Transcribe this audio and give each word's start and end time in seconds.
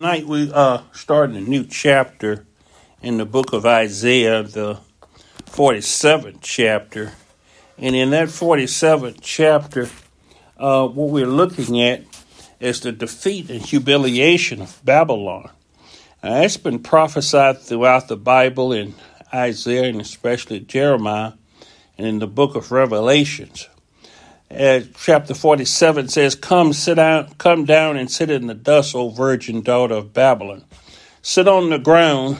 Tonight 0.00 0.26
we 0.28 0.52
uh 0.52 0.82
starting 0.92 1.34
a 1.34 1.40
new 1.40 1.64
chapter 1.64 2.46
in 3.02 3.16
the 3.16 3.24
book 3.24 3.52
of 3.52 3.66
Isaiah, 3.66 4.44
the 4.44 4.78
47th 5.46 6.38
chapter. 6.40 7.14
And 7.76 7.96
in 7.96 8.10
that 8.10 8.28
47th 8.28 9.18
chapter, 9.20 9.90
uh, 10.56 10.86
what 10.86 11.10
we're 11.10 11.26
looking 11.26 11.82
at 11.82 12.04
is 12.60 12.80
the 12.80 12.92
defeat 12.92 13.50
and 13.50 13.60
humiliation 13.60 14.62
of 14.62 14.80
Babylon. 14.84 15.50
It's 16.22 16.56
been 16.56 16.78
prophesied 16.78 17.58
throughout 17.58 18.06
the 18.06 18.16
Bible 18.16 18.72
in 18.72 18.94
Isaiah 19.34 19.88
and 19.88 20.00
especially 20.00 20.60
Jeremiah 20.60 21.32
and 21.96 22.06
in 22.06 22.20
the 22.20 22.28
book 22.28 22.54
of 22.54 22.70
Revelations. 22.70 23.68
Uh, 24.50 24.80
chapter 24.96 25.34
47 25.34 26.08
says, 26.08 26.34
Come, 26.34 26.72
sit 26.72 26.94
down, 26.94 27.34
come 27.34 27.66
down 27.66 27.98
and 27.98 28.10
sit 28.10 28.30
in 28.30 28.46
the 28.46 28.54
dust, 28.54 28.94
O 28.94 29.10
virgin 29.10 29.60
daughter 29.60 29.96
of 29.96 30.14
Babylon. 30.14 30.64
Sit 31.20 31.46
on 31.46 31.68
the 31.68 31.78
ground. 31.78 32.38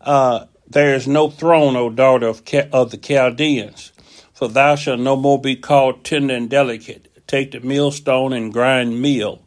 Uh, 0.00 0.44
there 0.68 0.94
is 0.94 1.08
no 1.08 1.30
throne, 1.30 1.74
O 1.74 1.88
daughter 1.88 2.26
of, 2.26 2.42
of 2.72 2.90
the 2.90 2.98
Chaldeans, 2.98 3.92
for 4.34 4.46
thou 4.48 4.76
shalt 4.76 5.00
no 5.00 5.16
more 5.16 5.40
be 5.40 5.56
called 5.56 6.04
tender 6.04 6.34
and 6.34 6.50
delicate. 6.50 7.08
Take 7.26 7.52
the 7.52 7.60
millstone 7.60 8.34
and 8.34 8.52
grind 8.52 9.00
meal. 9.00 9.42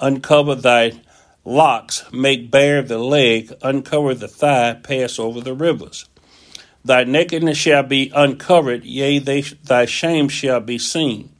Uncover 0.00 0.56
thy 0.56 1.00
locks, 1.44 2.04
make 2.12 2.50
bare 2.50 2.82
the 2.82 2.98
leg, 2.98 3.52
uncover 3.62 4.14
the 4.14 4.26
thigh, 4.28 4.74
pass 4.74 5.18
over 5.20 5.40
the 5.40 5.54
rivers. 5.54 6.06
Thy 6.84 7.04
nakedness 7.04 7.58
shall 7.58 7.82
be 7.82 8.10
uncovered, 8.14 8.84
yea, 8.84 9.18
they, 9.18 9.42
thy 9.42 9.84
shame 9.84 10.28
shall 10.28 10.60
be 10.60 10.78
seen. 10.78 11.30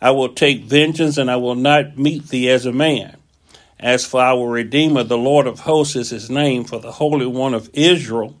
I 0.00 0.10
will 0.10 0.34
take 0.34 0.64
vengeance, 0.64 1.16
and 1.16 1.30
I 1.30 1.36
will 1.36 1.54
not 1.54 1.96
meet 1.96 2.28
thee 2.28 2.50
as 2.50 2.66
a 2.66 2.72
man. 2.72 3.16
As 3.80 4.04
for 4.04 4.20
our 4.20 4.48
Redeemer, 4.48 5.02
the 5.02 5.18
Lord 5.18 5.46
of 5.46 5.60
hosts 5.60 5.96
is 5.96 6.10
his 6.10 6.28
name, 6.28 6.64
for 6.64 6.78
the 6.78 6.92
Holy 6.92 7.26
One 7.26 7.54
of 7.54 7.70
Israel. 7.72 8.36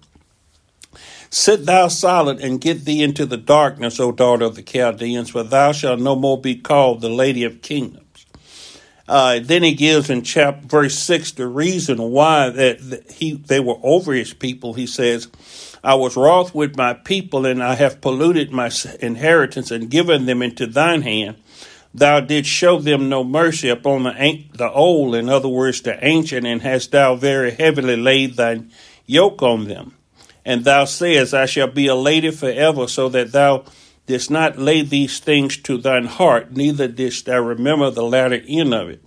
Sit 1.30 1.64
thou 1.64 1.88
silent 1.88 2.40
and 2.42 2.60
get 2.60 2.84
thee 2.84 3.02
into 3.02 3.24
the 3.24 3.38
darkness, 3.38 3.98
O 3.98 4.12
daughter 4.12 4.44
of 4.44 4.54
the 4.54 4.62
Chaldeans, 4.62 5.30
for 5.30 5.42
thou 5.42 5.72
shalt 5.72 5.98
no 5.98 6.14
more 6.14 6.38
be 6.38 6.56
called 6.56 7.00
the 7.00 7.08
Lady 7.08 7.44
of 7.44 7.62
Kingdoms. 7.62 8.26
Uh, 9.08 9.40
then 9.42 9.62
he 9.62 9.74
gives 9.74 10.10
in 10.10 10.22
chapter 10.22 10.66
verse 10.66 10.98
six 10.98 11.32
the 11.32 11.46
reason 11.46 11.98
why 11.98 12.50
that, 12.50 12.78
that 12.90 13.10
he 13.10 13.32
they 13.32 13.60
were 13.60 13.78
over 13.82 14.12
his 14.12 14.32
people. 14.32 14.74
He 14.74 14.86
says, 14.86 15.28
I 15.84 15.94
was 15.94 16.16
wroth 16.16 16.54
with 16.54 16.76
my 16.76 16.94
people, 16.94 17.44
and 17.44 17.62
I 17.62 17.74
have 17.74 18.00
polluted 18.00 18.52
my 18.52 18.70
inheritance 19.00 19.70
and 19.72 19.90
given 19.90 20.26
them 20.26 20.40
into 20.40 20.66
thine 20.66 21.02
hand. 21.02 21.36
Thou 21.92 22.20
didst 22.20 22.50
show 22.50 22.78
them 22.78 23.08
no 23.08 23.24
mercy 23.24 23.68
upon 23.68 24.04
the, 24.04 24.44
the 24.54 24.70
old, 24.70 25.14
in 25.14 25.28
other 25.28 25.48
words, 25.48 25.82
the 25.82 26.02
ancient, 26.04 26.46
and 26.46 26.62
hast 26.62 26.92
thou 26.92 27.16
very 27.16 27.50
heavily 27.50 27.96
laid 27.96 28.36
thine 28.36 28.70
yoke 29.06 29.42
on 29.42 29.64
them. 29.64 29.96
And 30.44 30.64
thou 30.64 30.84
sayest, 30.84 31.34
I 31.34 31.46
shall 31.46 31.66
be 31.66 31.88
a 31.88 31.96
lady 31.96 32.30
forever, 32.30 32.86
so 32.86 33.08
that 33.08 33.32
thou 33.32 33.64
didst 34.06 34.30
not 34.30 34.58
lay 34.58 34.82
these 34.82 35.18
things 35.18 35.56
to 35.58 35.78
thine 35.78 36.06
heart, 36.06 36.52
neither 36.52 36.86
didst 36.86 37.26
thou 37.26 37.40
remember 37.40 37.90
the 37.90 38.04
latter 38.04 38.40
end 38.46 38.72
of 38.72 38.88
it. 38.88 39.04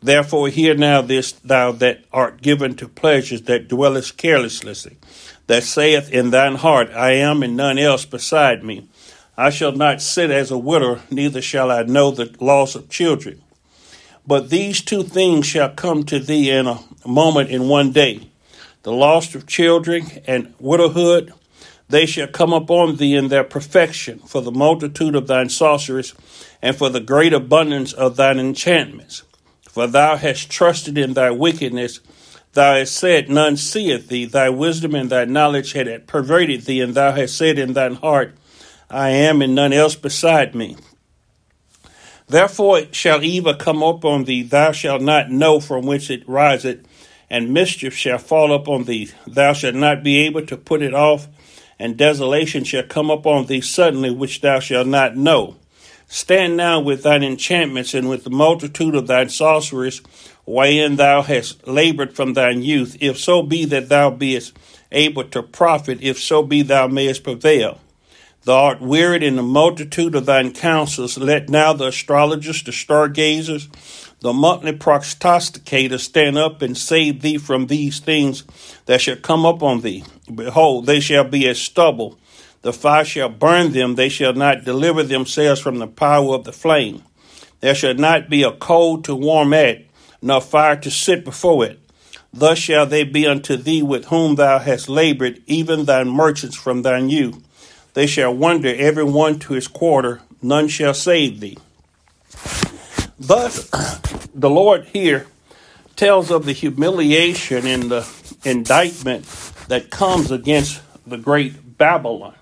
Therefore, 0.00 0.48
hear 0.48 0.74
now 0.74 1.02
this, 1.02 1.32
thou 1.32 1.72
that 1.72 2.04
art 2.12 2.42
given 2.42 2.76
to 2.76 2.88
pleasures 2.88 3.42
that 3.42 3.68
dwellest 3.68 4.16
carelessly 4.16 4.98
that 5.46 5.62
saith 5.62 6.10
in 6.10 6.30
thine 6.30 6.56
heart, 6.56 6.90
I 6.90 7.12
am 7.12 7.42
and 7.42 7.56
none 7.56 7.78
else 7.78 8.04
beside 8.04 8.64
me. 8.64 8.88
I 9.36 9.50
shall 9.50 9.72
not 9.72 10.00
sit 10.00 10.30
as 10.30 10.50
a 10.50 10.58
widow, 10.58 11.00
neither 11.10 11.42
shall 11.42 11.70
I 11.70 11.82
know 11.82 12.10
the 12.10 12.34
loss 12.40 12.74
of 12.74 12.88
children. 12.88 13.42
But 14.26 14.50
these 14.50 14.80
two 14.80 15.02
things 15.02 15.46
shall 15.46 15.70
come 15.70 16.04
to 16.04 16.18
thee 16.18 16.50
in 16.50 16.66
a 16.66 16.80
moment 17.06 17.50
in 17.50 17.68
one 17.68 17.92
day 17.92 18.28
the 18.86 18.92
loss 18.92 19.34
of 19.34 19.48
children 19.48 20.06
and 20.28 20.54
widowhood. 20.60 21.32
They 21.88 22.06
shall 22.06 22.28
come 22.28 22.52
upon 22.52 22.96
thee 22.96 23.16
in 23.16 23.28
their 23.28 23.42
perfection, 23.42 24.20
for 24.20 24.40
the 24.40 24.52
multitude 24.52 25.16
of 25.16 25.26
thine 25.26 25.48
sorceries, 25.48 26.14
and 26.62 26.76
for 26.76 26.88
the 26.88 27.00
great 27.00 27.32
abundance 27.32 27.92
of 27.92 28.14
thine 28.14 28.38
enchantments. 28.38 29.24
For 29.62 29.88
thou 29.88 30.14
hast 30.14 30.50
trusted 30.50 30.96
in 30.96 31.14
thy 31.14 31.32
wickedness 31.32 31.98
Thou 32.56 32.76
hast 32.76 32.94
said, 32.94 33.28
None 33.28 33.58
seeth 33.58 34.08
thee. 34.08 34.24
Thy 34.24 34.48
wisdom 34.48 34.94
and 34.94 35.10
thy 35.10 35.26
knowledge 35.26 35.74
had 35.74 36.06
perverted 36.06 36.62
thee, 36.62 36.80
and 36.80 36.94
thou 36.94 37.12
hast 37.12 37.36
said 37.36 37.58
in 37.58 37.74
thine 37.74 37.96
heart, 37.96 38.34
I 38.88 39.10
am 39.10 39.42
and 39.42 39.54
none 39.54 39.74
else 39.74 39.94
beside 39.94 40.54
me. 40.54 40.76
Therefore 42.28 42.84
shall 42.92 43.22
evil 43.22 43.52
come 43.52 43.82
upon 43.82 44.24
thee, 44.24 44.42
thou 44.42 44.72
shalt 44.72 45.02
not 45.02 45.30
know 45.30 45.60
from 45.60 45.84
whence 45.84 46.08
it 46.08 46.26
riseth, 46.26 46.82
and 47.28 47.52
mischief 47.52 47.92
shall 47.94 48.16
fall 48.16 48.54
upon 48.54 48.84
thee. 48.84 49.10
Thou 49.26 49.52
shalt 49.52 49.74
not 49.74 50.02
be 50.02 50.16
able 50.20 50.46
to 50.46 50.56
put 50.56 50.80
it 50.80 50.94
off, 50.94 51.28
and 51.78 51.98
desolation 51.98 52.64
shall 52.64 52.84
come 52.84 53.10
upon 53.10 53.46
thee 53.46 53.60
suddenly, 53.60 54.10
which 54.10 54.40
thou 54.40 54.60
shalt 54.60 54.86
not 54.86 55.14
know. 55.14 55.56
Stand 56.08 56.56
now 56.56 56.80
with 56.80 57.02
thine 57.02 57.22
enchantments 57.22 57.92
and 57.92 58.08
with 58.08 58.24
the 58.24 58.30
multitude 58.30 58.94
of 58.94 59.08
thine 59.08 59.28
sorceries, 59.28 60.00
wherein 60.46 60.96
thou 60.96 61.20
hast 61.20 61.66
labored 61.68 62.16
from 62.16 62.32
thine 62.32 62.62
youth, 62.62 62.96
if 63.00 63.18
so 63.18 63.42
be 63.42 63.66
that 63.66 63.90
thou 63.90 64.08
beest 64.08 64.56
able 64.90 65.24
to 65.24 65.42
profit, 65.42 65.98
if 66.00 66.18
so 66.18 66.42
be 66.42 66.62
thou 66.62 66.86
mayest 66.86 67.22
prevail. 67.22 67.78
Thou 68.44 68.64
art 68.64 68.80
wearied 68.80 69.24
in 69.24 69.34
the 69.34 69.42
multitude 69.42 70.14
of 70.14 70.24
thine 70.24 70.52
counsels. 70.52 71.18
Let 71.18 71.48
now 71.48 71.72
the 71.72 71.88
astrologers, 71.88 72.62
the 72.62 72.70
stargazers, 72.70 73.68
the 74.20 74.32
monthly 74.32 74.72
prognosticators 74.72 76.00
stand 76.00 76.38
up 76.38 76.62
and 76.62 76.78
save 76.78 77.22
thee 77.22 77.38
from 77.38 77.66
these 77.66 77.98
things 77.98 78.44
that 78.86 79.00
shall 79.00 79.16
come 79.16 79.44
up 79.44 79.64
on 79.64 79.80
thee. 79.80 80.04
Behold, 80.32 80.86
they 80.86 81.00
shall 81.00 81.24
be 81.24 81.48
as 81.48 81.58
stubble. 81.58 82.18
The 82.62 82.72
fire 82.72 83.04
shall 83.04 83.28
burn 83.28 83.72
them. 83.72 83.96
They 83.96 84.08
shall 84.08 84.32
not 84.32 84.64
deliver 84.64 85.02
themselves 85.02 85.60
from 85.60 85.78
the 85.78 85.88
power 85.88 86.34
of 86.36 86.44
the 86.44 86.52
flame. 86.52 87.02
There 87.60 87.74
shall 87.74 87.94
not 87.94 88.30
be 88.30 88.44
a 88.44 88.52
coal 88.52 89.02
to 89.02 89.14
warm 89.16 89.54
at, 89.54 89.85
nor 90.26 90.40
fire 90.40 90.74
to 90.74 90.90
sit 90.90 91.24
before 91.24 91.64
it. 91.64 91.78
Thus 92.32 92.58
shall 92.58 92.84
they 92.84 93.04
be 93.04 93.28
unto 93.28 93.56
thee 93.56 93.80
with 93.80 94.06
whom 94.06 94.34
thou 94.34 94.58
hast 94.58 94.88
labored, 94.88 95.40
even 95.46 95.84
thine 95.84 96.08
merchants 96.08 96.56
from 96.56 96.82
thine 96.82 97.08
youth. 97.08 97.38
They 97.94 98.08
shall 98.08 98.34
wander 98.34 98.74
every 98.74 99.04
one 99.04 99.38
to 99.40 99.52
his 99.52 99.68
quarter, 99.68 100.22
none 100.42 100.66
shall 100.66 100.94
save 100.94 101.38
thee. 101.38 101.56
Thus, 103.20 103.70
the 104.34 104.50
Lord 104.50 104.86
here 104.86 105.28
tells 105.94 106.32
of 106.32 106.44
the 106.44 106.52
humiliation 106.52 107.64
and 107.64 107.84
the 107.84 108.08
indictment 108.44 109.24
that 109.68 109.90
comes 109.90 110.32
against 110.32 110.82
the 111.06 111.18
great 111.18 111.78
Babylon. 111.78 112.34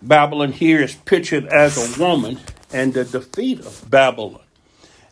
Babylon 0.00 0.52
here 0.52 0.80
is 0.80 0.94
pictured 0.94 1.44
as 1.46 1.76
a 1.76 2.02
woman 2.02 2.40
and 2.72 2.94
the 2.94 3.04
defeat 3.04 3.60
of 3.60 3.84
Babylon 3.90 4.40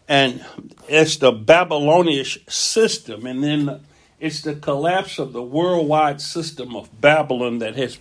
and 0.08 0.44
it's 0.88 1.16
the 1.16 1.32
Babylonian 1.32 2.24
system, 2.48 3.26
and 3.26 3.42
then 3.42 3.80
it's 4.20 4.42
the 4.42 4.54
collapse 4.54 5.18
of 5.18 5.32
the 5.32 5.42
worldwide 5.42 6.20
system 6.20 6.76
of 6.76 7.00
Babylon 7.00 7.58
that 7.58 7.76
has 7.76 7.98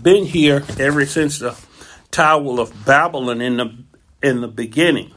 been 0.00 0.24
here 0.24 0.64
ever 0.78 1.06
since 1.06 1.38
the 1.38 1.58
Tower 2.10 2.60
of 2.60 2.84
Babylon 2.84 3.40
in 3.40 3.56
the 3.56 3.76
in 4.22 4.40
the 4.40 4.48
beginning. 4.48 5.12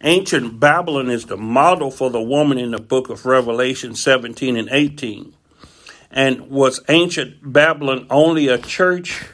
Ancient 0.00 0.60
Babylon 0.60 1.10
is 1.10 1.26
the 1.26 1.36
model 1.36 1.90
for 1.90 2.08
the 2.08 2.22
woman 2.22 2.56
in 2.56 2.70
the 2.70 2.78
book 2.78 3.10
of 3.10 3.26
Revelation 3.26 3.94
17 3.94 4.56
and 4.56 4.68
18. 4.70 5.34
And 6.10 6.48
was 6.48 6.80
ancient 6.88 7.52
Babylon 7.52 8.06
only 8.08 8.48
a 8.48 8.58
church? 8.58 9.26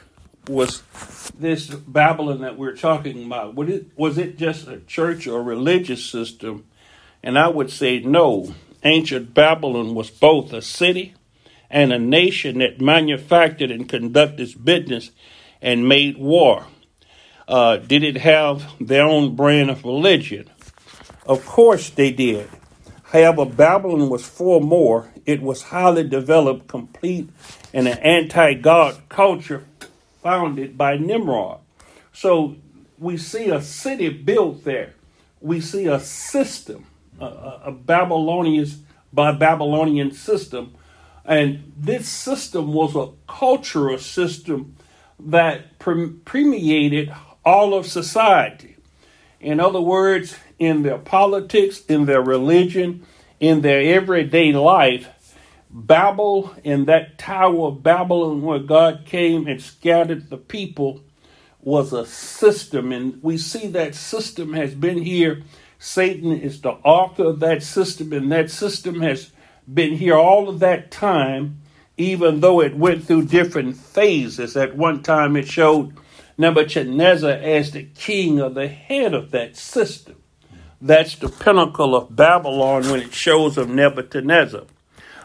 Was 0.48 0.82
this 1.30 1.66
Babylon 1.66 2.40
that 2.40 2.58
we're 2.58 2.76
talking 2.76 3.26
about, 3.26 3.58
it, 3.68 3.86
was 3.96 4.18
it 4.18 4.36
just 4.38 4.68
a 4.68 4.80
church 4.80 5.26
or 5.26 5.42
religious 5.42 6.04
system? 6.04 6.64
And 7.22 7.38
I 7.38 7.48
would 7.48 7.70
say 7.70 8.00
no. 8.00 8.54
Ancient 8.82 9.32
Babylon 9.32 9.94
was 9.94 10.10
both 10.10 10.52
a 10.52 10.60
city 10.60 11.14
and 11.70 11.92
a 11.92 11.98
nation 11.98 12.58
that 12.58 12.80
manufactured 12.80 13.70
and 13.70 13.88
conducted 13.88 14.64
business 14.64 15.10
and 15.62 15.88
made 15.88 16.18
war. 16.18 16.66
Uh, 17.48 17.76
did 17.78 18.02
it 18.02 18.18
have 18.18 18.64
their 18.80 19.04
own 19.04 19.34
brand 19.34 19.70
of 19.70 19.84
religion? 19.84 20.48
Of 21.26 21.44
course 21.46 21.90
they 21.90 22.12
did. 22.12 22.48
However, 23.04 23.44
Babylon 23.46 24.08
was 24.08 24.26
far 24.26 24.60
more. 24.60 25.12
It 25.24 25.40
was 25.40 25.62
highly 25.62 26.04
developed, 26.04 26.68
complete, 26.68 27.30
and 27.72 27.88
an 27.88 27.98
anti 27.98 28.54
God 28.54 29.08
culture 29.08 29.64
founded 30.24 30.78
by 30.78 30.96
Nimrod. 30.96 31.60
So 32.14 32.56
we 32.98 33.18
see 33.18 33.50
a 33.50 33.60
city 33.60 34.08
built 34.08 34.64
there. 34.64 34.94
We 35.42 35.60
see 35.60 35.86
a 35.86 36.00
system, 36.00 36.86
a, 37.20 37.26
a 37.66 37.72
Babylonian 37.72 38.66
by 39.12 39.32
Babylonian 39.32 40.12
system, 40.12 40.74
and 41.26 41.72
this 41.76 42.08
system 42.08 42.72
was 42.72 42.96
a 42.96 43.10
cultural 43.30 43.98
system 43.98 44.76
that 45.20 45.78
permeated 45.78 47.14
all 47.44 47.74
of 47.74 47.86
society. 47.86 48.76
In 49.40 49.60
other 49.60 49.80
words, 49.80 50.36
in 50.58 50.82
their 50.82 50.98
politics, 50.98 51.84
in 51.86 52.06
their 52.06 52.22
religion, 52.22 53.06
in 53.40 53.60
their 53.60 53.80
everyday 53.94 54.52
life, 54.52 55.08
Babel 55.76 56.54
and 56.64 56.86
that 56.86 57.18
Tower 57.18 57.66
of 57.66 57.82
Babylon 57.82 58.42
where 58.42 58.60
God 58.60 59.02
came 59.04 59.48
and 59.48 59.60
scattered 59.60 60.30
the 60.30 60.36
people 60.36 61.02
was 61.60 61.92
a 61.92 62.06
system. 62.06 62.92
And 62.92 63.20
we 63.24 63.36
see 63.38 63.66
that 63.68 63.96
system 63.96 64.52
has 64.52 64.72
been 64.72 65.02
here. 65.02 65.42
Satan 65.80 66.30
is 66.30 66.60
the 66.60 66.70
author 66.70 67.24
of 67.24 67.40
that 67.40 67.64
system, 67.64 68.12
and 68.12 68.30
that 68.30 68.52
system 68.52 69.00
has 69.00 69.32
been 69.72 69.96
here 69.96 70.16
all 70.16 70.48
of 70.48 70.60
that 70.60 70.92
time, 70.92 71.60
even 71.96 72.38
though 72.38 72.60
it 72.60 72.76
went 72.76 73.04
through 73.04 73.26
different 73.26 73.76
phases. 73.76 74.56
At 74.56 74.76
one 74.76 75.02
time, 75.02 75.36
it 75.36 75.48
showed 75.48 75.96
Nebuchadnezzar 76.38 77.30
as 77.32 77.72
the 77.72 77.82
king 77.82 78.40
or 78.40 78.48
the 78.48 78.68
head 78.68 79.12
of 79.12 79.32
that 79.32 79.56
system. 79.56 80.22
That's 80.80 81.16
the 81.16 81.28
pinnacle 81.28 81.96
of 81.96 82.14
Babylon 82.14 82.88
when 82.90 83.00
it 83.00 83.12
shows 83.12 83.58
of 83.58 83.68
Nebuchadnezzar. 83.68 84.66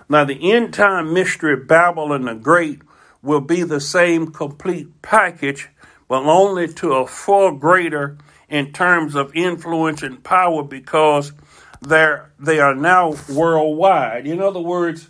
Now, 0.09 0.25
the 0.25 0.51
end 0.51 0.73
time 0.73 1.13
mystery 1.13 1.55
Babylon 1.55 2.25
the 2.25 2.33
Great 2.33 2.81
will 3.21 3.41
be 3.41 3.61
the 3.61 3.79
same 3.79 4.31
complete 4.31 5.01
package, 5.03 5.69
but 6.07 6.23
only 6.23 6.67
to 6.73 6.93
a 6.93 7.05
far 7.05 7.51
greater 7.51 8.17
in 8.49 8.73
terms 8.73 9.13
of 9.13 9.35
influence 9.35 10.01
and 10.01 10.23
power 10.23 10.63
because 10.63 11.31
they're, 11.81 12.31
they 12.39 12.59
are 12.59 12.73
now 12.73 13.15
worldwide. 13.31 14.25
In 14.25 14.41
other 14.41 14.59
words, 14.59 15.09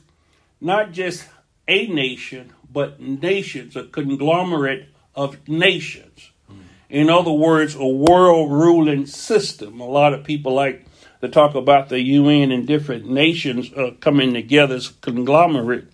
not 0.59 0.91
just 0.91 1.25
a 1.67 1.87
nation, 1.87 2.51
but 2.71 2.99
nations, 2.99 3.77
a 3.77 3.85
conglomerate 3.85 4.89
of 5.15 5.47
nations. 5.47 6.31
In 6.89 7.09
other 7.09 7.31
words, 7.31 7.75
a 7.75 7.85
world 7.85 8.51
ruling 8.51 9.05
system. 9.05 9.79
A 9.79 9.87
lot 9.87 10.13
of 10.13 10.23
people 10.23 10.53
like 10.53 10.85
to 11.21 11.29
talk 11.29 11.55
about 11.55 11.89
the 11.89 11.99
UN 11.99 12.51
and 12.51 12.65
different 12.65 13.09
nations 13.09 13.71
uh, 13.73 13.91
coming 13.99 14.33
together 14.33 14.75
as 14.75 14.89
a 14.89 14.93
conglomerate. 15.01 15.93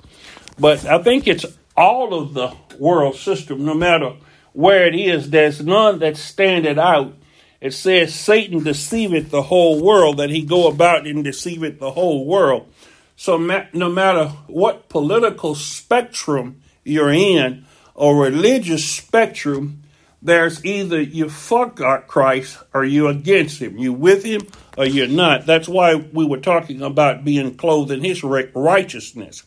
But 0.60 0.86
I 0.86 1.02
think 1.02 1.28
it's 1.28 1.46
all 1.76 2.14
of 2.14 2.34
the 2.34 2.56
world 2.80 3.16
system, 3.16 3.66
no 3.66 3.74
matter 3.74 4.14
where 4.54 4.88
it 4.88 4.96
is, 4.96 5.30
there's 5.30 5.62
none 5.62 6.00
that 6.00 6.16
standeth 6.16 6.78
out. 6.78 7.14
It 7.60 7.74
says 7.74 8.14
Satan 8.14 8.64
deceiveth 8.64 9.32
the 9.32 9.44
whole 9.44 9.82
world, 9.82 10.18
that 10.18 10.30
he 10.30 10.44
go 10.44 10.68
about 10.68 11.08
and 11.08 11.24
deceiveth 11.24 11.80
the 11.80 11.92
whole 11.92 12.26
world. 12.26 12.72
So 13.18 13.38
no 13.74 13.90
matter 13.90 14.28
what 14.48 14.90
political 14.90 15.56
spectrum 15.56 16.62
you're 16.84 17.12
in, 17.12 17.66
or 17.96 18.22
religious 18.22 18.90
spectrum, 18.90 19.82
there's 20.22 20.64
either 20.66 21.02
you 21.02 21.30
fuck 21.30 21.80
up 21.82 22.08
Christ 22.08 22.60
or 22.74 22.84
you 22.84 23.08
against 23.08 23.62
him. 23.62 23.78
You 23.78 23.94
with 23.94 24.24
him 24.24 24.42
or 24.78 24.86
you're 24.86 25.08
not. 25.08 25.46
That's 25.46 25.68
why 25.68 25.96
we 25.96 26.26
were 26.26 26.40
talking 26.40 26.82
about 26.82 27.26
being 27.26 27.56
clothed 27.56 27.92
in 27.92 28.04
his 28.04 28.24
righteousness. 28.24 29.44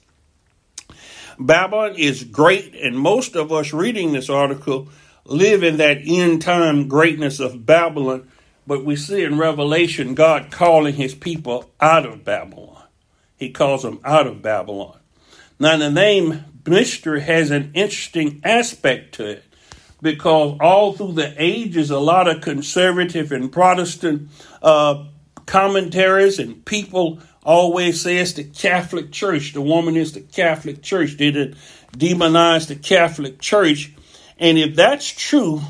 Babylon 1.38 1.94
is 1.96 2.24
great, 2.24 2.74
and 2.74 2.98
most 2.98 3.36
of 3.36 3.52
us 3.52 3.72
reading 3.72 4.12
this 4.12 4.28
article 4.28 4.88
live 5.24 5.62
in 5.62 5.76
that 5.76 5.98
end 6.04 6.42
time 6.42 6.88
greatness 6.88 7.38
of 7.38 7.64
Babylon. 7.64 8.28
But 8.66 8.84
we 8.84 8.96
see 8.96 9.22
in 9.22 9.38
Revelation 9.38 10.14
God 10.14 10.50
calling 10.50 10.94
his 10.94 11.14
people 11.14 11.70
out 11.80 12.04
of 12.04 12.24
Babylon. 12.24 12.82
He 13.36 13.50
calls 13.50 13.82
them 13.82 14.00
out 14.04 14.26
of 14.26 14.42
Babylon. 14.42 14.98
Now, 15.60 15.76
the 15.76 15.90
name 15.90 16.44
mystery 16.66 17.20
has 17.22 17.50
an 17.50 17.70
interesting 17.74 18.40
aspect 18.44 19.14
to 19.14 19.26
it 19.26 19.44
because 20.02 20.58
all 20.60 20.92
through 20.92 21.12
the 21.12 21.34
ages, 21.38 21.90
a 21.90 21.98
lot 21.98 22.28
of 22.28 22.40
conservative 22.40 23.32
and 23.32 23.50
Protestant 23.50 24.28
uh, 24.62 25.04
commentaries 25.48 26.38
and 26.38 26.64
people 26.64 27.18
always 27.42 28.00
say 28.02 28.18
it's 28.18 28.34
the 28.34 28.44
Catholic 28.44 29.10
Church. 29.10 29.54
The 29.54 29.62
woman 29.62 29.96
is 29.96 30.12
the 30.12 30.20
Catholic 30.20 30.82
Church. 30.82 31.16
They 31.16 31.30
did 31.30 31.56
demonize 31.96 32.68
the 32.68 32.76
Catholic 32.76 33.40
Church. 33.40 33.92
And 34.38 34.58
if 34.58 34.76
that's 34.76 35.08
true, 35.10 35.62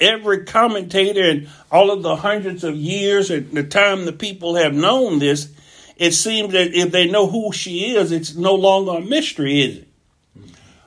every 0.00 0.44
commentator 0.44 1.22
and 1.22 1.48
all 1.70 1.92
of 1.92 2.02
the 2.02 2.16
hundreds 2.16 2.64
of 2.64 2.74
years 2.74 3.30
and 3.30 3.52
the 3.52 3.62
time 3.62 4.04
the 4.04 4.12
people 4.12 4.56
have 4.56 4.74
known 4.74 5.20
this, 5.20 5.52
it 5.96 6.12
seems 6.12 6.52
that 6.52 6.74
if 6.74 6.90
they 6.90 7.08
know 7.08 7.28
who 7.28 7.52
she 7.52 7.94
is, 7.94 8.10
it's 8.10 8.34
no 8.34 8.54
longer 8.56 8.92
a 8.92 9.00
mystery, 9.00 9.62
is 9.62 9.76
it? 9.78 9.88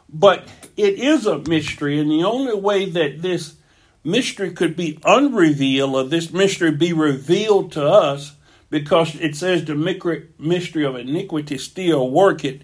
But 0.09 0.47
it 0.75 0.95
is 0.95 1.25
a 1.25 1.39
mystery, 1.39 1.99
and 1.99 2.11
the 2.11 2.23
only 2.23 2.55
way 2.55 2.89
that 2.89 3.21
this 3.21 3.55
mystery 4.03 4.51
could 4.51 4.75
be 4.75 4.99
unrevealed 5.05 5.95
or 5.95 6.03
this 6.03 6.31
mystery 6.31 6.71
be 6.71 6.93
revealed 6.93 7.71
to 7.73 7.85
us, 7.85 8.35
because 8.69 9.15
it 9.15 9.35
says 9.35 9.65
the 9.65 9.75
mystery 9.75 10.85
of 10.85 10.95
iniquity 10.95 11.57
still 11.57 12.09
worketh, 12.09 12.63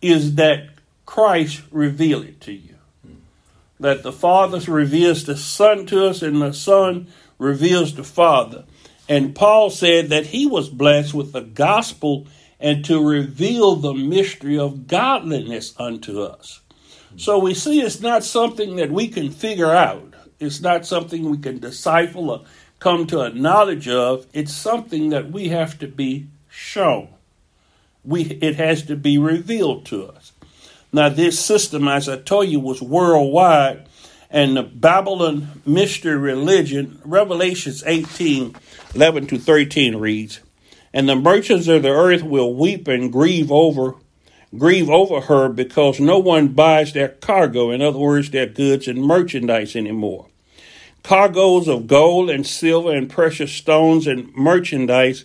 is 0.00 0.36
that 0.36 0.70
Christ 1.04 1.62
reveal 1.70 2.22
it 2.22 2.40
to 2.42 2.52
you. 2.52 2.76
That 3.78 4.02
the 4.02 4.12
Father 4.12 4.60
reveals 4.72 5.24
the 5.24 5.36
Son 5.36 5.86
to 5.86 6.06
us, 6.06 6.22
and 6.22 6.40
the 6.40 6.52
Son 6.52 7.08
reveals 7.38 7.94
the 7.94 8.04
Father. 8.04 8.64
And 9.08 9.34
Paul 9.34 9.68
said 9.68 10.08
that 10.08 10.26
he 10.26 10.46
was 10.46 10.68
blessed 10.68 11.12
with 11.12 11.32
the 11.32 11.40
gospel 11.40 12.26
and 12.58 12.84
to 12.84 13.04
reveal 13.04 13.74
the 13.74 13.92
mystery 13.92 14.56
of 14.56 14.86
godliness 14.86 15.74
unto 15.78 16.22
us. 16.22 16.60
So 17.16 17.38
we 17.38 17.52
see 17.54 17.80
it's 17.80 18.00
not 18.00 18.24
something 18.24 18.76
that 18.76 18.90
we 18.90 19.08
can 19.08 19.30
figure 19.30 19.72
out. 19.72 20.11
It's 20.42 20.60
not 20.60 20.86
something 20.86 21.30
we 21.30 21.38
can 21.38 21.58
decipher 21.58 22.18
or 22.18 22.44
come 22.78 23.06
to 23.06 23.20
a 23.20 23.30
knowledge 23.30 23.88
of. 23.88 24.26
It's 24.32 24.52
something 24.52 25.10
that 25.10 25.30
we 25.30 25.48
have 25.48 25.78
to 25.78 25.86
be 25.86 26.26
shown. 26.48 27.08
We, 28.04 28.22
it 28.22 28.56
has 28.56 28.82
to 28.84 28.96
be 28.96 29.18
revealed 29.18 29.86
to 29.86 30.08
us. 30.08 30.32
Now, 30.92 31.08
this 31.08 31.38
system, 31.38 31.88
as 31.88 32.08
I 32.08 32.18
told 32.18 32.48
you, 32.48 32.60
was 32.60 32.82
worldwide, 32.82 33.86
and 34.28 34.56
the 34.56 34.62
Babylon 34.62 35.62
mystery 35.64 36.16
religion, 36.16 37.00
Revelations 37.04 37.82
18 37.86 38.56
11 38.94 39.26
to 39.28 39.38
13 39.38 39.96
reads, 39.96 40.40
And 40.92 41.08
the 41.08 41.16
merchants 41.16 41.68
of 41.68 41.82
the 41.82 41.90
earth 41.90 42.22
will 42.22 42.54
weep 42.54 42.88
and 42.88 43.12
grieve 43.12 43.50
over 43.50 43.94
grieve 44.56 44.90
over 44.90 45.22
her 45.22 45.48
because 45.48 45.98
no 45.98 46.18
one 46.18 46.48
buys 46.48 46.92
their 46.92 47.08
cargo, 47.08 47.70
in 47.70 47.80
other 47.80 47.98
words, 47.98 48.30
their 48.30 48.46
goods 48.46 48.86
and 48.86 49.02
merchandise 49.02 49.74
anymore. 49.74 50.26
Cargoes 51.02 51.68
of 51.68 51.86
gold 51.86 52.30
and 52.30 52.46
silver 52.46 52.92
and 52.92 53.10
precious 53.10 53.52
stones 53.52 54.06
and 54.06 54.34
merchandise, 54.34 55.24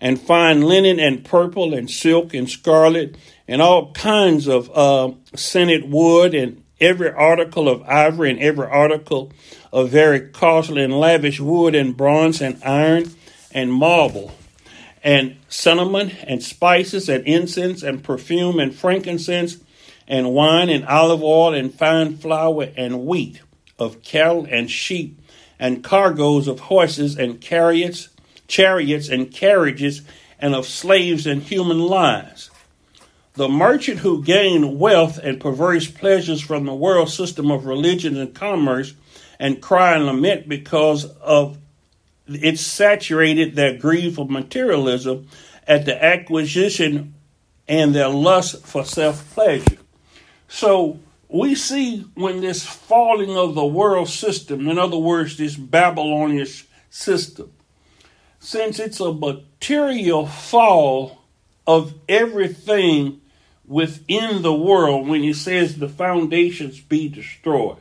and 0.00 0.20
fine 0.20 0.62
linen 0.62 1.00
and 1.00 1.24
purple 1.24 1.74
and 1.74 1.90
silk 1.90 2.34
and 2.34 2.48
scarlet, 2.48 3.16
and 3.48 3.60
all 3.60 3.92
kinds 3.92 4.46
of 4.46 4.70
uh, 4.76 5.12
scented 5.34 5.90
wood, 5.90 6.34
and 6.34 6.62
every 6.80 7.10
article 7.10 7.68
of 7.68 7.82
ivory, 7.82 8.30
and 8.30 8.38
every 8.38 8.66
article 8.66 9.32
of 9.72 9.90
very 9.90 10.20
costly 10.20 10.82
and 10.82 10.98
lavish 10.98 11.40
wood, 11.40 11.74
and 11.74 11.96
bronze, 11.96 12.40
and 12.40 12.62
iron, 12.62 13.10
and 13.52 13.72
marble 13.72 14.32
and 15.06 15.36
cinnamon 15.48 16.10
and 16.24 16.42
spices 16.42 17.08
and 17.08 17.24
incense 17.28 17.84
and 17.84 18.02
perfume 18.02 18.58
and 18.58 18.74
frankincense 18.74 19.58
and 20.08 20.34
wine 20.34 20.68
and 20.68 20.84
olive 20.86 21.22
oil 21.22 21.54
and 21.54 21.72
fine 21.72 22.16
flour 22.16 22.68
and 22.76 23.06
wheat 23.06 23.40
of 23.78 24.02
cattle 24.02 24.46
and 24.50 24.70
sheep 24.70 25.20
and 25.58 25.84
cargoes 25.84 26.48
of 26.48 26.60
horses 26.60 27.18
and 27.18 27.40
chariots 27.40 28.08
chariots 28.48 29.08
and 29.08 29.32
carriages 29.32 30.02
and 30.38 30.54
of 30.54 30.66
slaves 30.66 31.26
and 31.26 31.42
human 31.42 31.80
lives 31.80 32.50
the 33.34 33.48
merchant 33.48 33.98
who 33.98 34.24
gained 34.24 34.78
wealth 34.78 35.18
and 35.18 35.40
perverse 35.40 35.90
pleasures 35.90 36.40
from 36.40 36.64
the 36.64 36.74
world 36.74 37.10
system 37.10 37.50
of 37.50 37.66
religion 37.66 38.16
and 38.16 38.34
commerce 38.34 38.94
and 39.38 39.60
cry 39.60 39.94
and 39.94 40.06
lament 40.06 40.48
because 40.48 41.04
of 41.04 41.58
it 42.28 42.58
saturated 42.58 43.54
their 43.54 43.76
greed 43.76 44.14
for 44.14 44.26
materialism 44.26 45.28
at 45.66 45.84
the 45.84 46.04
acquisition 46.04 47.14
and 47.68 47.94
their 47.94 48.08
lust 48.08 48.64
for 48.66 48.84
self 48.84 49.34
pleasure. 49.34 49.78
So 50.48 50.98
we 51.28 51.54
see 51.54 52.00
when 52.14 52.40
this 52.40 52.64
falling 52.64 53.36
of 53.36 53.54
the 53.54 53.66
world 53.66 54.08
system, 54.08 54.68
in 54.68 54.78
other 54.78 54.96
words, 54.96 55.36
this 55.36 55.56
Babylonian 55.56 56.46
system, 56.90 57.52
since 58.38 58.78
it's 58.78 59.00
a 59.00 59.12
material 59.12 60.26
fall 60.26 61.24
of 61.66 61.94
everything 62.08 63.20
within 63.66 64.42
the 64.42 64.54
world, 64.54 65.08
when 65.08 65.22
he 65.22 65.32
says 65.32 65.76
the 65.76 65.88
foundations 65.88 66.80
be 66.80 67.08
destroyed, 67.08 67.78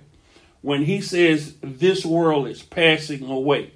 when 0.62 0.86
he 0.86 1.00
says 1.00 1.56
this 1.62 2.04
world 2.04 2.48
is 2.48 2.64
passing 2.64 3.30
away, 3.30 3.72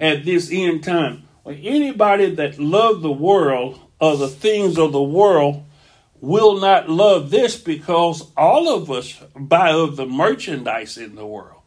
at 0.00 0.24
this 0.24 0.50
end 0.50 0.82
time. 0.82 1.22
Anybody 1.46 2.34
that 2.34 2.58
loved 2.58 3.02
the 3.02 3.12
world 3.12 3.78
or 4.00 4.16
the 4.16 4.28
things 4.28 4.76
of 4.78 4.90
the 4.90 5.02
world 5.02 5.63
will 6.24 6.58
not 6.58 6.88
love 6.88 7.30
this 7.30 7.56
because 7.56 8.30
all 8.36 8.74
of 8.74 8.90
us 8.90 9.22
buy 9.36 9.70
of 9.70 9.96
the 9.96 10.06
merchandise 10.06 10.96
in 10.96 11.14
the 11.14 11.26
world. 11.26 11.60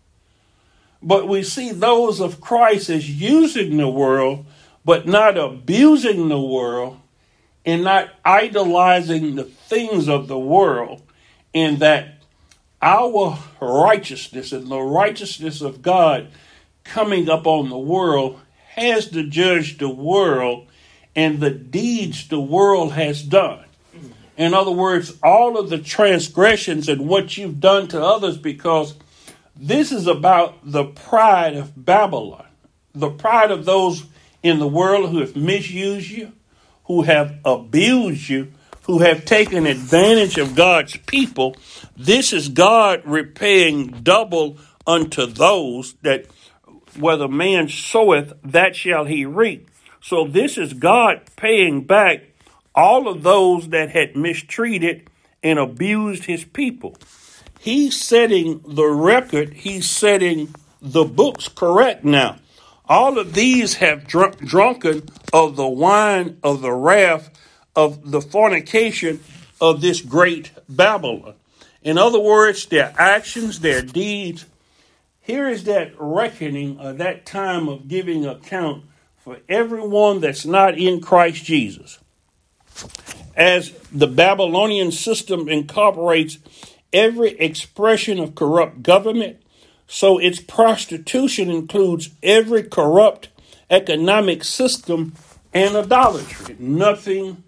But 1.02 1.28
we 1.28 1.44
see 1.44 1.72
those 1.72 2.20
of 2.20 2.42
Christ 2.42 2.90
as 2.90 3.10
using 3.10 3.78
the 3.78 3.88
world, 3.88 4.46
but 4.84 5.08
not 5.08 5.38
abusing 5.38 6.28
the 6.28 6.42
world, 6.42 7.00
and 7.66 7.84
not 7.84 8.10
idolizing 8.26 9.36
the 9.36 9.44
things 9.44 10.10
of 10.10 10.28
the 10.28 10.40
world, 10.40 11.04
and 11.54 11.80
that 11.80 12.24
our 12.82 13.38
righteousness 13.62 14.52
and 14.52 14.68
the 14.68 14.80
righteousness 14.80 15.62
of 15.62 15.82
God 15.82 16.30
coming 16.84 17.30
up 17.30 17.46
on 17.46 17.70
the 17.70 17.78
world 17.78 18.40
has 18.70 19.10
to 19.10 19.28
judge 19.28 19.78
the 19.78 19.90
world 19.90 20.68
and 21.16 21.40
the 21.40 21.52
deeds 21.52 22.28
the 22.28 22.40
world 22.40 22.94
has 22.94 23.22
done. 23.22 23.67
In 24.38 24.54
other 24.54 24.72
words, 24.72 25.18
all 25.24 25.58
of 25.58 25.70
the 25.70 25.80
transgressions 25.80 26.88
and 26.88 27.08
what 27.08 27.38
you've 27.38 27.60
done 27.60 27.88
to 27.90 28.02
others, 28.02 28.38
because 28.38 28.94
this 29.56 29.92
is 29.92 30.06
about 30.06 30.60
the 30.64 30.86
pride 30.86 31.56
of 31.56 31.74
Babylon, 31.76 32.46
the 32.94 33.10
pride 33.10 33.50
of 33.50 33.66
those 33.66 34.06
in 34.44 34.60
the 34.60 34.68
world 34.68 35.10
who 35.10 35.20
have 35.20 35.36
misused 35.36 36.12
you, 36.12 36.34
who 36.86 37.02
have 37.02 37.40
abused 37.44 38.30
you, 38.30 38.52
who 38.84 39.00
have 39.00 39.26
taken 39.26 39.66
advantage 39.66 40.38
of 40.38 40.56
God's 40.56 40.96
people. 40.96 41.56
This 41.98 42.32
is 42.32 42.48
God 42.48 43.02
repaying 43.06 44.02
double 44.04 44.58
unto 44.86 45.26
those 45.26 45.96
that 46.04 46.28
whether 46.98 47.28
man 47.28 47.68
soweth, 47.70 48.34
that 48.44 48.76
shall 48.76 49.06
he 49.06 49.26
reap. 49.26 49.70
So 50.00 50.26
this 50.26 50.58
is 50.58 50.74
God 50.74 51.22
paying 51.36 51.84
back 51.84 52.22
all 52.78 53.08
of 53.08 53.24
those 53.24 53.70
that 53.70 53.90
had 53.90 54.16
mistreated 54.16 55.10
and 55.42 55.58
abused 55.58 56.26
his 56.26 56.46
people. 56.46 56.96
He's 57.60 58.00
setting 58.00 58.62
the 58.68 58.86
record, 58.86 59.54
he's 59.56 59.90
setting 59.90 60.54
the 60.80 61.04
books 61.04 61.48
correct 61.48 62.06
now. 62.06 62.38
All 62.88 63.18
of 63.18 63.34
these 63.34 63.76
have 63.76 64.08
drunk, 64.08 64.38
drunken 64.38 65.10
of 65.34 65.56
the 65.56 65.68
wine 65.68 66.38
of 66.44 66.62
the 66.62 66.72
wrath 66.72 67.32
of 67.76 68.12
the 68.12 68.22
fornication 68.22 69.22
of 69.60 69.82
this 69.82 70.02
great 70.02 70.52
Babylon. 70.70 71.34
In 71.82 71.98
other 71.98 72.20
words, 72.20 72.68
their 72.68 72.94
actions, 72.98 73.60
their 73.60 73.82
deeds. 73.82 74.46
Here 75.20 75.50
is 75.50 75.64
that 75.64 75.94
reckoning 75.98 76.80
of 76.80 77.00
that 77.00 77.26
time 77.26 77.68
of 77.68 77.88
giving 77.88 78.26
account 78.26 78.86
for 79.18 79.40
everyone 79.50 80.22
that's 80.22 80.46
not 80.46 80.78
in 80.78 81.02
Christ 81.02 81.44
Jesus. 81.44 82.00
As 83.36 83.72
the 83.92 84.08
Babylonian 84.08 84.92
system 84.92 85.48
incorporates 85.48 86.40
every 86.92 87.32
expression 87.40 88.20
of 88.20 88.36
corrupt 88.36 88.82
government, 88.84 89.42
so 89.88 90.18
its 90.18 90.40
prostitution 90.40 91.50
includes 91.50 92.10
every 92.22 92.64
corrupt 92.64 93.30
economic 93.70 94.44
system 94.44 95.14
and 95.54 95.76
idolatry. 95.76 96.56
Nothing 96.60 97.44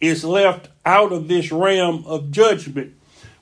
is 0.00 0.24
left 0.24 0.68
out 0.84 1.12
of 1.12 1.28
this 1.28 1.50
realm 1.52 2.04
of 2.06 2.30
judgment. 2.30 2.94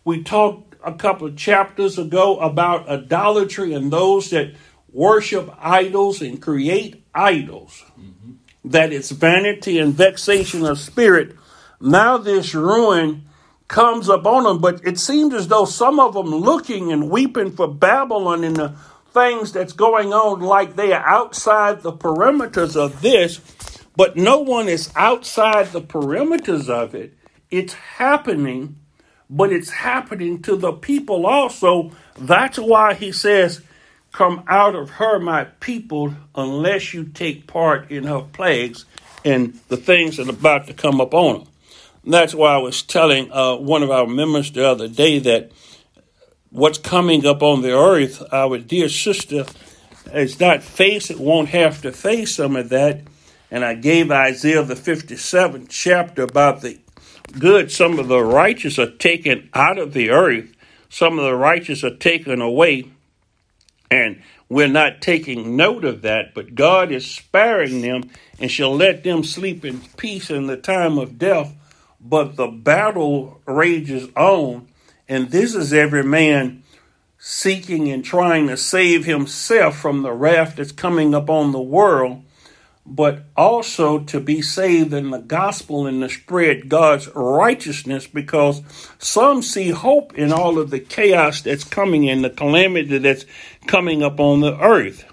We 0.04 0.22
talked 0.22 0.76
a 0.84 0.92
couple 0.92 1.28
of 1.28 1.36
chapters 1.36 1.98
ago 1.98 2.38
about 2.38 2.88
idolatry 2.88 3.72
and 3.72 3.92
those 3.92 4.30
that 4.30 4.54
worship 4.92 5.52
idols 5.58 6.20
and 6.20 6.40
create 6.40 7.04
idols. 7.14 7.84
Mm-hmm. 7.98 8.21
That 8.64 8.92
it's 8.92 9.10
vanity 9.10 9.78
and 9.78 9.94
vexation 9.94 10.64
of 10.64 10.78
spirit. 10.78 11.36
Now 11.80 12.16
this 12.18 12.54
ruin 12.54 13.24
comes 13.68 14.08
upon 14.08 14.44
them, 14.44 14.58
but 14.60 14.86
it 14.86 14.98
seems 14.98 15.34
as 15.34 15.48
though 15.48 15.64
some 15.64 15.98
of 15.98 16.14
them 16.14 16.28
looking 16.28 16.92
and 16.92 17.10
weeping 17.10 17.50
for 17.52 17.66
Babylon 17.66 18.44
and 18.44 18.56
the 18.56 18.74
things 19.12 19.52
that's 19.52 19.72
going 19.72 20.12
on 20.12 20.40
like 20.40 20.76
they 20.76 20.92
are 20.92 21.06
outside 21.06 21.82
the 21.82 21.92
perimeters 21.92 22.76
of 22.76 23.00
this, 23.02 23.40
but 23.96 24.16
no 24.16 24.38
one 24.38 24.68
is 24.68 24.92
outside 24.96 25.72
the 25.72 25.80
perimeters 25.82 26.68
of 26.68 26.94
it. 26.94 27.14
It's 27.50 27.74
happening, 27.74 28.76
but 29.28 29.52
it's 29.52 29.70
happening 29.70 30.42
to 30.42 30.56
the 30.56 30.72
people 30.72 31.26
also. 31.26 31.92
That's 32.18 32.58
why 32.58 32.94
he 32.94 33.12
says, 33.12 33.62
Come 34.12 34.44
out 34.46 34.74
of 34.74 34.90
her, 34.90 35.18
my 35.18 35.44
people, 35.44 36.14
unless 36.34 36.92
you 36.92 37.04
take 37.04 37.46
part 37.46 37.90
in 37.90 38.04
her 38.04 38.20
plagues 38.20 38.84
and 39.24 39.58
the 39.68 39.76
things 39.76 40.18
that 40.18 40.28
are 40.28 40.30
about 40.30 40.66
to 40.66 40.74
come 40.74 41.00
upon 41.00 41.38
them. 41.38 41.48
That's 42.04 42.34
why 42.34 42.54
I 42.54 42.58
was 42.58 42.82
telling 42.82 43.30
uh, 43.32 43.56
one 43.56 43.82
of 43.82 43.90
our 43.90 44.06
members 44.06 44.50
the 44.50 44.66
other 44.66 44.88
day 44.88 45.18
that 45.20 45.52
what's 46.50 46.78
coming 46.78 47.24
up 47.24 47.42
on 47.42 47.62
the 47.62 47.76
earth, 47.76 48.22
our 48.32 48.58
dear 48.58 48.88
sister 48.88 49.46
is 50.12 50.38
not 50.40 50.62
face 50.62 51.10
it, 51.10 51.18
won't 51.18 51.50
have 51.50 51.80
to 51.82 51.92
face 51.92 52.36
some 52.36 52.56
of 52.56 52.68
that. 52.70 53.02
And 53.50 53.64
I 53.64 53.74
gave 53.74 54.10
Isaiah 54.10 54.62
the 54.62 54.74
57th 54.74 55.66
chapter 55.68 56.22
about 56.22 56.62
the 56.62 56.78
good. 57.38 57.70
Some 57.70 57.98
of 57.98 58.08
the 58.08 58.22
righteous 58.22 58.78
are 58.78 58.90
taken 58.90 59.48
out 59.54 59.78
of 59.78 59.92
the 59.92 60.10
earth, 60.10 60.52
some 60.88 61.18
of 61.18 61.24
the 61.24 61.36
righteous 61.36 61.84
are 61.84 61.96
taken 61.96 62.40
away. 62.40 62.90
And 63.92 64.22
we're 64.48 64.68
not 64.68 65.02
taking 65.02 65.54
note 65.54 65.84
of 65.84 66.00
that, 66.00 66.32
but 66.32 66.54
God 66.54 66.90
is 66.90 67.04
sparing 67.04 67.82
them 67.82 68.08
and 68.38 68.50
shall 68.50 68.74
let 68.74 69.04
them 69.04 69.22
sleep 69.22 69.66
in 69.66 69.82
peace 69.98 70.30
in 70.30 70.46
the 70.46 70.56
time 70.56 70.96
of 70.96 71.18
death. 71.18 71.54
But 72.00 72.36
the 72.36 72.46
battle 72.46 73.42
rages 73.44 74.08
on, 74.16 74.66
and 75.10 75.30
this 75.30 75.54
is 75.54 75.74
every 75.74 76.04
man 76.04 76.62
seeking 77.18 77.90
and 77.90 78.02
trying 78.02 78.48
to 78.48 78.56
save 78.56 79.04
himself 79.04 79.76
from 79.76 80.00
the 80.00 80.12
wrath 80.12 80.56
that's 80.56 80.72
coming 80.72 81.12
upon 81.12 81.52
the 81.52 81.60
world, 81.60 82.24
but 82.84 83.24
also 83.36 84.00
to 84.00 84.18
be 84.18 84.42
saved 84.42 84.92
in 84.92 85.10
the 85.10 85.18
gospel 85.18 85.86
and 85.86 86.00
to 86.00 86.08
spread 86.08 86.68
God's 86.68 87.08
righteousness 87.14 88.06
because 88.06 88.62
some 88.98 89.42
see 89.42 89.70
hope 89.70 90.18
in 90.18 90.32
all 90.32 90.58
of 90.58 90.70
the 90.70 90.80
chaos 90.80 91.42
that's 91.42 91.64
coming 91.64 92.08
and 92.08 92.24
the 92.24 92.30
calamity 92.30 92.98
that's 92.98 93.24
coming 93.66 94.02
upon 94.02 94.40
the 94.40 94.58
earth. 94.58 95.04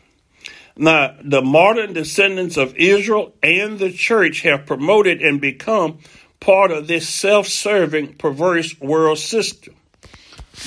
Now, 0.78 1.16
the 1.22 1.42
modern 1.42 1.94
descendants 1.94 2.56
of 2.56 2.76
Israel 2.78 3.34
and 3.44 3.80
the 3.80 3.92
church 3.92 4.42
have 4.42 4.66
promoted 4.66 5.22
and 5.22 5.42
become 5.42 6.00
part 6.40 6.72
of 6.72 6.88
this 6.88 7.08
self 7.08 7.48
serving, 7.48 8.16
perverse 8.16 8.80
world 8.80 9.20
system. 9.20 9.76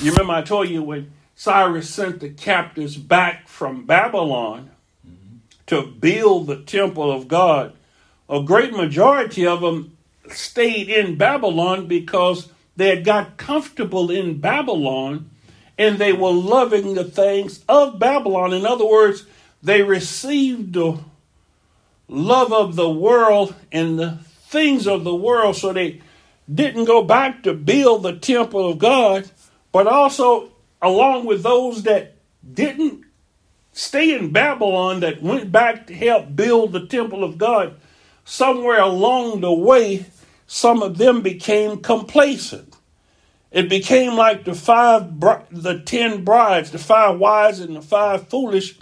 You 0.00 0.12
remember 0.12 0.34
I 0.34 0.42
told 0.42 0.68
you 0.68 0.82
when 0.82 1.12
Cyrus 1.34 1.88
sent 1.88 2.20
the 2.20 2.28
captives 2.28 2.96
back 2.96 3.48
from 3.48 3.86
Babylon 3.86 4.70
mm-hmm. 5.06 5.36
to 5.66 5.82
build 5.86 6.46
the 6.46 6.62
temple 6.62 7.10
of 7.10 7.26
God, 7.26 7.72
a 8.28 8.42
great 8.42 8.72
majority 8.72 9.46
of 9.46 9.60
them 9.60 9.96
stayed 10.30 10.88
in 10.88 11.16
Babylon 11.16 11.86
because 11.86 12.48
they 12.76 12.88
had 12.88 13.04
got 13.04 13.36
comfortable 13.36 14.10
in 14.10 14.40
Babylon 14.40 15.30
and 15.78 15.98
they 15.98 16.12
were 16.12 16.32
loving 16.32 16.94
the 16.94 17.04
things 17.04 17.64
of 17.68 17.98
Babylon. 17.98 18.52
In 18.52 18.66
other 18.66 18.86
words, 18.86 19.24
they 19.62 19.82
received 19.82 20.72
the 20.74 20.98
love 22.08 22.52
of 22.52 22.76
the 22.76 22.90
world 22.90 23.54
and 23.70 23.98
the 23.98 24.18
things 24.48 24.86
of 24.86 25.04
the 25.04 25.14
world, 25.14 25.56
so 25.56 25.72
they 25.72 26.00
didn't 26.52 26.84
go 26.84 27.02
back 27.02 27.42
to 27.42 27.54
build 27.54 28.02
the 28.02 28.16
temple 28.18 28.70
of 28.70 28.78
God, 28.78 29.30
but 29.70 29.86
also 29.86 30.50
along 30.82 31.24
with 31.24 31.42
those 31.42 31.84
that 31.84 32.16
didn't 32.52 33.04
stay 33.72 34.14
in 34.14 34.30
Babylon, 34.30 35.00
that 35.00 35.22
went 35.22 35.50
back 35.50 35.86
to 35.86 35.94
help 35.94 36.36
build 36.36 36.72
the 36.72 36.86
temple 36.86 37.24
of 37.24 37.38
God, 37.38 37.74
somewhere 38.24 38.80
along 38.80 39.40
the 39.40 39.52
way, 39.52 40.06
some 40.46 40.82
of 40.82 40.98
them 40.98 41.22
became 41.22 41.78
complacent. 41.78 42.71
It 43.52 43.68
became 43.68 44.14
like 44.14 44.44
the 44.44 44.54
five, 44.54 45.20
the 45.20 45.82
ten 45.84 46.24
brides, 46.24 46.70
the 46.70 46.78
five 46.78 47.18
wise 47.18 47.60
and 47.60 47.76
the 47.76 47.82
five 47.82 48.28
foolish. 48.28 48.78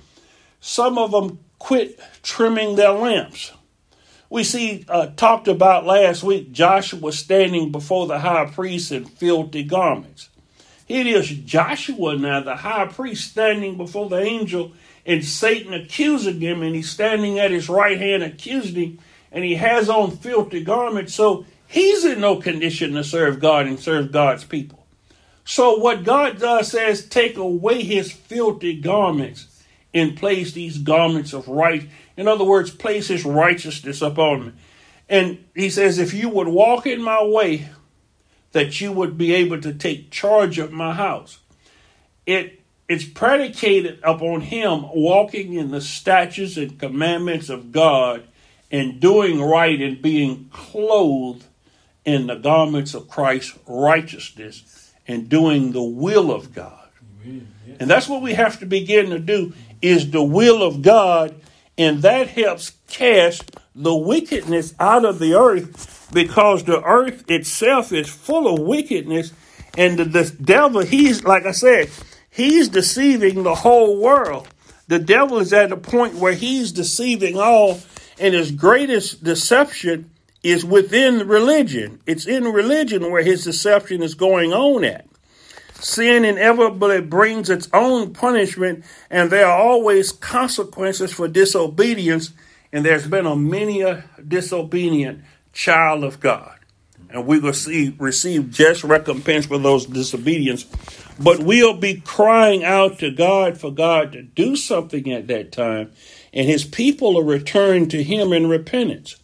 Some 0.60 0.96
of 0.96 1.10
them 1.10 1.40
quit 1.58 1.98
trimming 2.22 2.76
their 2.76 2.92
lamps. 2.92 3.52
We 4.30 4.44
see 4.44 4.84
uh, 4.88 5.08
talked 5.16 5.48
about 5.48 5.86
last 5.86 6.22
week 6.22 6.52
Joshua 6.52 7.12
standing 7.12 7.72
before 7.72 8.06
the 8.06 8.20
high 8.20 8.46
priest 8.46 8.92
in 8.92 9.04
filthy 9.06 9.64
garments. 9.64 10.28
It 10.86 11.06
is 11.06 11.28
Joshua 11.28 12.16
now, 12.16 12.40
the 12.40 12.56
high 12.56 12.86
priest, 12.86 13.30
standing 13.30 13.76
before 13.76 14.08
the 14.08 14.20
angel, 14.20 14.72
and 15.04 15.24
Satan 15.24 15.74
accusing 15.74 16.40
him, 16.40 16.62
and 16.62 16.76
he's 16.76 16.90
standing 16.90 17.40
at 17.40 17.50
his 17.50 17.68
right 17.68 17.98
hand 17.98 18.22
accusing 18.22 18.74
him, 18.74 18.98
and 19.32 19.44
he 19.44 19.56
has 19.56 19.88
on 19.88 20.16
filthy 20.16 20.62
garments. 20.62 21.14
So 21.14 21.44
he's 21.70 22.04
in 22.04 22.20
no 22.20 22.36
condition 22.36 22.92
to 22.94 23.04
serve 23.04 23.40
God 23.40 23.66
and 23.66 23.78
serve 23.78 24.12
God's 24.12 24.44
people. 24.44 24.86
So 25.44 25.78
what 25.78 26.04
God 26.04 26.38
does 26.38 26.68
says, 26.68 27.06
take 27.06 27.36
away 27.36 27.82
his 27.82 28.12
filthy 28.12 28.80
garments 28.80 29.46
and 29.92 30.16
place 30.16 30.52
these 30.52 30.78
garments 30.78 31.32
of 31.32 31.48
right 31.48 31.88
in 32.20 32.28
other 32.28 32.44
words, 32.44 32.70
place 32.70 33.08
his 33.08 33.24
righteousness 33.24 34.02
upon 34.02 34.44
me. 34.44 34.52
And 35.08 35.42
he 35.54 35.70
says, 35.70 35.98
if 35.98 36.12
you 36.12 36.28
would 36.28 36.48
walk 36.48 36.86
in 36.86 37.00
my 37.00 37.24
way, 37.24 37.70
that 38.52 38.78
you 38.78 38.92
would 38.92 39.16
be 39.16 39.32
able 39.32 39.58
to 39.62 39.72
take 39.72 40.10
charge 40.10 40.58
of 40.58 40.70
my 40.70 40.92
house. 40.92 41.38
It 42.26 42.60
it's 42.90 43.04
predicated 43.04 44.00
upon 44.02 44.42
him 44.42 44.82
walking 44.92 45.54
in 45.54 45.70
the 45.70 45.80
statutes 45.80 46.58
and 46.58 46.78
commandments 46.78 47.48
of 47.48 47.72
God 47.72 48.24
and 48.70 49.00
doing 49.00 49.40
right 49.40 49.80
and 49.80 50.02
being 50.02 50.50
clothed 50.52 51.46
in 52.04 52.26
the 52.26 52.36
garments 52.36 52.94
of 52.94 53.08
Christ's 53.08 53.58
righteousness 53.66 54.92
and 55.06 55.28
doing 55.28 55.72
the 55.72 55.82
will 55.82 56.30
of 56.30 56.54
God. 56.54 56.88
And 57.24 57.90
that's 57.90 58.08
what 58.08 58.22
we 58.22 58.34
have 58.34 58.58
to 58.60 58.66
begin 58.66 59.10
to 59.10 59.18
do 59.18 59.52
is 59.82 60.10
the 60.10 60.22
will 60.22 60.62
of 60.62 60.82
God 60.82 61.34
and 61.78 62.02
that 62.02 62.28
helps 62.28 62.72
cast 62.88 63.56
the 63.74 63.94
wickedness 63.94 64.74
out 64.78 65.06
of 65.06 65.18
the 65.18 65.34
earth 65.34 66.10
because 66.12 66.64
the 66.64 66.82
earth 66.82 67.30
itself 67.30 67.92
is 67.92 68.08
full 68.08 68.52
of 68.52 68.60
wickedness 68.60 69.32
and 69.78 69.98
the, 69.98 70.04
the 70.04 70.36
devil 70.42 70.82
he's 70.82 71.24
like 71.24 71.46
I 71.46 71.52
said 71.52 71.88
he's 72.28 72.68
deceiving 72.68 73.42
the 73.42 73.54
whole 73.54 73.98
world. 73.98 74.48
The 74.88 74.98
devil 74.98 75.38
is 75.38 75.52
at 75.52 75.72
a 75.72 75.76
point 75.76 76.16
where 76.16 76.34
he's 76.34 76.72
deceiving 76.72 77.38
all 77.38 77.80
and 78.18 78.34
his 78.34 78.50
greatest 78.50 79.24
deception 79.24 80.10
is 80.42 80.64
within 80.64 81.28
religion. 81.28 82.00
It's 82.06 82.26
in 82.26 82.44
religion 82.44 83.10
where 83.10 83.22
his 83.22 83.44
deception 83.44 84.02
is 84.02 84.14
going 84.14 84.52
on 84.52 84.84
at. 84.84 85.06
Sin 85.74 86.24
inevitably 86.24 87.00
brings 87.00 87.48
its 87.48 87.68
own 87.72 88.12
punishment, 88.12 88.84
and 89.10 89.30
there 89.30 89.46
are 89.46 89.58
always 89.58 90.12
consequences 90.12 91.12
for 91.12 91.26
disobedience. 91.26 92.32
And 92.72 92.84
there's 92.84 93.06
been 93.06 93.26
a 93.26 93.34
many 93.34 93.80
a 93.80 94.04
disobedient 94.26 95.24
child 95.52 96.04
of 96.04 96.20
God, 96.20 96.58
and 97.08 97.26
we 97.26 97.38
will 97.38 97.54
see 97.54 97.94
receive 97.98 98.50
just 98.50 98.84
recompense 98.84 99.46
for 99.46 99.58
those 99.58 99.86
disobedience. 99.86 100.64
But 101.18 101.40
we'll 101.40 101.76
be 101.76 102.00
crying 102.00 102.62
out 102.62 102.98
to 103.00 103.10
God 103.10 103.58
for 103.58 103.72
God 103.72 104.12
to 104.12 104.22
do 104.22 104.56
something 104.56 105.10
at 105.12 105.26
that 105.28 105.50
time, 105.50 105.90
and 106.32 106.46
His 106.46 106.64
people 106.64 107.14
will 107.14 107.24
return 107.24 107.88
to 107.88 108.02
Him 108.02 108.32
in 108.32 108.48
repentance. 108.48 109.16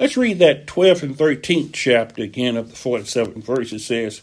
Let's 0.00 0.16
read 0.16 0.38
that 0.38 0.66
12th 0.66 1.02
and 1.02 1.14
13th 1.14 1.74
chapter 1.74 2.22
again 2.22 2.56
of 2.56 2.70
the 2.70 2.74
47th 2.74 3.44
verse. 3.44 3.70
It 3.70 3.80
says, 3.80 4.22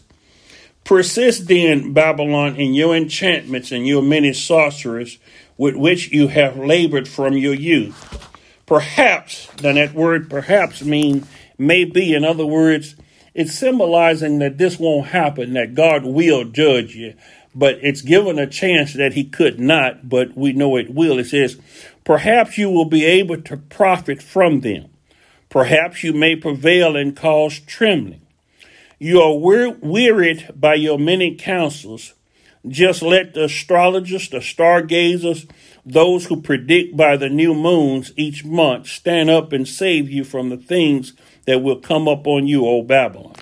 Persist 0.82 1.46
then, 1.46 1.92
Babylon, 1.92 2.56
in 2.56 2.74
your 2.74 2.96
enchantments 2.96 3.70
and 3.70 3.86
your 3.86 4.02
many 4.02 4.32
sorceries 4.32 5.18
with 5.56 5.76
which 5.76 6.10
you 6.10 6.26
have 6.26 6.58
labored 6.58 7.06
from 7.06 7.36
your 7.36 7.54
youth. 7.54 8.28
Perhaps, 8.66 9.46
then 9.58 9.76
that 9.76 9.94
word 9.94 10.28
perhaps 10.28 10.82
mean 10.82 11.28
maybe, 11.58 12.12
in 12.12 12.24
other 12.24 12.44
words, 12.44 12.96
it's 13.32 13.56
symbolizing 13.56 14.40
that 14.40 14.58
this 14.58 14.80
won't 14.80 15.06
happen, 15.06 15.52
that 15.52 15.76
God 15.76 16.04
will 16.04 16.42
judge 16.42 16.96
you, 16.96 17.14
but 17.54 17.78
it's 17.82 18.02
given 18.02 18.40
a 18.40 18.48
chance 18.48 18.94
that 18.94 19.12
he 19.12 19.22
could 19.22 19.60
not, 19.60 20.08
but 20.08 20.36
we 20.36 20.52
know 20.52 20.74
it 20.74 20.92
will. 20.92 21.20
It 21.20 21.26
says, 21.26 21.56
perhaps 22.02 22.58
you 22.58 22.68
will 22.68 22.84
be 22.84 23.04
able 23.04 23.40
to 23.42 23.56
profit 23.56 24.20
from 24.20 24.62
them. 24.62 24.90
Perhaps 25.48 26.04
you 26.04 26.12
may 26.12 26.36
prevail 26.36 26.96
and 26.96 27.16
cause 27.16 27.58
trembling. 27.60 28.22
You 28.98 29.20
are 29.20 29.36
wearied 29.36 30.50
by 30.54 30.74
your 30.74 30.98
many 30.98 31.34
counsels. 31.36 32.14
Just 32.66 33.00
let 33.00 33.34
the 33.34 33.44
astrologers, 33.44 34.28
the 34.28 34.40
stargazers, 34.40 35.46
those 35.86 36.26
who 36.26 36.42
predict 36.42 36.96
by 36.96 37.16
the 37.16 37.28
new 37.28 37.54
moons 37.54 38.12
each 38.16 38.44
month 38.44 38.88
stand 38.88 39.30
up 39.30 39.52
and 39.52 39.66
save 39.66 40.10
you 40.10 40.24
from 40.24 40.50
the 40.50 40.56
things 40.56 41.14
that 41.46 41.62
will 41.62 41.80
come 41.80 42.08
up 42.08 42.26
on 42.26 42.46
you, 42.46 42.66
O 42.66 42.82
Babylon. 42.82 43.34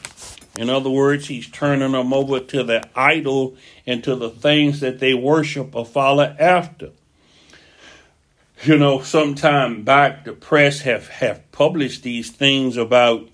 In 0.57 0.71
other 0.71 0.91
words, 0.91 1.27
he's 1.27 1.49
turning 1.49 1.93
them 1.93 2.13
over 2.13 2.39
to 2.41 2.63
the 2.63 2.89
idol 2.95 3.57
and 3.87 4.05
to 4.05 4.15
the 4.15 4.31
things 4.31 4.81
that 4.81 5.01
they 5.01 5.13
worship 5.13 5.75
or 5.75 5.85
follow 5.85 6.37
after. 6.39 6.91
You 8.65 8.79
know, 8.79 9.03
sometime 9.03 9.83
back 9.83 10.25
the 10.25 10.33
press 10.33 10.81
have, 10.81 11.09
have 11.09 11.53
published 11.53 12.03
these 12.03 12.31
things 12.31 12.79
about 12.79 13.29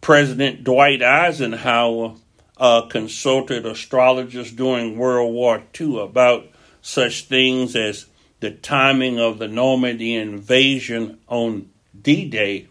President 0.00 0.64
Dwight 0.64 1.02
Eisenhower 1.02 2.14
uh, 2.56 2.82
consulted 2.86 3.66
astrologers 3.66 4.50
during 4.50 4.96
World 4.96 5.34
War 5.34 5.62
II 5.78 6.00
about 6.00 6.46
such 6.80 7.26
things 7.26 7.76
as 7.76 8.06
the 8.40 8.50
timing 8.50 9.20
of 9.20 9.38
the 9.38 9.48
Normandy 9.48 10.14
invasion 10.14 11.18
on 11.28 11.68
D 12.00 12.28
Day. 12.28 12.68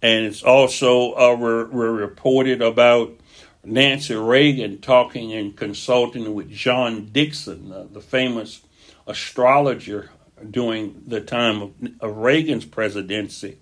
And 0.00 0.24
it's 0.24 0.44
also 0.44 1.14
uh, 1.14 1.32
re- 1.32 1.64
re- 1.64 2.00
reported 2.00 2.62
about 2.62 3.18
Nancy 3.64 4.14
Reagan 4.14 4.78
talking 4.78 5.32
and 5.32 5.56
consulting 5.56 6.32
with 6.32 6.48
John 6.50 7.06
Dixon, 7.06 7.72
uh, 7.72 7.86
the 7.90 8.00
famous 8.00 8.62
astrologer 9.06 10.10
during 10.50 11.02
the 11.06 11.20
time 11.20 11.62
of, 11.62 11.72
of 12.00 12.16
Reagan's 12.16 12.64
presidency, 12.64 13.58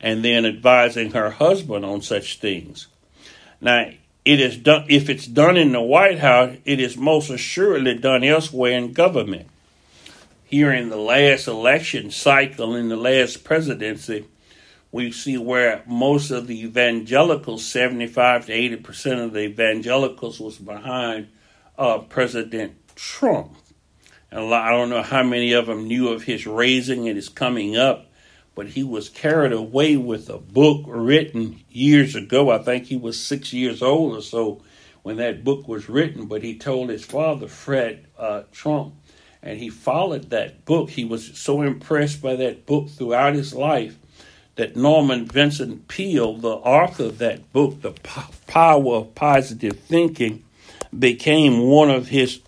and 0.00 0.24
then 0.24 0.46
advising 0.46 1.12
her 1.12 1.30
husband 1.30 1.84
on 1.84 2.02
such 2.02 2.38
things. 2.38 2.86
Now, 3.60 3.90
it 4.24 4.40
is 4.40 4.56
done 4.58 4.84
if 4.88 5.08
it's 5.08 5.26
done 5.26 5.56
in 5.56 5.72
the 5.72 5.80
White 5.80 6.18
House, 6.18 6.56
it 6.64 6.80
is 6.80 6.96
most 6.96 7.30
assuredly 7.30 7.94
done 7.94 8.22
elsewhere 8.22 8.72
in 8.72 8.92
government. 8.92 9.48
Here 10.44 10.72
in 10.72 10.88
the 10.88 10.96
last 10.96 11.46
election 11.46 12.10
cycle, 12.10 12.74
in 12.74 12.88
the 12.88 12.96
last 12.96 13.44
presidency, 13.44 14.26
we 14.92 15.12
see 15.12 15.36
where 15.36 15.82
most 15.86 16.30
of 16.30 16.46
the 16.46 16.60
evangelicals, 16.62 17.64
75 17.64 18.46
to 18.46 18.52
80 18.52 18.76
percent 18.76 19.20
of 19.20 19.32
the 19.32 19.40
evangelicals, 19.40 20.40
was 20.40 20.58
behind 20.58 21.28
uh, 21.78 21.98
President 21.98 22.74
Trump. 22.94 23.54
And 24.30 24.52
I 24.52 24.70
don't 24.70 24.90
know 24.90 25.02
how 25.02 25.22
many 25.22 25.52
of 25.52 25.66
them 25.66 25.88
knew 25.88 26.08
of 26.08 26.24
his 26.24 26.46
raising 26.46 27.08
and 27.08 27.16
his 27.16 27.28
coming 27.28 27.76
up, 27.76 28.06
but 28.54 28.68
he 28.68 28.84
was 28.84 29.08
carried 29.08 29.52
away 29.52 29.96
with 29.96 30.28
a 30.28 30.38
book 30.38 30.84
written 30.86 31.60
years 31.70 32.14
ago. 32.14 32.50
I 32.50 32.58
think 32.58 32.86
he 32.86 32.96
was 32.96 33.18
six 33.18 33.52
years 33.52 33.82
old 33.82 34.16
or 34.16 34.22
so 34.22 34.62
when 35.02 35.16
that 35.16 35.44
book 35.44 35.66
was 35.66 35.88
written, 35.88 36.26
but 36.26 36.42
he 36.42 36.58
told 36.58 36.90
his 36.90 37.04
father, 37.04 37.48
Fred 37.48 38.06
uh, 38.18 38.42
Trump, 38.52 38.94
and 39.42 39.58
he 39.58 39.70
followed 39.70 40.30
that 40.30 40.64
book. 40.66 40.90
He 40.90 41.04
was 41.04 41.38
so 41.38 41.62
impressed 41.62 42.20
by 42.20 42.36
that 42.36 42.66
book 42.66 42.90
throughout 42.90 43.34
his 43.34 43.54
life 43.54 43.96
that 44.56 44.76
Norman 44.76 45.24
Vincent 45.24 45.86
Peale, 45.88 46.36
the 46.36 46.48
author 46.48 47.04
of 47.04 47.18
that 47.18 47.52
book, 47.52 47.80
The 47.80 47.92
Power 48.48 48.96
of 48.96 49.14
Positive 49.14 49.78
Thinking, 49.78 50.44
became 50.98 51.60
one 51.60 51.90
of 51.90 52.08
his 52.08 52.40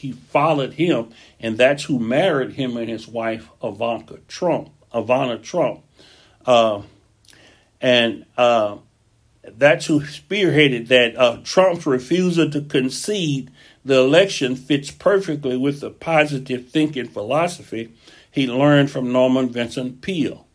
he 0.00 0.12
followed 0.12 0.74
him, 0.74 1.10
and 1.38 1.58
that's 1.58 1.84
who 1.84 1.98
married 1.98 2.54
him 2.54 2.76
and 2.76 2.88
his 2.88 3.06
wife 3.06 3.48
Ivanka 3.62 4.18
Trump. 4.28 4.70
Ivana 4.92 5.42
Trump, 5.42 5.82
uh, 6.46 6.82
and 7.80 8.26
uh, 8.36 8.78
that's 9.44 9.86
who 9.86 10.00
spearheaded 10.00 10.88
that. 10.88 11.16
Uh, 11.16 11.38
Trump's 11.44 11.86
refusal 11.86 12.50
to 12.50 12.60
concede 12.60 13.50
the 13.84 13.98
election 13.98 14.56
fits 14.56 14.90
perfectly 14.90 15.56
with 15.56 15.80
the 15.80 15.90
positive 15.90 16.68
thinking 16.68 17.08
philosophy 17.08 17.92
he 18.30 18.46
learned 18.46 18.90
from 18.90 19.12
Norman 19.12 19.48
Vincent 19.48 20.02
Peale. 20.02 20.46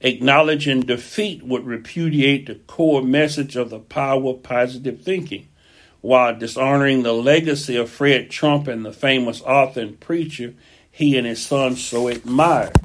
Acknowledging 0.00 0.80
defeat 0.80 1.42
would 1.42 1.64
repudiate 1.64 2.46
the 2.46 2.54
core 2.54 3.02
message 3.02 3.54
of 3.56 3.70
the 3.70 3.78
power 3.78 4.30
of 4.30 4.42
positive 4.42 5.02
thinking 5.02 5.48
while 6.00 6.36
dishonoring 6.36 7.02
the 7.02 7.12
legacy 7.12 7.76
of 7.76 7.90
Fred 7.90 8.30
Trump 8.30 8.68
and 8.68 8.84
the 8.84 8.92
famous 8.92 9.42
author 9.42 9.80
and 9.80 10.00
preacher 10.00 10.54
he 10.90 11.16
and 11.16 11.26
his 11.26 11.44
son 11.44 11.76
so 11.76 12.08
admired. 12.08 12.76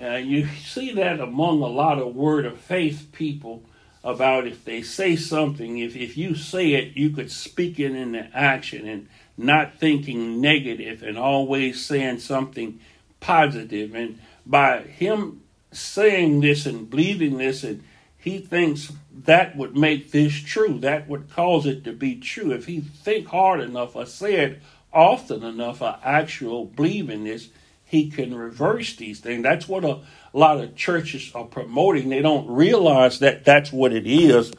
Uh, 0.00 0.16
you 0.16 0.46
see 0.46 0.92
that 0.92 1.20
among 1.20 1.62
a 1.62 1.66
lot 1.66 1.98
of 1.98 2.14
word 2.14 2.44
of 2.44 2.58
faith 2.58 3.08
people 3.12 3.62
about 4.04 4.46
if 4.46 4.64
they 4.64 4.82
say 4.82 5.16
something, 5.16 5.78
if, 5.78 5.96
if 5.96 6.16
you 6.16 6.34
say 6.34 6.74
it, 6.74 6.96
you 6.96 7.10
could 7.10 7.30
speak 7.30 7.80
it 7.80 7.92
into 7.92 8.28
action 8.32 8.86
and 8.86 9.08
not 9.36 9.74
thinking 9.78 10.40
negative 10.40 11.02
and 11.02 11.18
always 11.18 11.84
saying 11.84 12.20
something 12.20 12.78
positive. 13.18 13.94
And 13.94 14.20
by 14.44 14.82
him 14.82 15.42
saying 15.72 16.40
this 16.40 16.66
and 16.66 16.88
believing 16.88 17.38
this 17.38 17.64
and 17.64 17.82
he 18.16 18.38
thinks 18.38 18.92
that 19.24 19.56
would 19.56 19.76
make 19.76 20.12
this 20.12 20.34
true. 20.34 20.78
That 20.78 21.08
would 21.08 21.30
cause 21.30 21.66
it 21.66 21.84
to 21.84 21.92
be 21.92 22.16
true. 22.16 22.52
If 22.52 22.66
he 22.66 22.80
think 22.80 23.28
hard 23.28 23.60
enough 23.60 23.96
or 23.96 24.06
say 24.06 24.36
it 24.36 24.62
often 24.92 25.42
enough 25.42 25.82
or 25.82 25.98
actual 26.04 26.66
believe 26.66 27.10
in 27.10 27.24
this, 27.24 27.48
he 27.84 28.10
can 28.10 28.34
reverse 28.34 28.96
these 28.96 29.20
things. 29.20 29.42
That's 29.42 29.68
what 29.68 29.84
a, 29.84 30.00
lot 30.36 30.60
of 30.60 30.76
churches 30.76 31.32
are 31.34 31.44
promoting. 31.44 32.10
They 32.10 32.20
don't 32.20 32.46
realize 32.48 33.20
that 33.20 33.44
that's 33.44 33.72
what 33.72 33.92
it 33.92 34.06
is. 34.06 34.52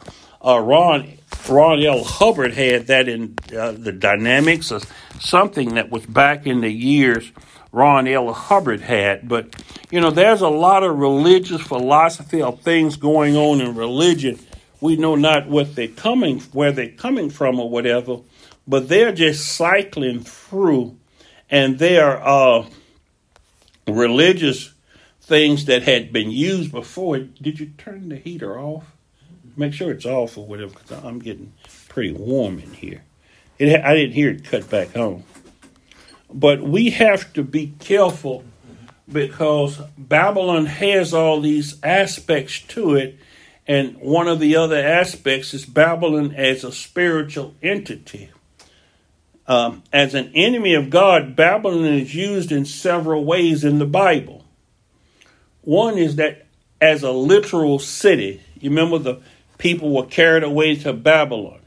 Uh, 0.43 0.59
Ron 0.59 1.13
Ron 1.47 1.83
L. 1.83 2.03
Hubbard 2.03 2.53
had 2.53 2.87
that 2.87 3.07
in 3.07 3.35
uh, 3.55 3.71
the 3.71 3.91
dynamics 3.91 4.71
of 4.71 4.83
something 5.19 5.75
that 5.75 5.89
was 5.89 6.05
back 6.05 6.45
in 6.45 6.61
the 6.61 6.71
years 6.71 7.31
Ron 7.71 8.07
L. 8.07 8.33
Hubbard 8.33 8.81
had. 8.81 9.27
But, 9.27 9.55
you 9.91 10.01
know, 10.01 10.09
there's 10.09 10.41
a 10.41 10.49
lot 10.49 10.83
of 10.83 10.97
religious 10.97 11.61
philosophy 11.61 12.41
of 12.41 12.61
things 12.61 12.95
going 12.95 13.35
on 13.35 13.61
in 13.61 13.75
religion. 13.75 14.39
We 14.79 14.95
know 14.95 15.15
not 15.15 15.47
what 15.47 15.75
they're 15.75 15.87
coming, 15.87 16.39
where 16.51 16.71
they're 16.71 16.89
coming 16.89 17.29
from 17.29 17.59
or 17.59 17.69
whatever, 17.69 18.19
but 18.67 18.89
they're 18.89 19.11
just 19.11 19.55
cycling 19.55 20.21
through 20.21 20.97
and 21.49 21.79
they're 21.79 22.21
uh, 22.25 22.65
religious 23.87 24.73
things 25.21 25.65
that 25.65 25.83
had 25.83 26.13
been 26.13 26.31
used 26.31 26.71
before. 26.71 27.19
Did 27.19 27.59
you 27.59 27.67
turn 27.77 28.09
the 28.09 28.17
heater 28.17 28.59
off? 28.59 28.83
make 29.57 29.73
sure 29.73 29.91
it's 29.91 30.05
off 30.05 30.37
or 30.37 30.45
whatever, 30.45 30.71
because 30.71 31.03
I'm 31.03 31.19
getting 31.19 31.51
pretty 31.89 32.13
warm 32.13 32.59
in 32.59 32.73
here. 32.73 33.03
It, 33.57 33.83
I 33.83 33.95
didn't 33.95 34.13
hear 34.13 34.29
it 34.29 34.45
cut 34.45 34.69
back 34.69 34.95
on. 34.95 35.23
But 36.31 36.61
we 36.61 36.91
have 36.91 37.33
to 37.33 37.43
be 37.43 37.73
careful 37.79 38.43
because 39.11 39.81
Babylon 39.97 40.65
has 40.65 41.13
all 41.13 41.41
these 41.41 41.81
aspects 41.83 42.61
to 42.61 42.95
it. 42.95 43.17
And 43.67 43.97
one 43.97 44.27
of 44.27 44.39
the 44.39 44.55
other 44.55 44.77
aspects 44.77 45.53
is 45.53 45.65
Babylon 45.65 46.33
as 46.35 46.63
a 46.63 46.71
spiritual 46.71 47.53
entity. 47.61 48.29
Um, 49.45 49.83
as 49.91 50.13
an 50.13 50.31
enemy 50.33 50.73
of 50.73 50.89
God, 50.89 51.35
Babylon 51.35 51.85
is 51.85 52.15
used 52.15 52.51
in 52.51 52.65
several 52.65 53.25
ways 53.25 53.63
in 53.63 53.79
the 53.79 53.85
Bible. 53.85 54.45
One 55.61 55.97
is 55.97 56.15
that 56.15 56.45
as 56.79 57.03
a 57.03 57.11
literal 57.11 57.79
city, 57.79 58.41
you 58.59 58.69
remember 58.69 58.97
the 58.97 59.21
people 59.57 59.93
were 59.93 60.05
carried 60.05 60.43
away 60.43 60.75
to 60.75 60.93
Babylon. 60.93 61.59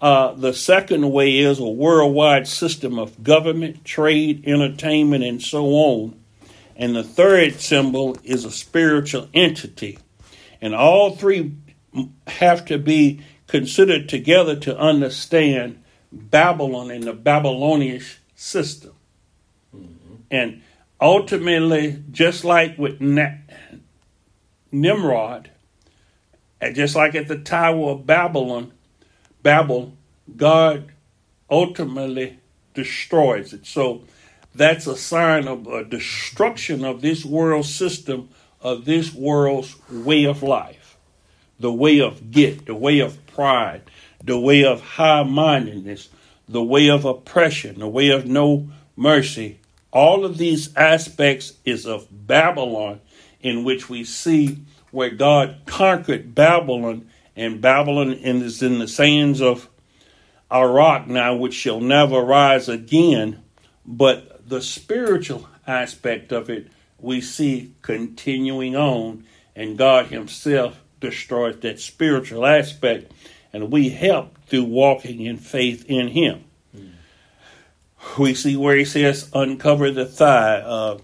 Uh, 0.00 0.32
the 0.32 0.52
second 0.52 1.12
way 1.12 1.38
is 1.38 1.60
a 1.60 1.64
worldwide 1.64 2.48
system 2.48 2.98
of 2.98 3.22
government, 3.22 3.84
trade, 3.84 4.42
entertainment, 4.46 5.22
and 5.22 5.40
so 5.40 5.66
on. 5.66 6.20
And 6.74 6.96
the 6.96 7.04
third 7.04 7.60
symbol 7.60 8.16
is 8.24 8.44
a 8.44 8.50
spiritual 8.50 9.28
entity. 9.32 9.98
And 10.62 10.74
all 10.74 11.14
three 11.16 11.52
have 12.26 12.64
to 12.66 12.78
be 12.78 13.20
considered 13.48 14.08
together 14.08 14.56
to 14.60 14.78
understand 14.78 15.82
Babylon 16.10 16.90
and 16.90 17.04
the 17.04 17.12
Babylonian 17.12 18.00
system. 18.34 18.92
Mm-hmm. 19.76 20.14
And 20.30 20.62
ultimately, 21.00 22.02
just 22.10 22.44
like 22.44 22.78
with 22.78 23.00
Nimrod, 24.70 25.50
and 26.60 26.76
just 26.76 26.94
like 26.94 27.14
at 27.16 27.28
the 27.28 27.38
Tower 27.38 27.90
of 27.90 28.06
Babylon, 28.06 28.72
Babel, 29.42 29.94
God 30.36 30.92
ultimately 31.50 32.38
destroys 32.72 33.52
it. 33.52 33.66
So 33.66 34.04
that's 34.54 34.86
a 34.86 34.96
sign 34.96 35.48
of 35.48 35.66
a 35.66 35.84
destruction 35.84 36.84
of 36.84 37.00
this 37.00 37.24
world 37.24 37.66
system, 37.66 38.28
of 38.62 38.84
this 38.84 39.12
world's 39.12 39.76
way 39.90 40.24
of 40.24 40.42
life, 40.42 40.96
the 41.58 41.72
way 41.72 42.00
of 42.00 42.30
get, 42.30 42.66
the 42.66 42.74
way 42.74 43.00
of 43.00 43.24
pride, 43.26 43.82
the 44.22 44.38
way 44.38 44.64
of 44.64 44.80
high 44.80 45.22
mindedness, 45.22 46.08
the 46.48 46.62
way 46.62 46.88
of 46.88 47.04
oppression, 47.04 47.78
the 47.78 47.88
way 47.88 48.08
of 48.08 48.26
no 48.26 48.68
mercy. 48.96 49.58
All 49.90 50.24
of 50.24 50.38
these 50.38 50.74
aspects 50.76 51.54
is 51.64 51.86
of 51.86 52.06
Babylon, 52.10 53.00
in 53.40 53.64
which 53.64 53.88
we 53.88 54.04
see 54.04 54.58
where 54.90 55.10
God 55.10 55.62
conquered 55.66 56.34
Babylon, 56.34 57.08
and 57.34 57.60
Babylon 57.60 58.12
is 58.12 58.62
in 58.62 58.78
the 58.78 58.88
sands 58.88 59.40
of 59.40 59.68
Iraq 60.52 61.08
now, 61.08 61.34
which 61.34 61.54
shall 61.54 61.80
never 61.80 62.20
rise 62.20 62.68
again. 62.68 63.42
But 63.84 64.48
the 64.48 64.62
spiritual 64.62 65.48
aspect 65.66 66.30
of 66.30 66.50
it 66.50 66.68
we 67.02 67.20
see 67.20 67.74
continuing 67.82 68.76
on, 68.76 69.24
and 69.54 69.76
God 69.76 70.06
Himself 70.06 70.80
destroys 71.00 71.58
that 71.60 71.80
spiritual 71.80 72.46
aspect, 72.46 73.12
and 73.52 73.70
we 73.70 73.90
help 73.90 74.36
through 74.46 74.64
walking 74.64 75.20
in 75.20 75.36
faith 75.36 75.84
in 75.88 76.08
Him. 76.08 76.44
Mm. 76.76 76.92
We 78.18 78.34
see 78.34 78.56
where 78.56 78.76
He 78.76 78.84
says, 78.84 79.30
Uncover 79.34 79.90
the 79.90 80.06
thigh. 80.06 80.60
Uh, 80.60 80.98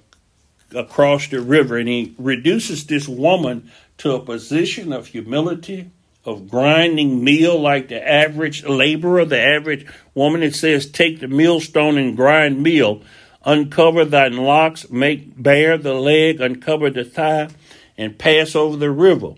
across 0.74 1.28
the 1.28 1.40
river, 1.40 1.78
and 1.78 1.88
he 1.88 2.14
reduces 2.18 2.86
this 2.86 3.08
woman 3.08 3.70
to 3.98 4.12
a 4.12 4.20
position 4.20 4.92
of 4.92 5.08
humility, 5.08 5.90
of 6.24 6.48
grinding 6.48 7.24
meal 7.24 7.58
like 7.58 7.88
the 7.88 8.08
average 8.08 8.64
laborer, 8.64 9.24
the 9.24 9.40
average 9.40 9.86
woman. 10.14 10.42
It 10.42 10.54
says, 10.54 10.90
Take 10.90 11.20
the 11.20 11.28
millstone 11.28 11.96
and 11.96 12.16
grind 12.16 12.62
meal. 12.62 13.02
Uncover 13.44 14.04
thine 14.04 14.36
locks, 14.36 14.90
make 14.90 15.40
bare 15.40 15.78
the 15.78 15.94
leg, 15.94 16.40
uncover 16.40 16.90
the 16.90 17.04
thigh, 17.04 17.48
and 17.96 18.18
pass 18.18 18.54
over 18.54 18.76
the 18.76 18.90
river. 18.90 19.34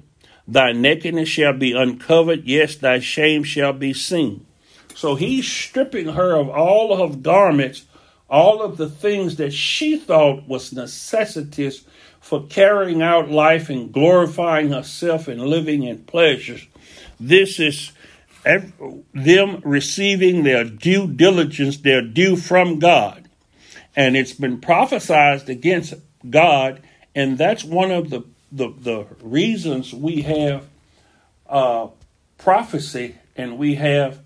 Thy 0.49 0.73
nakedness 0.73 1.29
shall 1.29 1.53
be 1.53 1.73
uncovered, 1.73 2.45
yes, 2.45 2.77
thy 2.77 2.99
shame 2.99 3.45
shall 3.45 3.73
be 3.73 3.93
seen. 3.93 4.47
So 4.95 5.15
he's 5.15 5.47
stripping 5.47 6.09
her 6.09 6.35
of 6.35 6.49
all 6.49 6.93
of 6.93 7.11
her 7.11 7.17
garments 7.17 7.85
all 8.31 8.63
of 8.63 8.77
the 8.77 8.89
things 8.89 9.37
that 9.37 9.53
she 9.53 9.99
thought 9.99 10.47
was 10.47 10.73
necessities 10.73 11.85
for 12.21 12.47
carrying 12.47 13.03
out 13.03 13.29
life 13.29 13.69
and 13.69 13.93
glorifying 13.93 14.71
herself 14.71 15.27
and 15.27 15.41
living 15.43 15.83
in 15.83 15.99
pleasures. 16.05 16.67
This 17.19 17.59
is 17.59 17.93
them 18.45 19.61
receiving 19.65 20.45
their 20.45 20.65
due 20.65 21.09
diligence, 21.09 21.79
their 21.79 22.03
due 22.03 22.37
from 22.37 22.79
God. 22.79 23.20
And 23.97 24.17
it's 24.17 24.33
been 24.33 24.61
prophesied 24.61 25.49
against 25.49 25.95
God, 26.29 26.81
and 27.15 27.39
that's 27.39 27.65
one 27.65 27.91
of 27.91 28.11
the, 28.11 28.23
the, 28.53 28.69
the 28.79 29.07
reasons 29.21 29.93
we 29.93 30.23
have 30.23 30.67
uh, 31.49 31.89
prophecy 32.39 33.17
and 33.37 33.59
we 33.59 33.75
have 33.77 34.21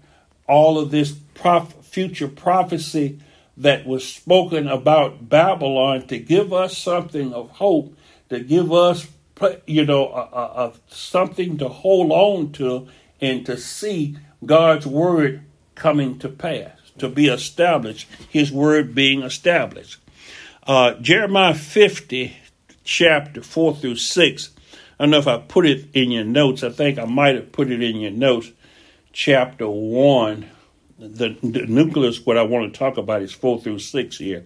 all 0.47 0.79
of 0.79 0.91
this 0.91 1.13
prof- 1.35 1.75
future 1.85 2.29
prophecy 2.29 3.19
that 3.57 3.87
was 3.87 4.07
spoken 4.07 4.67
about 4.67 5.29
Babylon 5.29 6.07
to 6.09 6.19
give 6.19 6.53
us 6.53 6.77
something 6.77 7.33
of 7.33 7.51
hope, 7.51 7.97
to 8.29 8.41
give 8.41 8.73
us, 8.73 9.07
you 9.67 9.85
know, 9.85 10.09
a, 10.09 10.37
a, 10.37 10.67
a, 10.67 10.73
something 10.89 11.59
to 11.59 11.69
hold 11.69 12.11
on 12.11 12.53
to 12.53 12.89
and 13.21 13.47
to 13.47 13.57
see 13.57 14.17
God's 14.45 14.87
word 14.87 15.43
coming 15.75 16.19
to 16.19 16.29
pass, 16.29 16.84
to 16.99 17.09
be 17.09 17.29
established, 17.29 18.09
His 18.29 18.53
word 18.53 18.95
being 18.95 19.23
established. 19.23 19.99
Uh, 20.67 20.95
Jeremiah 20.95 21.55
50, 21.55 22.37
chapter 22.85 23.43
4 23.43 23.77
through 23.77 23.97
6. 23.97 24.51
I 24.99 25.05
don't 25.05 25.11
know 25.11 25.19
if 25.19 25.27
I 25.27 25.39
put 25.39 25.67
it 25.67 25.89
in 25.93 26.11
your 26.11 26.25
notes. 26.25 26.63
I 26.63 26.71
think 26.71 26.99
I 26.99 27.05
might 27.05 27.35
have 27.35 27.53
put 27.53 27.71
it 27.71 27.83
in 27.83 27.97
your 27.97 28.13
notes. 28.13 28.51
Chapter 29.13 29.69
1, 29.69 30.47
the, 30.99 31.37
the 31.43 31.67
nucleus, 31.67 32.25
what 32.25 32.39
I 32.39 32.43
want 32.43 32.73
to 32.73 32.79
talk 32.79 32.97
about 32.97 33.23
is 33.23 33.33
four 33.33 33.61
through 33.61 33.81
six 33.81 34.19
here. 34.19 34.45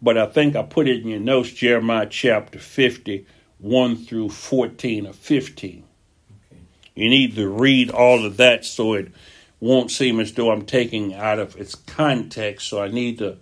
But 0.00 0.18
I 0.18 0.26
think 0.26 0.56
I 0.56 0.62
put 0.62 0.88
it 0.88 1.02
in 1.02 1.08
your 1.08 1.20
notes, 1.20 1.52
Jeremiah 1.52 2.06
chapter 2.10 2.58
50, 2.58 3.26
1 3.58 3.96
through 3.96 4.30
14 4.30 5.06
or 5.06 5.12
15. 5.12 5.84
Okay. 6.50 6.62
You 6.94 7.08
need 7.08 7.36
to 7.36 7.48
read 7.48 7.90
all 7.90 8.24
of 8.24 8.36
that 8.38 8.64
so 8.64 8.94
it 8.94 9.12
won't 9.62 9.90
seem 9.90 10.20
as 10.20 10.32
though 10.32 10.50
I'm 10.50 10.66
taking 10.66 11.14
out 11.14 11.38
of 11.38 11.56
its 11.56 11.74
context. 11.74 12.68
So 12.68 12.82
I 12.82 12.88
need 12.88 13.18
to 13.18 13.38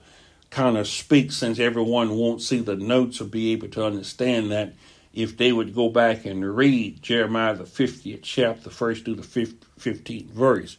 kind 0.51 0.77
of 0.77 0.87
speak 0.87 1.33
since 1.33 1.59
everyone 1.59 2.17
won't 2.17 2.43
see 2.43 2.61
the 2.61 2.77
notes 2.77 3.21
or 3.21 3.25
be 3.25 3.53
able 3.53 3.69
to 3.69 3.85
understand 3.85 4.53
that 4.53 4.75
if 5.13 5.37
they 5.37 5.51
would 5.51 5.75
go 5.75 5.89
back 5.89 6.27
and 6.27 6.57
read 6.57 7.03
Jeremiah 7.03 7.55
the 7.55 7.65
50th 7.65 8.21
chapter, 8.23 8.71
first 8.71 9.05
through 9.05 9.17
the 9.17 9.23
15th 9.23 10.31
verse 10.31 10.77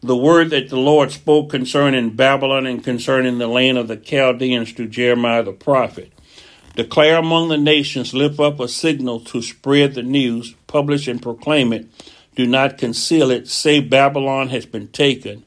the 0.00 0.16
word 0.16 0.50
that 0.50 0.68
the 0.68 0.76
Lord 0.76 1.10
spoke 1.10 1.50
concerning 1.50 2.10
Babylon 2.10 2.66
and 2.66 2.84
concerning 2.84 3.38
the 3.38 3.48
land 3.48 3.78
of 3.78 3.88
the 3.88 3.96
Chaldeans 3.96 4.72
to 4.74 4.86
Jeremiah 4.86 5.42
the 5.42 5.52
prophet. 5.52 6.12
Declare 6.76 7.16
among 7.16 7.48
the 7.48 7.56
nations, 7.56 8.14
lift 8.14 8.38
up 8.38 8.60
a 8.60 8.68
signal 8.68 9.18
to 9.20 9.42
spread 9.42 9.94
the 9.94 10.04
news, 10.04 10.54
publish 10.68 11.08
and 11.08 11.20
proclaim 11.20 11.72
it. 11.72 11.88
Do 12.38 12.46
not 12.46 12.78
conceal 12.78 13.32
it. 13.32 13.48
Say 13.48 13.80
Babylon 13.80 14.50
has 14.50 14.64
been 14.64 14.86
taken. 14.86 15.44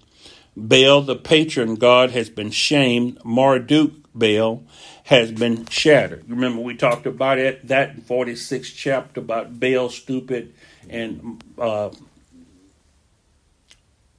Bel, 0.58 1.02
the 1.02 1.16
patron 1.16 1.76
god, 1.76 2.12
has 2.12 2.30
been 2.30 2.52
shamed. 2.52 3.18
Marduk, 3.24 3.94
Baal, 4.14 4.64
has 5.06 5.32
been 5.32 5.66
shattered. 5.68 6.26
Remember, 6.28 6.62
we 6.62 6.76
talked 6.76 7.06
about 7.06 7.40
it, 7.40 7.66
that 7.70 7.92
in 7.92 8.02
46th 8.02 8.74
chapter 8.76 9.22
about 9.22 9.58
Baal, 9.58 9.88
stupid, 9.88 10.54
and 10.90 11.42
uh, 11.58 11.92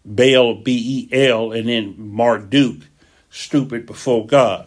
Bel, 0.03 0.55
B 0.55 1.09
E 1.13 1.29
L, 1.29 1.53
and 1.53 1.69
then 1.69 1.95
Marduk, 1.99 2.85
stupid 3.29 3.85
before 3.85 4.27
God. 4.27 4.67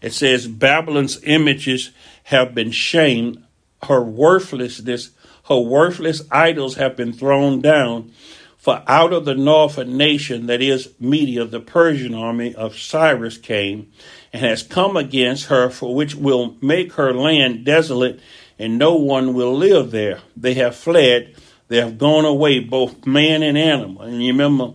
It 0.00 0.14
says 0.14 0.48
Babylon's 0.48 1.22
images 1.24 1.90
have 2.24 2.54
been 2.54 2.70
shamed, 2.70 3.44
her 3.82 4.02
worthlessness, 4.02 5.10
her 5.52 5.60
worthless 5.60 6.22
idols 6.30 6.76
have 6.76 6.96
been 6.96 7.12
thrown 7.12 7.60
down. 7.60 8.12
For 8.58 8.82
out 8.86 9.12
of 9.12 9.24
the 9.24 9.34
north 9.34 9.76
a 9.76 9.84
nation, 9.84 10.46
that 10.46 10.62
is 10.62 10.90
Media, 11.00 11.44
the 11.44 11.58
Persian 11.58 12.14
army 12.14 12.54
of 12.54 12.78
Cyrus 12.78 13.36
came, 13.36 13.90
and 14.32 14.42
has 14.42 14.62
come 14.62 14.96
against 14.96 15.46
her, 15.46 15.68
for 15.68 15.94
which 15.94 16.14
will 16.14 16.56
make 16.60 16.92
her 16.92 17.12
land 17.12 17.64
desolate, 17.64 18.20
and 18.60 18.78
no 18.78 18.94
one 18.94 19.34
will 19.34 19.56
live 19.56 19.90
there. 19.90 20.20
They 20.36 20.54
have 20.54 20.76
fled 20.76 21.34
they 21.72 21.78
have 21.78 21.96
gone 21.96 22.26
away, 22.26 22.58
both 22.58 23.06
man 23.06 23.42
and 23.42 23.56
animal. 23.56 24.02
And 24.02 24.22
you 24.22 24.32
remember, 24.32 24.74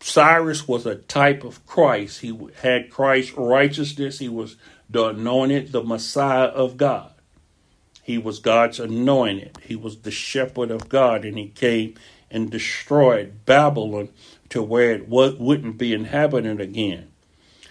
Cyrus 0.00 0.66
was 0.66 0.84
a 0.84 0.96
type 0.96 1.44
of 1.44 1.64
Christ. 1.64 2.22
He 2.22 2.36
had 2.60 2.90
Christ's 2.90 3.34
righteousness. 3.34 4.18
He 4.18 4.28
was 4.28 4.56
the 4.90 5.10
anointed, 5.10 5.70
the 5.70 5.84
Messiah 5.84 6.48
of 6.48 6.76
God. 6.76 7.12
He 8.04 8.18
was 8.18 8.38
God's 8.38 8.78
anointed. 8.78 9.56
He 9.62 9.74
was 9.74 10.02
the 10.02 10.10
shepherd 10.10 10.70
of 10.70 10.90
God, 10.90 11.24
and 11.24 11.38
he 11.38 11.48
came 11.48 11.94
and 12.30 12.50
destroyed 12.50 13.46
Babylon 13.46 14.10
to 14.50 14.62
where 14.62 14.92
it 14.92 15.08
wouldn't 15.08 15.78
be 15.78 15.94
inhabited 15.94 16.60
again. 16.60 17.10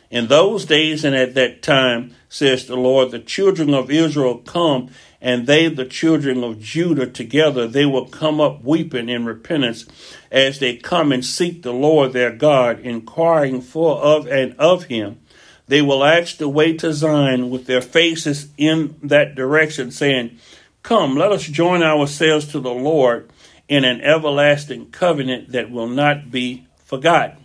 In 0.09 0.27
those 0.27 0.65
days 0.65 1.05
and 1.05 1.15
at 1.15 1.35
that 1.35 1.61
time, 1.61 2.15
says 2.29 2.65
the 2.65 2.75
Lord, 2.75 3.11
the 3.11 3.19
children 3.19 3.75
of 3.75 3.91
Israel 3.91 4.39
come, 4.39 4.89
and 5.21 5.45
they, 5.45 5.67
the 5.67 5.85
children 5.85 6.43
of 6.43 6.59
Judah, 6.59 7.07
together, 7.07 7.67
they 7.67 7.85
will 7.85 8.07
come 8.07 8.41
up 8.41 8.63
weeping 8.63 9.09
in 9.09 9.25
repentance 9.25 9.85
as 10.31 10.57
they 10.57 10.77
come 10.77 11.11
and 11.11 11.23
seek 11.23 11.61
the 11.61 11.73
Lord 11.73 12.13
their 12.13 12.31
God, 12.31 12.79
inquiring 12.79 13.61
for 13.61 13.97
of 13.99 14.27
and 14.27 14.55
of 14.57 14.85
him. 14.85 15.19
They 15.67 15.81
will 15.81 16.03
ask 16.03 16.37
the 16.37 16.49
way 16.49 16.75
to 16.77 16.93
Zion 16.93 17.49
with 17.49 17.65
their 17.65 17.81
faces 17.81 18.49
in 18.57 18.95
that 19.03 19.35
direction, 19.35 19.91
saying, 19.91 20.39
Come, 20.81 21.15
let 21.15 21.31
us 21.31 21.43
join 21.43 21.81
ourselves 21.81 22.47
to 22.47 22.59
the 22.59 22.73
Lord 22.73 23.29
in 23.69 23.85
an 23.85 24.01
everlasting 24.01 24.91
covenant 24.91 25.51
that 25.53 25.71
will 25.71 25.87
not 25.87 26.29
be 26.29 26.67
forgotten. 26.83 27.37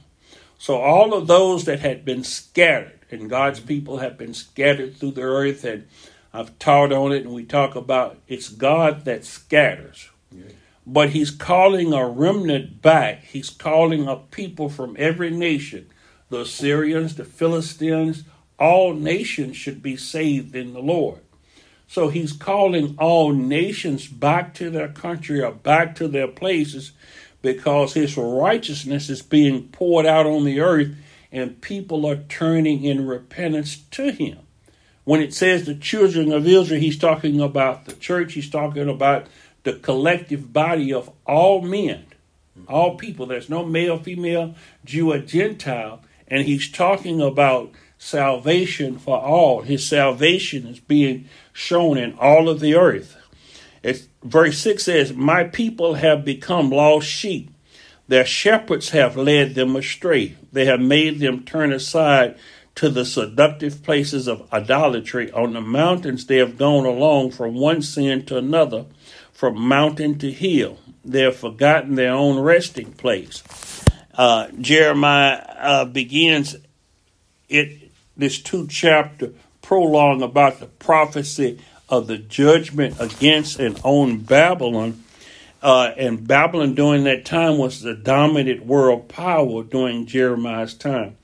So 0.58 0.76
all 0.78 1.14
of 1.14 1.28
those 1.28 1.64
that 1.66 1.78
had 1.80 2.04
been 2.04 2.24
scattered, 2.24 2.98
and 3.10 3.30
God's 3.30 3.60
people 3.60 3.98
have 3.98 4.18
been 4.18 4.34
scattered 4.34 4.96
through 4.96 5.12
the 5.12 5.22
earth, 5.22 5.64
and 5.64 5.86
I've 6.34 6.58
taught 6.58 6.92
on 6.92 7.12
it, 7.12 7.24
and 7.24 7.32
we 7.32 7.44
talk 7.44 7.76
about 7.76 8.18
it's 8.26 8.48
God 8.48 9.04
that 9.04 9.24
scatters. 9.24 10.10
But 10.84 11.10
He's 11.10 11.30
calling 11.30 11.92
a 11.92 12.08
remnant 12.08 12.82
back. 12.82 13.22
He's 13.24 13.50
calling 13.50 14.08
a 14.08 14.16
people 14.16 14.68
from 14.68 14.96
every 14.98 15.30
nation 15.30 15.88
the 16.30 16.40
Assyrians, 16.40 17.16
the 17.16 17.24
Philistines, 17.24 18.24
all 18.58 18.94
nations 18.94 19.56
should 19.56 19.82
be 19.82 19.96
saved 19.96 20.54
in 20.54 20.72
the 20.72 20.82
Lord. 20.82 21.20
So 21.86 22.08
he's 22.08 22.32
calling 22.32 22.96
all 22.98 23.32
nations 23.32 24.06
back 24.06 24.52
to 24.54 24.68
their 24.68 24.88
country 24.88 25.42
or 25.42 25.52
back 25.52 25.94
to 25.96 26.08
their 26.08 26.28
places 26.28 26.92
because 27.40 27.94
his 27.94 28.16
righteousness 28.16 29.08
is 29.08 29.22
being 29.22 29.68
poured 29.68 30.04
out 30.04 30.26
on 30.26 30.44
the 30.44 30.60
earth 30.60 30.94
and 31.32 31.60
people 31.60 32.06
are 32.06 32.16
turning 32.16 32.84
in 32.84 33.06
repentance 33.06 33.78
to 33.92 34.12
him. 34.12 34.38
When 35.04 35.22
it 35.22 35.32
says 35.32 35.64
the 35.64 35.74
children 35.74 36.32
of 36.32 36.46
Israel, 36.46 36.80
he's 36.80 36.98
talking 36.98 37.40
about 37.40 37.86
the 37.86 37.94
church, 37.94 38.34
he's 38.34 38.50
talking 38.50 38.88
about 38.88 39.26
the 39.62 39.72
collective 39.74 40.52
body 40.52 40.92
of 40.92 41.10
all 41.26 41.62
men, 41.62 42.04
all 42.68 42.96
people. 42.96 43.24
There's 43.26 43.48
no 43.48 43.64
male, 43.64 43.98
female, 43.98 44.54
Jew, 44.84 45.12
or 45.12 45.18
Gentile. 45.18 46.02
And 46.30 46.44
he's 46.44 46.70
talking 46.70 47.20
about 47.20 47.72
salvation 47.98 48.98
for 48.98 49.18
all. 49.18 49.62
His 49.62 49.86
salvation 49.86 50.66
is 50.66 50.80
being 50.80 51.28
shown 51.52 51.98
in 51.98 52.14
all 52.14 52.48
of 52.48 52.60
the 52.60 52.74
earth. 52.74 53.16
It's, 53.82 54.08
verse 54.22 54.58
6 54.58 54.82
says, 54.82 55.12
My 55.12 55.44
people 55.44 55.94
have 55.94 56.24
become 56.24 56.70
lost 56.70 57.08
sheep. 57.08 57.50
Their 58.06 58.24
shepherds 58.24 58.90
have 58.90 59.16
led 59.16 59.54
them 59.54 59.76
astray. 59.76 60.36
They 60.52 60.64
have 60.64 60.80
made 60.80 61.20
them 61.20 61.44
turn 61.44 61.72
aside 61.72 62.38
to 62.76 62.88
the 62.88 63.04
seductive 63.04 63.82
places 63.82 64.28
of 64.28 64.48
idolatry. 64.52 65.30
On 65.32 65.52
the 65.52 65.60
mountains 65.60 66.26
they 66.26 66.36
have 66.36 66.56
gone 66.56 66.86
along 66.86 67.32
from 67.32 67.54
one 67.54 67.82
sin 67.82 68.24
to 68.26 68.38
another, 68.38 68.86
from 69.32 69.60
mountain 69.60 70.18
to 70.20 70.30
hill. 70.30 70.78
They 71.04 71.22
have 71.22 71.36
forgotten 71.36 71.96
their 71.96 72.12
own 72.12 72.38
resting 72.38 72.92
place. 72.92 73.42
Uh, 74.18 74.48
Jeremiah 74.60 75.36
uh, 75.58 75.84
begins 75.84 76.56
it 77.48 77.92
this 78.16 78.40
two 78.40 78.66
chapter 78.66 79.30
prologue 79.62 80.22
about 80.22 80.58
the 80.58 80.66
prophecy 80.66 81.60
of 81.88 82.08
the 82.08 82.18
judgment 82.18 82.96
against 82.98 83.60
and 83.60 83.80
on 83.84 84.18
Babylon. 84.18 85.04
Uh, 85.62 85.92
and 85.96 86.26
Babylon 86.26 86.74
during 86.74 87.04
that 87.04 87.24
time 87.24 87.58
was 87.58 87.80
the 87.80 87.94
dominant 87.94 88.66
world 88.66 89.08
power 89.08 89.62
during 89.62 90.06
Jeremiah's 90.06 90.74
time. 90.74 91.16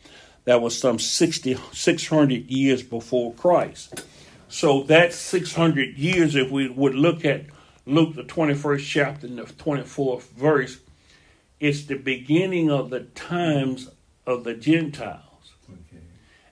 That 0.44 0.60
was 0.60 0.78
some 0.78 1.00
60, 1.00 1.58
600 1.72 2.50
years 2.50 2.84
before 2.84 3.34
Christ. 3.34 4.04
So 4.48 4.84
that 4.84 5.12
600 5.12 5.96
years, 5.96 6.36
if 6.36 6.48
we 6.48 6.68
would 6.68 6.94
look 6.94 7.24
at 7.24 7.46
Luke, 7.86 8.14
the 8.14 8.22
21st 8.22 8.86
chapter 8.86 9.26
and 9.26 9.38
the 9.38 9.44
24th 9.44 10.30
verse, 10.30 10.78
it's 11.64 11.84
the 11.84 11.96
beginning 11.96 12.70
of 12.70 12.90
the 12.90 13.00
times 13.00 13.88
of 14.26 14.44
the 14.44 14.52
Gentiles. 14.52 15.54
Okay. 15.66 16.02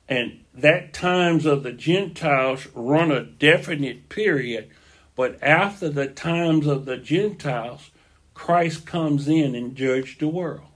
And 0.08 0.40
that 0.54 0.94
times 0.94 1.44
of 1.44 1.64
the 1.64 1.72
Gentiles 1.72 2.66
run 2.74 3.12
a 3.12 3.22
definite 3.22 4.08
period, 4.08 4.70
but 5.14 5.38
after 5.42 5.90
the 5.90 6.06
times 6.06 6.66
of 6.66 6.86
the 6.86 6.96
Gentiles, 6.96 7.90
Christ 8.32 8.86
comes 8.86 9.28
in 9.28 9.54
and 9.54 9.76
judges 9.76 10.16
the 10.18 10.28
world. 10.28 10.70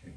Okay. 0.00 0.14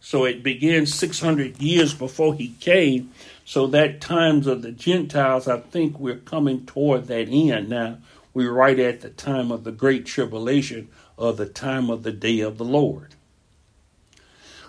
So 0.00 0.26
it 0.26 0.42
begins 0.42 0.92
600 0.92 1.62
years 1.62 1.94
before 1.94 2.34
he 2.34 2.48
came. 2.60 3.12
So 3.46 3.66
that 3.68 4.02
times 4.02 4.46
of 4.46 4.60
the 4.60 4.72
Gentiles, 4.72 5.48
I 5.48 5.60
think 5.60 5.98
we're 5.98 6.16
coming 6.16 6.66
toward 6.66 7.06
that 7.06 7.30
end 7.30 7.70
now. 7.70 7.96
We're 8.34 8.52
right 8.52 8.78
at 8.78 9.00
the 9.00 9.08
time 9.08 9.50
of 9.50 9.64
the 9.64 9.72
Great 9.72 10.04
Tribulation 10.04 10.88
or 11.16 11.32
the 11.32 11.46
time 11.46 11.90
of 11.90 12.02
the 12.02 12.12
day 12.12 12.40
of 12.40 12.58
the 12.58 12.64
Lord. 12.64 13.14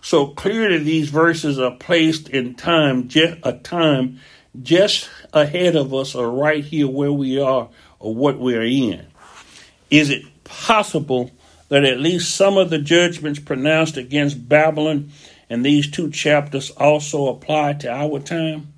So 0.01 0.27
clearly, 0.27 0.77
these 0.79 1.09
verses 1.09 1.57
are 1.57 1.75
placed 1.75 2.29
in 2.29 2.53
time, 2.53 3.09
a 3.43 3.53
time 3.53 4.19
just 4.61 5.09
ahead 5.33 5.75
of 5.75 5.93
us, 5.93 6.13
or 6.13 6.29
right 6.29 6.63
here 6.63 6.87
where 6.87 7.11
we 7.11 7.39
are, 7.39 7.69
or 7.99 8.13
what 8.13 8.39
we're 8.39 8.63
in. 8.63 9.07
Is 9.89 10.09
it 10.09 10.23
possible 10.43 11.31
that 11.69 11.83
at 11.83 11.99
least 11.99 12.35
some 12.35 12.57
of 12.57 12.69
the 12.69 12.77
judgments 12.77 13.39
pronounced 13.39 13.97
against 13.97 14.47
Babylon 14.47 15.11
in 15.49 15.63
these 15.63 15.89
two 15.89 16.11
chapters 16.11 16.69
also 16.71 17.27
apply 17.27 17.73
to 17.73 17.91
our 17.91 18.19
time? 18.19 18.73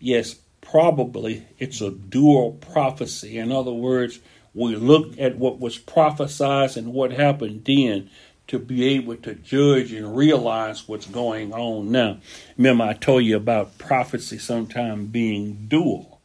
Yes, 0.00 0.34
probably 0.60 1.46
it's 1.58 1.80
a 1.80 1.90
dual 1.90 2.52
prophecy. 2.52 3.38
In 3.38 3.52
other 3.52 3.72
words, 3.72 4.18
we 4.54 4.76
look 4.76 5.18
at 5.18 5.38
what 5.38 5.60
was 5.60 5.78
prophesied 5.78 6.76
and 6.76 6.92
what 6.92 7.12
happened 7.12 7.64
then 7.64 8.10
to 8.48 8.58
be 8.58 8.84
able 8.96 9.14
to 9.14 9.34
judge 9.34 9.92
and 9.92 10.16
realize 10.16 10.88
what's 10.88 11.06
going 11.06 11.52
on 11.52 11.92
now. 11.92 12.18
Remember, 12.56 12.84
I 12.84 12.94
told 12.94 13.24
you 13.24 13.36
about 13.36 13.78
prophecy 13.78 14.38
sometime 14.38 15.06
being 15.06 15.66
dual. 15.68 16.20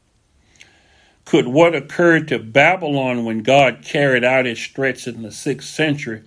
Could 1.23 1.47
what 1.47 1.75
occurred 1.75 2.27
to 2.29 2.39
Babylon 2.39 3.25
when 3.25 3.43
God 3.43 3.83
carried 3.83 4.23
out 4.23 4.45
his 4.45 4.65
threats 4.65 5.05
in 5.05 5.21
the 5.21 5.29
6th 5.29 5.63
century 5.63 6.23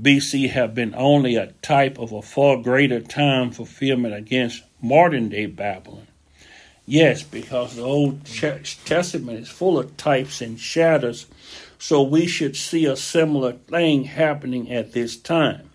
BC 0.00 0.50
have 0.50 0.74
been 0.74 0.94
only 0.94 1.36
a 1.36 1.52
type 1.62 1.98
of 1.98 2.12
a 2.12 2.22
far 2.22 2.56
greater 2.56 3.00
time 3.00 3.50
fulfillment 3.50 4.14
against 4.14 4.62
modern 4.80 5.28
day 5.28 5.46
Babylon? 5.46 6.06
Yes, 6.90 7.22
because 7.22 7.76
the 7.76 7.82
Old 7.82 8.26
Testament 8.26 9.38
is 9.38 9.48
full 9.48 9.78
of 9.78 9.96
types 9.96 10.40
and 10.40 10.58
shadows 10.58 11.26
so 11.78 12.02
we 12.02 12.26
should 12.26 12.56
see 12.56 12.84
a 12.84 12.96
similar 12.96 13.52
thing 13.52 14.02
happening 14.02 14.72
at 14.72 14.90
this 14.90 15.16
time. 15.16 15.70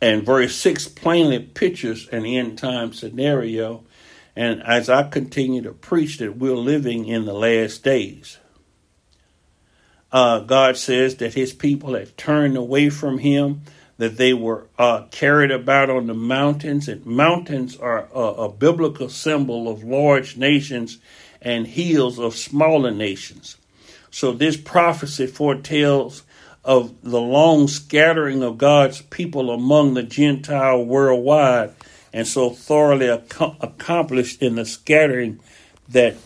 And 0.00 0.24
verse 0.24 0.56
6 0.56 0.88
plainly 0.88 1.40
pictures 1.40 2.08
an 2.08 2.24
end 2.24 2.56
time 2.56 2.94
scenario. 2.94 3.84
And 4.34 4.62
as 4.62 4.88
I 4.88 5.02
continue 5.02 5.60
to 5.60 5.72
preach 5.72 6.16
that 6.20 6.38
we're 6.38 6.56
living 6.56 7.04
in 7.04 7.26
the 7.26 7.34
last 7.34 7.84
days, 7.84 8.38
uh, 10.10 10.38
God 10.38 10.78
says 10.78 11.16
that 11.16 11.34
his 11.34 11.52
people 11.52 11.96
have 11.96 12.16
turned 12.16 12.56
away 12.56 12.88
from 12.88 13.18
him, 13.18 13.60
that 13.98 14.16
they 14.16 14.34
were 14.34 14.66
uh, 14.78 15.02
carried 15.10 15.50
about 15.50 15.90
on 15.90 16.06
the 16.06 16.14
mountains. 16.14 16.88
And 16.88 17.04
mountains 17.06 17.76
are 17.76 18.08
a, 18.14 18.18
a 18.18 18.52
biblical 18.52 19.08
symbol 19.08 19.68
of 19.68 19.82
large 19.82 20.36
nations 20.36 20.98
and 21.40 21.66
hills 21.66 22.18
of 22.18 22.36
smaller 22.36 22.90
nations. 22.90 23.56
So 24.10 24.32
this 24.32 24.56
prophecy 24.56 25.26
foretells 25.26 26.22
of 26.64 27.00
the 27.02 27.20
long 27.20 27.68
scattering 27.68 28.42
of 28.42 28.58
God's 28.58 29.00
people 29.02 29.50
among 29.50 29.94
the 29.94 30.02
Gentile 30.02 30.84
worldwide, 30.84 31.74
and 32.12 32.26
so 32.26 32.50
thoroughly 32.50 33.06
ac- 33.06 33.56
accomplished 33.60 34.42
in 34.42 34.56
the 34.56 34.64
scattering 34.64 35.38
that 35.88 36.16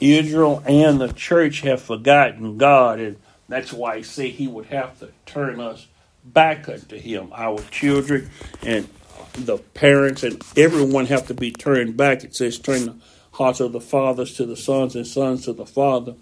Israel 0.00 0.62
and 0.66 1.00
the 1.00 1.12
church 1.12 1.60
have 1.60 1.82
forgotten 1.82 2.56
God, 2.56 2.98
and 2.98 3.16
that's 3.48 3.72
why 3.72 3.98
he 3.98 4.02
say 4.02 4.30
he 4.30 4.48
would 4.48 4.66
have 4.66 4.98
to 5.00 5.10
turn 5.26 5.60
us 5.60 5.86
back 6.24 6.68
unto 6.68 6.98
him, 6.98 7.32
our 7.34 7.60
children 7.70 8.30
and 8.62 8.88
the 9.34 9.58
parents 9.58 10.22
and 10.22 10.42
everyone 10.56 11.06
have 11.06 11.26
to 11.28 11.34
be 11.34 11.50
turned 11.50 11.96
back. 11.96 12.24
It 12.24 12.34
says 12.34 12.58
turn 12.58 12.86
the 12.86 12.96
hearts 13.32 13.60
of 13.60 13.72
the 13.72 13.80
fathers 13.80 14.34
to 14.36 14.46
the 14.46 14.56
sons 14.56 14.96
and 14.96 15.06
sons 15.06 15.44
to 15.44 15.52
the 15.52 15.66
father 15.66 16.14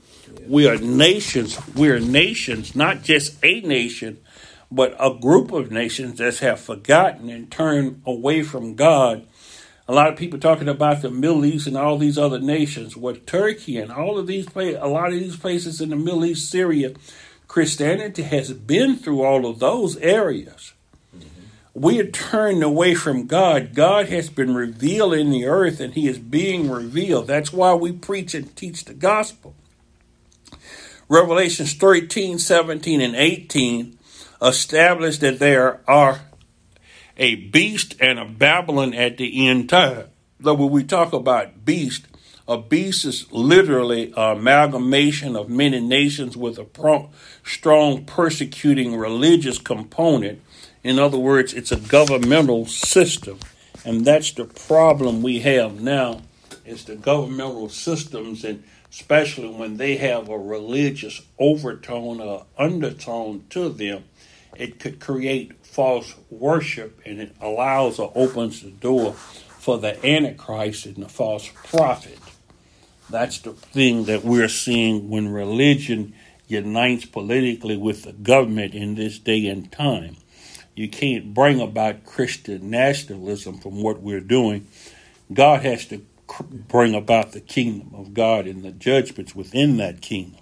we 0.46 0.68
are 0.68 0.76
nations. 0.76 1.58
We 1.74 1.90
are 1.90 2.00
nations, 2.00 2.74
not 2.74 3.02
just 3.02 3.36
a 3.42 3.60
nation, 3.60 4.18
but 4.70 4.96
a 4.98 5.14
group 5.14 5.52
of 5.52 5.70
nations 5.70 6.18
that 6.18 6.38
have 6.38 6.60
forgotten 6.60 7.30
and 7.30 7.50
turned 7.50 8.02
away 8.06 8.42
from 8.42 8.74
God. 8.74 9.26
A 9.86 9.94
lot 9.94 10.08
of 10.08 10.18
people 10.18 10.38
talking 10.38 10.68
about 10.68 11.00
the 11.00 11.10
Middle 11.10 11.46
East 11.46 11.66
and 11.66 11.76
all 11.76 11.96
these 11.96 12.18
other 12.18 12.38
nations. 12.38 12.96
What 12.96 13.26
Turkey 13.26 13.78
and 13.78 13.90
all 13.90 14.18
of 14.18 14.26
these 14.26 14.46
places, 14.46 14.78
a 14.82 14.86
lot 14.86 15.12
of 15.12 15.18
these 15.18 15.36
places 15.36 15.80
in 15.80 15.88
the 15.88 15.96
Middle 15.96 16.26
East, 16.26 16.50
Syria, 16.50 16.92
Christianity 17.48 18.22
has 18.22 18.52
been 18.52 18.96
through 18.96 19.22
all 19.22 19.46
of 19.46 19.58
those 19.58 19.96
areas. 19.96 20.74
We 21.74 21.98
are 22.00 22.06
turned 22.06 22.62
away 22.62 22.94
from 22.94 23.26
God. 23.26 23.74
God 23.74 24.08
has 24.08 24.28
been 24.30 24.54
revealed 24.54 25.14
in 25.14 25.30
the 25.30 25.46
earth 25.46 25.80
and 25.80 25.94
He 25.94 26.08
is 26.08 26.18
being 26.18 26.70
revealed. 26.70 27.26
That's 27.26 27.52
why 27.52 27.74
we 27.74 27.92
preach 27.92 28.34
and 28.34 28.54
teach 28.54 28.84
the 28.84 28.94
gospel. 28.94 29.54
Revelations 31.08 31.72
13, 31.74 32.38
17, 32.38 33.00
and 33.00 33.16
18 33.16 33.98
establish 34.42 35.18
that 35.18 35.38
there 35.38 35.80
are 35.88 36.20
a 37.16 37.34
beast 37.34 37.96
and 38.00 38.18
a 38.18 38.24
Babylon 38.24 38.92
at 38.92 39.16
the 39.16 39.48
end 39.48 39.68
time. 39.68 40.08
Though 40.38 40.54
when 40.54 40.70
we 40.70 40.84
talk 40.84 41.12
about 41.12 41.64
beast, 41.64 42.06
a 42.48 42.56
beast 42.56 43.04
is 43.04 43.30
literally 43.30 44.06
an 44.16 44.38
amalgamation 44.38 45.36
of 45.36 45.50
many 45.50 45.80
nations 45.80 46.34
with 46.34 46.58
a 46.58 46.64
pro- 46.64 47.10
strong 47.44 48.06
persecuting 48.06 48.96
religious 48.96 49.58
component. 49.58 50.40
In 50.82 50.98
other 50.98 51.18
words, 51.18 51.52
it's 51.52 51.70
a 51.70 51.76
governmental 51.76 52.64
system. 52.64 53.38
And 53.84 54.06
that's 54.06 54.32
the 54.32 54.46
problem 54.46 55.22
we 55.22 55.40
have 55.40 55.80
now 55.80 56.22
is 56.64 56.86
the 56.86 56.96
governmental 56.96 57.68
systems 57.68 58.44
and 58.44 58.64
especially 58.90 59.48
when 59.48 59.76
they 59.76 59.96
have 59.96 60.30
a 60.30 60.38
religious 60.38 61.20
overtone 61.38 62.18
or 62.20 62.46
undertone 62.56 63.44
to 63.50 63.68
them, 63.68 64.04
it 64.56 64.80
could 64.80 64.98
create 64.98 65.52
false 65.64 66.14
worship 66.30 66.98
and 67.04 67.20
it 67.20 67.36
allows 67.42 67.98
or 67.98 68.10
opens 68.14 68.62
the 68.62 68.70
door 68.70 69.12
for 69.12 69.76
the 69.76 70.04
Antichrist 70.04 70.86
and 70.86 70.96
the 70.96 71.08
false 71.08 71.50
prophet. 71.64 72.18
That's 73.10 73.38
the 73.38 73.52
thing 73.52 74.04
that 74.04 74.24
we're 74.24 74.48
seeing 74.48 75.08
when 75.08 75.32
religion 75.32 76.14
unites 76.46 77.06
politically 77.06 77.76
with 77.76 78.04
the 78.04 78.12
government 78.12 78.74
in 78.74 78.94
this 78.94 79.18
day 79.18 79.46
and 79.46 79.70
time. 79.70 80.16
You 80.74 80.88
can't 80.88 81.34
bring 81.34 81.60
about 81.60 82.04
Christian 82.04 82.70
nationalism 82.70 83.58
from 83.58 83.82
what 83.82 84.00
we're 84.00 84.20
doing. 84.20 84.66
God 85.32 85.62
has 85.62 85.86
to 85.86 86.02
bring 86.68 86.94
about 86.94 87.32
the 87.32 87.40
kingdom 87.40 87.94
of 87.94 88.14
God 88.14 88.46
and 88.46 88.62
the 88.62 88.72
judgments 88.72 89.34
within 89.34 89.78
that 89.78 90.00
kingdom. 90.00 90.40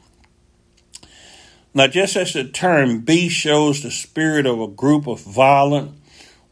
Now, 1.73 1.87
just 1.87 2.17
as 2.17 2.33
the 2.33 2.45
term 2.45 3.01
beast 3.01 3.37
shows 3.37 3.83
the 3.83 3.91
spirit 3.91 4.47
of 4.47 4.61
a 4.61 4.67
group 4.67 5.07
of 5.07 5.21
violent, 5.21 5.93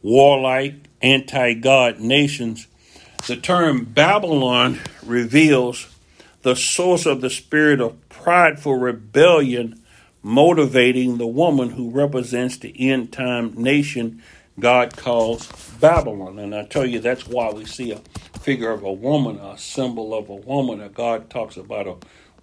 warlike, 0.03 0.75
anti 1.03 1.55
God 1.55 1.99
nations, 1.99 2.67
the 3.27 3.37
term 3.37 3.85
Babylon 3.85 4.81
reveals 5.05 5.94
the 6.45 6.55
source 6.55 7.07
of 7.07 7.23
the 7.23 7.31
spirit 7.31 7.81
of 7.81 8.09
prideful 8.11 8.75
rebellion 8.77 9.83
motivating 10.23 11.17
the 11.17 11.27
woman 11.27 11.71
who 11.71 11.91
represents 11.91 12.59
the 12.59 12.91
end 12.91 13.13
time 13.13 13.55
nation 13.55 14.23
God 14.61 14.97
calls 14.97 15.51
Babylon. 15.81 16.39
And 16.39 16.55
I 16.55 16.65
tell 16.65 16.87
you, 16.87 17.01
that's 17.01 17.27
why 17.27 17.51
we 17.51 17.65
see 17.65 17.93
a 17.93 18.01
figure 18.41 18.71
of 18.71 18.85
a 18.85 18.93
woman, 18.93 19.39
a 19.39 19.57
symbol 19.57 20.15
of 20.15 20.29
a 20.29 20.35
woman, 20.35 20.87
God 20.93 21.31
talks 21.31 21.57
about 21.57 21.89
a 21.89 21.97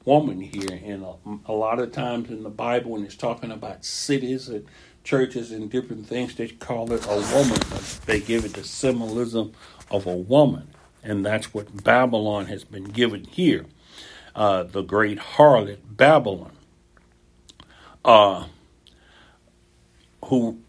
woman 0.03 0.41
here. 0.41 0.79
And 0.83 1.03
a, 1.03 1.51
a 1.51 1.53
lot 1.53 1.79
of 1.79 1.91
times 1.91 2.29
in 2.31 2.41
the 2.43 2.49
Bible, 2.49 2.91
when 2.91 3.05
it's 3.05 3.15
talking 3.15 3.51
about 3.51 3.85
cities 3.85 4.49
and 4.49 4.65
churches 5.03 5.51
and 5.51 5.69
different 5.69 6.07
things, 6.07 6.35
they 6.35 6.47
call 6.49 6.91
it 6.91 7.05
a 7.05 7.35
woman. 7.35 7.59
They 8.07 8.19
give 8.19 8.45
it 8.45 8.53
the 8.53 8.63
symbolism 8.63 9.53
of 9.91 10.07
a 10.07 10.15
woman. 10.15 10.69
And 11.03 11.23
that's 11.23 11.53
what 11.53 11.83
Babylon 11.83 12.47
has 12.47 12.63
been 12.63 12.85
given 12.85 13.25
here. 13.25 13.65
Uh, 14.35 14.63
the 14.63 14.81
great 14.81 15.19
harlot 15.19 15.79
Babylon, 15.89 16.53
uh, 18.05 18.45
who 20.25 20.59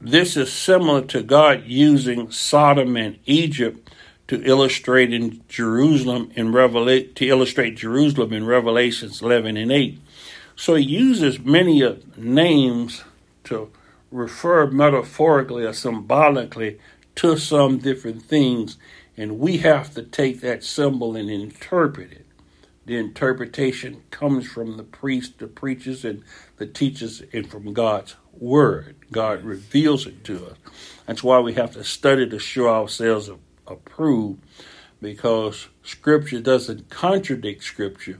this 0.00 0.36
is 0.36 0.52
similar 0.52 1.02
to 1.02 1.22
God 1.22 1.64
using 1.64 2.30
Sodom 2.30 2.96
and 2.96 3.18
Egypt 3.24 3.88
to 4.26 4.42
illustrate 4.44 5.12
in 5.12 5.42
Jerusalem 5.48 6.32
in 6.34 6.52
Revela- 6.52 7.14
to 7.14 7.26
illustrate 7.26 7.76
Jerusalem 7.76 8.32
in 8.32 8.46
Revelations 8.46 9.22
11 9.22 9.56
and 9.56 9.70
8. 9.70 10.00
So 10.56 10.74
he 10.74 10.84
uses 10.84 11.38
many 11.38 11.82
names 12.16 13.04
to 13.44 13.70
refer 14.10 14.66
metaphorically 14.66 15.64
or 15.64 15.72
symbolically 15.72 16.78
to 17.16 17.36
some 17.36 17.78
different 17.78 18.22
things, 18.22 18.76
and 19.16 19.38
we 19.38 19.58
have 19.58 19.94
to 19.94 20.02
take 20.02 20.40
that 20.40 20.64
symbol 20.64 21.14
and 21.14 21.30
interpret 21.30 22.12
it. 22.12 22.21
The 22.84 22.96
interpretation 22.96 24.02
comes 24.10 24.46
from 24.46 24.76
the 24.76 24.82
priest, 24.82 25.38
the 25.38 25.46
preachers, 25.46 26.04
and 26.04 26.24
the 26.56 26.66
teachers, 26.66 27.22
and 27.32 27.48
from 27.48 27.72
God's 27.72 28.16
word. 28.32 28.96
God 29.12 29.44
reveals 29.44 30.06
it 30.06 30.24
to 30.24 30.46
us. 30.46 30.56
That's 31.06 31.22
why 31.22 31.38
we 31.40 31.54
have 31.54 31.72
to 31.72 31.84
study 31.84 32.28
to 32.28 32.38
show 32.38 32.68
ourselves 32.68 33.30
approved 33.66 34.42
because 35.00 35.68
Scripture 35.82 36.40
doesn't 36.40 36.90
contradict 36.90 37.62
Scripture, 37.64 38.18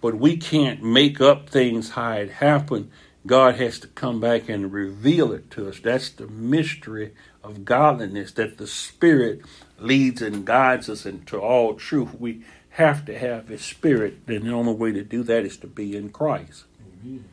but 0.00 0.16
we 0.16 0.36
can't 0.36 0.82
make 0.82 1.20
up 1.20 1.48
things 1.48 1.90
how 1.90 2.12
it 2.12 2.30
happened. 2.30 2.90
God 3.26 3.56
has 3.56 3.78
to 3.80 3.86
come 3.88 4.20
back 4.20 4.48
and 4.48 4.72
reveal 4.72 5.32
it 5.32 5.50
to 5.52 5.68
us. 5.68 5.78
That's 5.78 6.08
the 6.10 6.26
mystery 6.26 7.12
of 7.44 7.64
godliness, 7.64 8.32
that 8.32 8.58
the 8.58 8.66
Spirit 8.66 9.42
leads 9.78 10.22
and 10.22 10.46
guides 10.46 10.88
us 10.88 11.04
into 11.04 11.38
all 11.38 11.74
truth. 11.74 12.18
We 12.18 12.44
have 12.70 13.04
to 13.06 13.18
have 13.18 13.48
His 13.48 13.62
Spirit, 13.62 14.18
and 14.26 14.44
the 14.44 14.52
only 14.52 14.74
way 14.74 14.92
to 14.92 15.02
do 15.02 15.22
that 15.24 15.44
is 15.44 15.56
to 15.58 15.66
be 15.66 15.96
in 15.96 16.10
Christ. 16.10 16.64
Amen. 17.02 17.24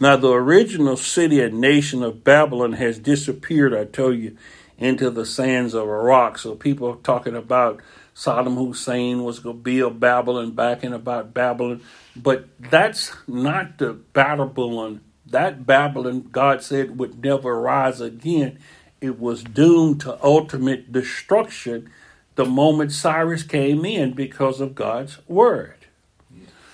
Now, 0.00 0.16
the 0.16 0.32
original 0.32 0.96
city 0.96 1.40
and 1.40 1.60
nation 1.60 2.02
of 2.02 2.24
Babylon 2.24 2.74
has 2.74 2.98
disappeared, 2.98 3.74
I 3.74 3.84
tell 3.84 4.12
you, 4.12 4.36
into 4.78 5.10
the 5.10 5.26
sands 5.26 5.74
of 5.74 5.88
Iraq. 5.88 6.38
So 6.38 6.54
people 6.54 6.88
are 6.88 6.96
talking 6.96 7.36
about 7.36 7.80
Saddam 8.14 8.56
Hussein 8.56 9.24
was 9.24 9.40
going 9.40 9.56
to 9.56 9.62
build 9.62 10.00
Babylon 10.00 10.52
back 10.52 10.84
in 10.84 10.92
about 10.92 11.34
Babylon. 11.34 11.82
But 12.16 12.48
that's 12.58 13.12
not 13.26 13.78
the 13.78 13.92
Babylon. 13.92 15.00
That 15.26 15.66
Babylon, 15.66 16.28
God 16.30 16.62
said, 16.62 16.98
would 16.98 17.22
never 17.22 17.60
rise 17.60 18.00
again. 18.00 18.58
It 19.00 19.18
was 19.18 19.42
doomed 19.42 20.00
to 20.02 20.22
ultimate 20.24 20.92
destruction 20.92 21.90
the 22.34 22.44
moment 22.44 22.92
Cyrus 22.92 23.42
came 23.42 23.84
in 23.84 24.12
because 24.12 24.60
of 24.60 24.74
God's 24.74 25.18
word. 25.28 25.86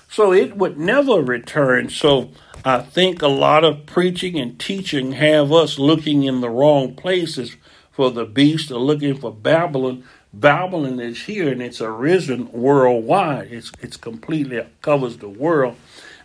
So 0.09 0.33
it 0.33 0.57
would 0.57 0.79
never 0.79 1.23
return. 1.23 1.89
So 1.89 2.31
I 2.65 2.81
think 2.81 3.23
a 3.23 3.29
lot 3.29 3.65
of 3.65 3.87
preaching 3.87 4.39
and 4.39 4.59
teaching 4.59 5.13
have 5.13 5.53
us 5.53 5.79
looking 5.79 6.25
in 6.25 6.41
the 6.41 6.51
wrong 6.51 6.95
places 6.95 7.57
for 7.93 8.11
the 8.11 8.25
beast 8.25 8.71
or 8.71 8.81
looking 8.81 9.17
for 9.17 9.33
Babylon. 9.33 10.05
Babylon 10.33 11.01
is 11.01 11.25
here 11.25 11.51
and 11.51 11.63
it's 11.63 11.81
arisen 11.81 12.51
worldwide. 12.53 13.53
It's 13.53 13.73
it's 13.81 13.97
completely 13.97 14.65
covers 14.83 15.19
the 15.19 15.29
world. 15.29 15.77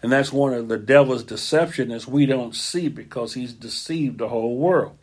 And 0.01 0.11
that's 0.11 0.31
one 0.31 0.53
of 0.53 0.67
the 0.67 0.77
devil's 0.77 1.23
deception 1.23 1.91
is 1.91 2.07
we 2.07 2.25
don't 2.25 2.55
see 2.55 2.89
because 2.89 3.33
he's 3.33 3.53
deceived 3.53 4.19
the 4.19 4.29
whole 4.29 4.57
world. 4.57 4.97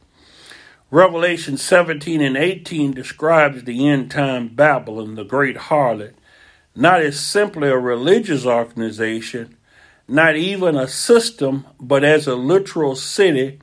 Revelation 0.93 1.57
17 1.57 2.21
and 2.21 2.37
18 2.37 2.93
describes 2.93 3.65
the 3.65 3.89
end 3.89 4.11
time 4.11 4.49
Babylon, 4.49 5.15
the 5.15 5.25
great 5.25 5.57
harlot, 5.57 6.13
not 6.77 7.01
as 7.01 7.19
simply 7.19 7.69
a 7.69 7.79
religious 7.79 8.45
organization, 8.45 9.57
not 10.07 10.37
even 10.37 10.77
a 10.77 10.87
system, 10.87 11.67
but 11.81 12.05
as 12.05 12.27
a 12.27 12.35
literal 12.35 12.95
city 12.95 13.59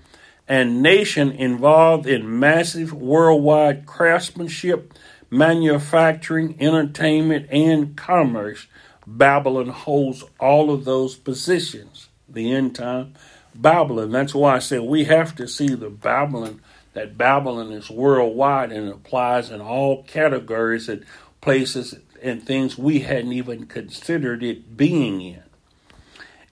and 0.47 0.81
nation 0.81 1.29
involved 1.31 2.07
in 2.07 2.39
massive 2.39 2.93
worldwide 2.93 3.85
craftsmanship, 3.85 4.91
manufacturing, 5.29 6.59
entertainment, 6.59 7.47
and 7.51 7.95
commerce. 7.95 8.65
Babylon 9.05 9.67
holds 9.67 10.23
all 10.39 10.71
of 10.71 10.83
those 10.83 11.15
positions. 11.15 12.09
The 12.27 12.51
end 12.51 12.73
time 12.73 13.13
Babylon. 13.53 14.11
That's 14.11 14.33
why 14.33 14.55
I 14.55 14.59
said 14.59 14.81
we 14.81 15.03
have 15.05 15.35
to 15.35 15.47
see 15.47 15.75
the 15.75 15.89
Babylon, 15.89 16.61
that 16.99 17.17
Babylon 17.17 17.71
is 17.71 17.89
worldwide 17.89 18.73
and 18.73 18.89
applies 18.89 19.51
in 19.51 19.61
all 19.61 20.03
categories 20.03 20.89
and 20.89 21.05
places 21.39 21.95
and 22.21 22.43
things 22.43 22.77
we 22.77 22.99
hadn't 22.99 23.31
even 23.31 23.67
considered 23.67 24.43
it 24.43 24.75
being 24.75 25.21
in. 25.21 25.43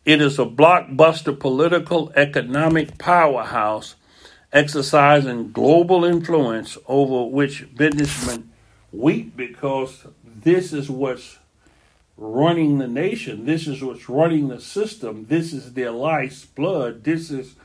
It 0.05 0.21
is 0.21 0.39
a 0.39 0.45
blockbuster 0.45 1.37
political 1.37 2.13
economic 2.15 2.97
powerhouse 2.97 3.95
exercising 4.53 5.51
global 5.51 6.05
influence 6.05 6.77
over 6.87 7.29
which 7.29 7.67
businessmen 7.75 8.49
weep 8.93 9.35
because 9.35 10.07
this 10.23 10.71
is 10.71 10.89
what's 10.89 11.39
running 12.15 12.77
the 12.77 12.87
nation. 12.87 13.45
This 13.45 13.67
is 13.67 13.83
what's 13.83 14.07
running 14.07 14.47
the 14.47 14.61
system. 14.61 15.25
This 15.27 15.51
is 15.51 15.73
their 15.73 15.91
life's 15.91 16.45
blood. 16.45 17.03
This 17.03 17.31
is 17.31 17.55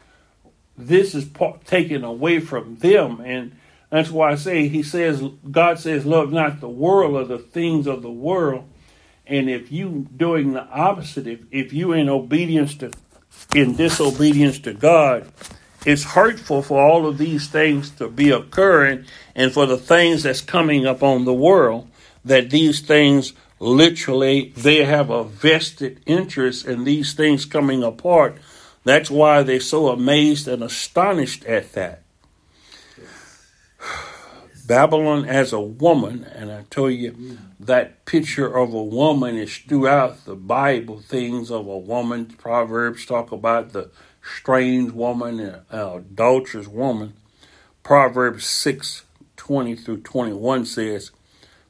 this 0.87 1.15
is 1.15 1.29
taken 1.65 2.05
away 2.05 2.41
from 2.41 2.77
them. 2.77 3.21
And 3.21 3.57
that's 3.91 4.11
why 4.11 4.33
I 4.33 4.35
say 4.37 4.69
he 4.69 4.83
says 4.83 5.23
God 5.51 5.79
says 5.79 6.07
love 6.07 6.33
not 6.33 6.61
the 6.61 6.69
world 6.69 7.15
or 7.15 7.25
the 7.25 7.39
things 7.39 7.87
of 7.87 8.03
the 8.03 8.11
world. 8.11 8.69
And 9.27 9.49
if 9.49 9.71
you 9.71 10.09
doing 10.17 10.53
the 10.53 10.65
opposite, 10.67 11.27
if, 11.27 11.41
if 11.51 11.73
you 11.73 11.93
in 11.93 12.09
obedience 12.09 12.75
to 12.77 12.91
in 13.55 13.77
disobedience 13.77 14.59
to 14.61 14.75
God, 14.75 15.31
it's 15.85 16.05
hurtful 16.05 16.63
for 16.63 16.81
all 16.81 17.07
of 17.07 17.19
these 17.19 17.49
things 17.49 17.91
to 17.93 18.09
be 18.09 18.31
occurring 18.31 19.05
and 19.35 19.53
for 19.53 19.67
the 19.67 19.79
things 19.79 20.23
that's 20.23 20.41
coming 20.41 20.87
up 20.87 21.03
on 21.03 21.25
the 21.25 21.35
world 21.35 21.89
that 22.25 22.51
these 22.51 22.81
things 22.81 23.33
literally 23.59 24.53
they 24.57 24.85
have 24.85 25.11
a 25.11 25.25
vested 25.25 26.01
interest 26.07 26.67
in 26.67 26.85
these 26.85 27.15
things 27.15 27.45
coming 27.45 27.83
apart 27.83 28.37
that's 28.85 29.11
why 29.11 29.43
they're 29.43 29.61
so 29.61 29.89
amazed 29.89 30.49
and 30.49 30.63
astonished 30.63 31.45
at 31.45 31.73
that 31.73 32.03
babylon 34.67 35.25
as 35.25 35.53
a 35.53 35.61
woman 35.61 36.25
and 36.35 36.51
i 36.51 36.65
tell 36.71 36.91
you 36.91 37.39
that 37.59 38.05
picture 38.05 38.57
of 38.57 38.73
a 38.73 38.83
woman 38.83 39.37
is 39.37 39.57
throughout 39.59 40.25
the 40.25 40.35
bible 40.35 41.01
things 41.01 41.51
of 41.51 41.67
a 41.67 41.79
woman 41.79 42.27
proverbs 42.27 43.05
talk 43.07 43.33
about 43.33 43.73
the 43.73 43.91
strange 44.23 44.93
woman, 44.93 45.41
an 45.41 45.63
adulterous 45.71 46.69
woman. 46.69 47.15
Proverbs 47.83 48.47
6 48.47 49.05
20 49.37 49.75
through 49.75 50.01
21 50.03 50.65
says, 50.65 51.11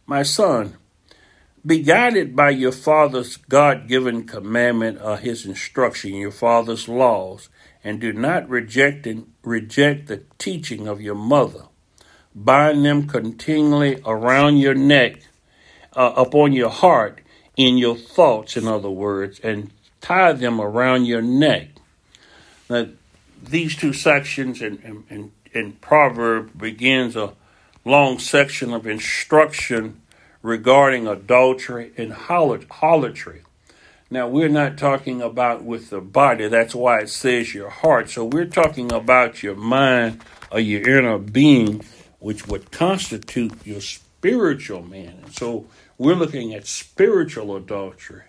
My 0.06 0.22
son, 0.22 0.76
be 1.66 1.82
guided 1.82 2.36
by 2.36 2.50
your 2.50 2.72
father's 2.72 3.36
God 3.36 3.88
given 3.88 4.26
commandment 4.26 5.00
or 5.02 5.16
his 5.18 5.46
instruction, 5.46 6.14
your 6.14 6.32
father's 6.32 6.88
laws, 6.88 7.48
and 7.84 8.00
do 8.00 8.12
not 8.12 8.48
reject 8.48 9.08
reject 9.44 10.08
the 10.08 10.22
teaching 10.38 10.88
of 10.88 11.00
your 11.00 11.14
mother. 11.16 11.64
Bind 12.34 12.84
them 12.84 13.08
continually 13.08 14.02
around 14.06 14.58
your 14.58 14.74
neck, 14.74 15.20
uh, 15.94 16.14
upon 16.16 16.52
your 16.52 16.70
heart, 16.70 17.20
in 17.56 17.78
your 17.78 17.96
thoughts, 17.96 18.56
in 18.56 18.68
other 18.68 18.90
words, 18.90 19.40
and 19.40 19.70
tie 20.00 20.32
them 20.32 20.60
around 20.60 21.06
your 21.06 21.22
neck 21.22 21.70
Now, 22.70 22.88
these 23.42 23.76
two 23.76 23.94
sections 23.94 24.62
in, 24.62 25.04
in, 25.10 25.32
in 25.52 25.72
Proverb 25.74 26.58
begins 26.58 27.16
a 27.16 27.34
long 27.84 28.18
section 28.18 28.74
of 28.74 28.86
instruction 28.86 30.01
regarding 30.42 31.06
adultery 31.06 31.92
and 31.96 32.12
harlotry. 32.12 33.42
Now, 34.10 34.28
we're 34.28 34.48
not 34.48 34.76
talking 34.76 35.22
about 35.22 35.64
with 35.64 35.88
the 35.88 36.00
body, 36.00 36.48
that's 36.48 36.74
why 36.74 37.00
it 37.00 37.08
says 37.08 37.54
your 37.54 37.70
heart. 37.70 38.10
So, 38.10 38.26
we're 38.26 38.44
talking 38.44 38.92
about 38.92 39.42
your 39.42 39.54
mind 39.54 40.20
or 40.50 40.60
your 40.60 40.86
inner 40.86 41.16
being, 41.18 41.82
which 42.18 42.46
would 42.46 42.70
constitute 42.70 43.66
your 43.66 43.80
spiritual 43.80 44.82
man. 44.82 45.20
And 45.24 45.34
so, 45.34 45.66
we're 45.96 46.14
looking 46.14 46.52
at 46.52 46.66
spiritual 46.66 47.56
adultery, 47.56 48.24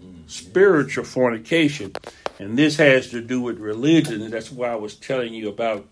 mm-hmm. 0.00 0.26
spiritual 0.26 1.04
fornication. 1.04 1.92
And 2.38 2.56
this 2.56 2.76
has 2.76 3.10
to 3.10 3.20
do 3.20 3.40
with 3.40 3.58
religion, 3.58 4.22
and 4.22 4.32
that's 4.32 4.52
why 4.52 4.68
I 4.68 4.76
was 4.76 4.94
telling 4.94 5.34
you 5.34 5.48
about 5.48 5.86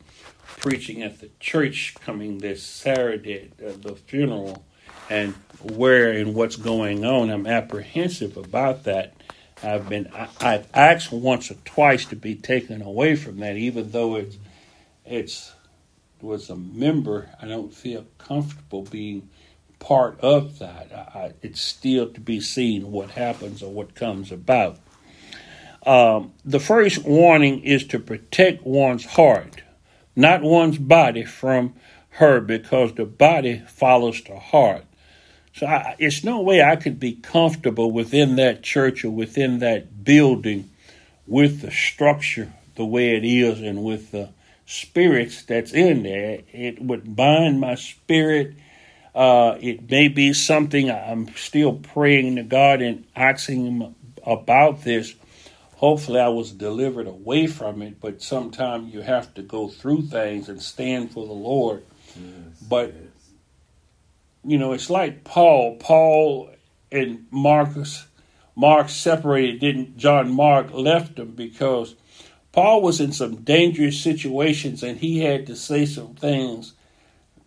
preaching 0.58 1.02
at 1.02 1.20
the 1.20 1.30
church 1.40 1.94
coming 2.04 2.38
this 2.38 2.62
Saturday, 2.62 3.50
uh, 3.62 3.72
the 3.80 3.94
funeral, 3.94 4.64
and 5.10 5.34
where 5.72 6.12
and 6.12 6.34
what's 6.34 6.56
going 6.56 7.04
on. 7.04 7.30
I'm 7.30 7.46
apprehensive 7.46 8.36
about 8.36 8.84
that. 8.84 9.14
I've 9.62 9.88
been 9.88 10.08
I, 10.12 10.28
have 10.40 10.68
asked 10.74 11.12
once 11.12 11.50
or 11.50 11.54
twice 11.64 12.04
to 12.06 12.16
be 12.16 12.34
taken 12.34 12.82
away 12.82 13.16
from 13.16 13.38
that, 13.38 13.56
even 13.56 13.90
though 13.90 14.16
it's 14.16 14.36
it's 15.04 15.52
was 16.20 16.50
a 16.50 16.56
member. 16.56 17.30
I 17.40 17.46
don't 17.46 17.72
feel 17.72 18.06
comfortable 18.18 18.82
being 18.82 19.28
part 19.78 20.18
of 20.20 20.58
that. 20.58 20.90
I, 20.92 21.32
it's 21.42 21.60
still 21.60 22.08
to 22.10 22.20
be 22.20 22.40
seen 22.40 22.90
what 22.90 23.10
happens 23.10 23.62
or 23.62 23.70
what 23.70 23.94
comes 23.94 24.32
about. 24.32 24.78
Um, 25.86 26.32
the 26.44 26.60
first 26.60 27.04
warning 27.04 27.62
is 27.62 27.86
to 27.88 27.98
protect 27.98 28.64
one's 28.64 29.04
heart, 29.04 29.62
not 30.16 30.42
one's 30.42 30.78
body, 30.78 31.24
from 31.24 31.74
her 32.10 32.40
because 32.40 32.94
the 32.94 33.04
body 33.04 33.62
follows 33.66 34.22
the 34.22 34.38
heart. 34.38 34.84
So 35.54 35.66
I, 35.66 35.94
it's 35.98 36.24
no 36.24 36.40
way 36.40 36.62
I 36.62 36.76
could 36.76 36.98
be 36.98 37.12
comfortable 37.12 37.90
within 37.90 38.36
that 38.36 38.62
church 38.62 39.04
or 39.04 39.10
within 39.10 39.60
that 39.60 40.04
building 40.04 40.70
with 41.26 41.62
the 41.62 41.70
structure 41.70 42.52
the 42.76 42.84
way 42.84 43.16
it 43.16 43.24
is 43.24 43.60
and 43.60 43.84
with 43.84 44.10
the 44.10 44.30
spirits 44.66 45.42
that's 45.44 45.72
in 45.72 46.02
there. 46.02 46.40
It 46.52 46.82
would 46.82 47.14
bind 47.14 47.60
my 47.60 47.76
spirit. 47.76 48.54
Uh, 49.14 49.56
it 49.60 49.88
may 49.88 50.08
be 50.08 50.32
something 50.32 50.90
I'm 50.90 51.28
still 51.36 51.74
praying 51.74 52.36
to 52.36 52.42
God 52.42 52.82
and 52.82 53.04
asking 53.14 53.66
Him 53.66 53.94
about 54.26 54.82
this 54.82 55.14
hopefully 55.84 56.18
I 56.18 56.28
was 56.28 56.50
delivered 56.50 57.06
away 57.06 57.46
from 57.46 57.82
it, 57.82 58.00
but 58.00 58.22
sometimes 58.22 58.94
you 58.94 59.02
have 59.02 59.34
to 59.34 59.42
go 59.42 59.68
through 59.68 60.02
things 60.02 60.48
and 60.48 60.62
stand 60.62 61.10
for 61.12 61.26
the 61.26 61.34
Lord. 61.34 61.84
Yes, 62.16 62.24
but 62.66 62.94
yes. 62.94 63.03
You 64.44 64.58
know, 64.58 64.72
it's 64.72 64.90
like 64.90 65.24
Paul. 65.24 65.76
Paul 65.76 66.50
and 66.92 67.26
Marcus, 67.30 68.06
Mark 68.54 68.88
separated. 68.88 69.60
Didn't 69.60 69.96
John 69.96 70.30
Mark 70.30 70.72
left 70.72 71.16
them 71.16 71.32
because 71.32 71.94
Paul 72.52 72.82
was 72.82 73.00
in 73.00 73.12
some 73.12 73.36
dangerous 73.36 74.00
situations 74.00 74.82
and 74.82 74.98
he 74.98 75.20
had 75.20 75.46
to 75.46 75.56
say 75.56 75.86
some 75.86 76.14
things 76.14 76.74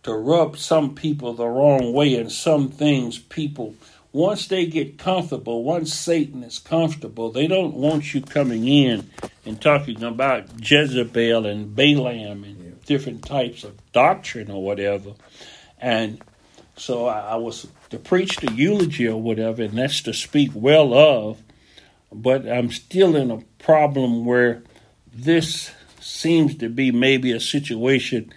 to 0.02 0.14
rub 0.14 0.56
some 0.56 0.94
people 0.94 1.34
the 1.34 1.46
wrong 1.46 1.92
way, 1.92 2.14
and 2.14 2.30
some 2.30 2.68
things 2.68 3.18
people 3.18 3.74
once 4.12 4.46
they 4.48 4.66
get 4.66 4.98
comfortable, 4.98 5.62
once 5.62 5.92
Satan 5.92 6.42
is 6.42 6.58
comfortable, 6.58 7.30
they 7.30 7.46
don't 7.46 7.74
want 7.74 8.14
you 8.14 8.22
coming 8.22 8.66
in 8.66 9.10
and 9.44 9.60
talking 9.60 10.02
about 10.02 10.46
Jezebel 10.60 11.46
and 11.46 11.74
Balaam 11.76 12.44
and 12.44 12.58
yeah. 12.58 12.70
different 12.86 13.24
types 13.24 13.64
of 13.64 13.76
doctrine 13.92 14.50
or 14.50 14.62
whatever. 14.62 15.12
And 15.78 16.22
so 16.78 17.06
I, 17.06 17.20
I 17.20 17.34
was 17.36 17.66
to 17.90 17.98
preach 17.98 18.36
the 18.36 18.52
eulogy 18.52 19.06
or 19.06 19.20
whatever, 19.20 19.62
and 19.62 19.76
that's 19.76 20.02
to 20.02 20.14
speak 20.14 20.50
well 20.54 20.94
of. 20.94 21.42
But 22.12 22.48
I'm 22.48 22.70
still 22.70 23.16
in 23.16 23.30
a 23.30 23.42
problem 23.58 24.24
where 24.24 24.62
this 25.12 25.70
seems 26.00 26.56
to 26.56 26.68
be 26.68 26.90
maybe 26.90 27.32
a 27.32 27.40
situation 27.40 28.32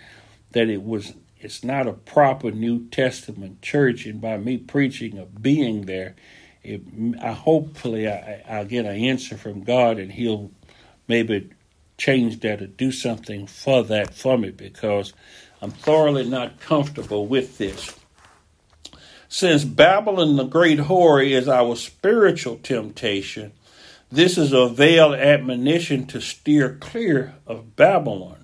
that 0.52 0.70
it 0.70 0.84
was 0.84 1.14
it's 1.40 1.64
not 1.64 1.88
a 1.88 1.94
proper 1.94 2.52
New 2.52 2.88
Testament 2.90 3.62
church, 3.62 4.06
and 4.06 4.22
by 4.22 4.38
me 4.38 4.58
preaching 4.58 5.18
of 5.18 5.42
being 5.42 5.86
there, 5.86 6.16
it, 6.64 6.82
I 7.20 7.32
hopefully 7.32 8.08
I, 8.08 8.44
I'll 8.48 8.66
get 8.66 8.86
an 8.86 8.96
answer 8.96 9.38
from 9.38 9.64
God, 9.64 9.98
and 9.98 10.12
He'll 10.12 10.52
maybe 11.08 11.50
change 11.98 12.40
that 12.42 12.62
or 12.62 12.68
do 12.68 12.92
something 12.92 13.48
for 13.48 13.84
that 13.86 14.14
for 14.14 14.38
me 14.38 14.52
because 14.52 15.14
I'm 15.62 15.72
thoroughly 15.72 16.28
not 16.28 16.60
comfortable 16.60 17.28
with 17.28 17.58
this. 17.58 17.96
Since 19.34 19.64
Babylon 19.64 20.36
the 20.36 20.44
great 20.44 20.78
whore 20.78 21.26
is 21.26 21.48
our 21.48 21.78
spiritual 21.78 22.58
temptation, 22.58 23.54
this 24.12 24.38
is 24.38 24.52
a 24.52 24.68
veiled 24.68 25.16
admonition 25.16 26.06
to 26.08 26.20
steer 26.20 26.76
clear 26.82 27.36
of 27.48 27.78
Babylon. 27.78 28.44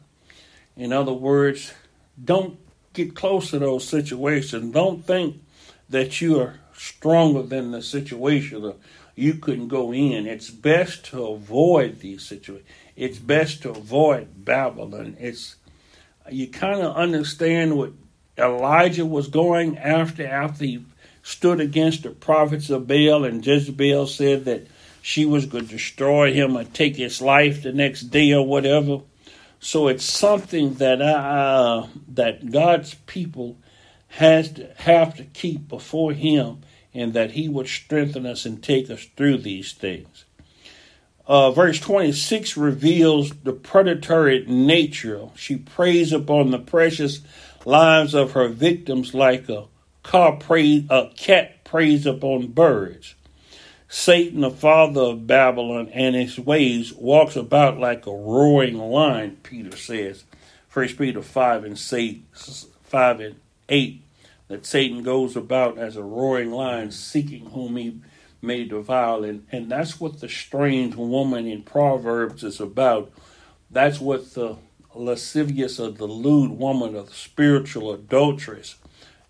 In 0.78 0.94
other 0.94 1.12
words, 1.12 1.74
don't 2.24 2.58
get 2.94 3.16
close 3.16 3.50
to 3.50 3.60
those 3.60 3.86
situations. 3.86 4.74
Don't 4.74 5.06
think 5.06 5.44
that 5.90 6.22
you 6.22 6.40
are 6.40 6.62
stronger 6.74 7.44
than 7.44 7.72
the 7.72 7.82
situation 7.82 8.64
or 8.64 8.76
you 9.14 9.34
couldn't 9.34 9.68
go 9.68 9.94
in. 9.94 10.26
It's 10.26 10.50
best 10.50 11.04
to 11.08 11.22
avoid 11.26 12.00
these 12.00 12.26
situations. 12.26 12.70
It's 12.96 13.20
best 13.20 13.62
to 13.64 13.72
avoid 13.72 14.46
Babylon. 14.46 15.18
It's 15.20 15.58
you 16.32 16.48
kind 16.48 16.80
of 16.80 16.96
understand 16.96 17.78
what 17.78 17.92
Elijah 18.38 19.06
was 19.06 19.28
going 19.28 19.78
after 19.78 20.26
after 20.26 20.64
he 20.64 20.86
stood 21.24 21.60
against 21.60 22.04
the 22.04 22.10
prophets 22.10 22.70
of 22.70 22.88
Baal 22.88 23.26
and 23.26 23.46
Jezebel 23.46 24.08
said 24.08 24.46
that 24.46 24.68
she 25.02 25.26
was 25.26 25.46
going 25.46 25.66
to 25.66 25.72
destroy 25.72 26.34
him 26.34 26.58
or 26.58 26.64
take 26.64 26.96
his 26.96 27.22
life 27.22 27.64
the 27.64 27.74
next 27.74 28.04
day 28.04 28.34
or 28.34 28.46
whatever. 28.46 29.02
So 29.60 29.88
it's 29.88 30.06
something 30.06 30.76
that 30.76 31.02
uh, 31.02 31.88
that 32.10 32.52
God's 32.52 32.94
people 32.94 33.58
has 34.10 34.52
to 34.54 34.72
have 34.78 35.16
to 35.18 35.24
keep 35.24 35.68
before 35.68 36.14
Him, 36.14 36.62
and 36.94 37.14
that 37.14 37.32
He 37.32 37.50
would 37.50 37.68
strengthen 37.68 38.26
us 38.26 38.46
and 38.46 38.62
take 38.62 38.90
us 38.90 39.06
through 39.16 39.40
these 39.40 39.74
things. 39.74 40.26
Uh, 41.26 41.52
verse 41.52 41.80
26 41.80 42.56
reveals 42.56 43.32
the 43.44 43.52
predatory 43.52 44.46
nature. 44.48 45.28
She 45.36 45.58
preys 45.58 46.14
upon 46.14 46.52
the 46.52 46.60
precious 46.60 47.20
lives 47.68 48.14
of 48.14 48.32
her 48.32 48.48
victims 48.48 49.14
like 49.14 49.50
a 49.50 49.66
a 50.14 51.12
cat 51.18 51.64
preys 51.66 52.06
upon 52.06 52.48
birds. 52.48 53.14
Satan, 53.90 54.40
the 54.40 54.50
father 54.50 55.02
of 55.02 55.28
Babylon 55.28 55.90
and 55.90 56.16
his 56.16 56.40
ways, 56.40 56.94
walks 56.94 57.36
about 57.36 57.78
like 57.78 58.08
a 58.08 58.12
roaring 58.12 58.78
lion, 58.78 59.38
Peter 59.44 59.76
says. 59.76 60.24
First 60.70 60.98
Peter 60.98 61.22
5 61.22 61.66
and 61.66 61.78
6, 61.78 62.68
5 62.84 63.20
and 63.20 63.36
8, 63.68 64.02
that 64.48 64.66
Satan 64.66 65.04
goes 65.04 65.36
about 65.36 65.78
as 65.78 65.98
a 65.98 66.04
roaring 66.04 66.52
lion, 66.52 66.92
seeking 66.92 67.48
whom 67.48 67.76
he 67.76 68.00
may 68.42 68.64
defile. 68.64 69.26
And, 69.26 69.46
and 69.52 69.70
that's 69.70 70.00
what 70.00 70.22
the 70.22 70.30
strange 70.30 70.96
woman 70.96 71.46
in 71.46 71.64
Proverbs 71.64 72.46
is 72.46 72.62
about. 72.62 73.12
That's 73.70 74.00
what 74.00 74.34
the 74.36 74.56
lascivious 75.00 75.80
or 75.80 75.92
the 75.92 76.06
lewd 76.06 76.52
woman 76.52 76.96
or 76.96 77.04
the 77.04 77.14
spiritual 77.14 77.94
adulteress 77.94 78.76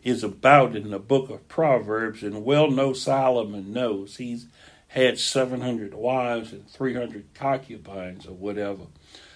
is 0.04 0.24
about 0.24 0.76
in 0.76 0.90
the 0.90 1.00
book 1.00 1.30
of 1.30 1.48
Proverbs. 1.48 2.24
And 2.24 2.46
well 2.46 2.72
know 2.72 2.94
Solomon 2.94 3.74
knows. 3.74 4.18
He's 4.18 4.48
had 4.90 5.20
700 5.20 5.94
wives 5.94 6.52
and 6.52 6.68
300 6.70 7.34
concubines 7.34 8.26
or 8.26 8.34
whatever. 8.34 8.84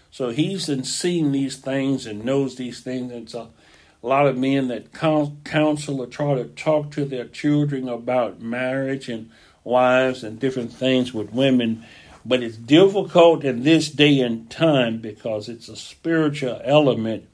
So 0.09 0.29
he's 0.29 0.65
seen 0.89 1.31
these 1.31 1.57
things 1.57 2.05
and 2.05 2.25
knows 2.25 2.55
these 2.55 2.81
things. 2.81 3.11
And 3.11 3.33
a 3.33 4.07
lot 4.07 4.27
of 4.27 4.37
men 4.37 4.67
that 4.69 4.93
counsel 4.93 6.01
or 6.01 6.07
try 6.07 6.35
to 6.35 6.45
talk 6.45 6.91
to 6.91 7.05
their 7.05 7.25
children 7.25 7.87
about 7.87 8.41
marriage 8.41 9.09
and 9.09 9.29
wives 9.63 10.23
and 10.23 10.39
different 10.39 10.73
things 10.73 11.13
with 11.13 11.31
women. 11.31 11.85
But 12.25 12.43
it's 12.43 12.57
difficult 12.57 13.43
in 13.43 13.63
this 13.63 13.89
day 13.89 14.19
and 14.19 14.49
time 14.49 14.99
because 14.99 15.49
it's 15.49 15.69
a 15.69 15.75
spiritual 15.75 16.61
element 16.63 17.27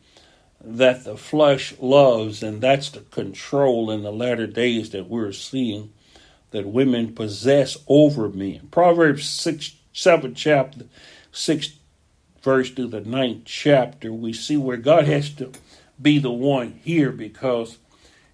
that 0.61 1.03
the 1.03 1.17
flesh 1.17 1.73
loves, 1.79 2.41
and 2.41 2.61
that's 2.61 2.89
the 2.89 3.01
control 3.01 3.91
in 3.91 4.03
the 4.03 4.11
latter 4.11 4.47
days 4.47 4.89
that 4.91 5.09
we're 5.09 5.31
seeing 5.31 5.93
that 6.51 6.65
women 6.65 7.13
possess 7.13 7.77
over 7.87 8.29
men. 8.29 8.67
Proverbs 8.71 9.29
6, 9.29 9.75
7 9.93 10.33
chapter, 10.33 10.85
6 11.31 11.69
verse 12.41 12.71
to 12.71 12.87
the 12.87 13.01
ninth 13.01 13.43
chapter, 13.45 14.13
we 14.13 14.31
see 14.31 14.55
where 14.55 14.77
God 14.77 15.05
has 15.05 15.29
to 15.31 15.51
be 16.01 16.17
the 16.17 16.31
one 16.31 16.79
here 16.83 17.11
because 17.11 17.77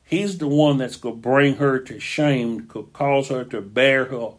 he's 0.04 0.38
the 0.38 0.48
one 0.48 0.78
that's 0.78 0.98
going 0.98 1.16
to 1.16 1.22
bring 1.22 1.56
her 1.56 1.80
to 1.80 2.00
shame, 2.00 2.68
could 2.68 2.94
cause 2.94 3.30
her 3.30 3.44
to 3.46 3.62
bear 3.62 4.06
her 4.06 4.34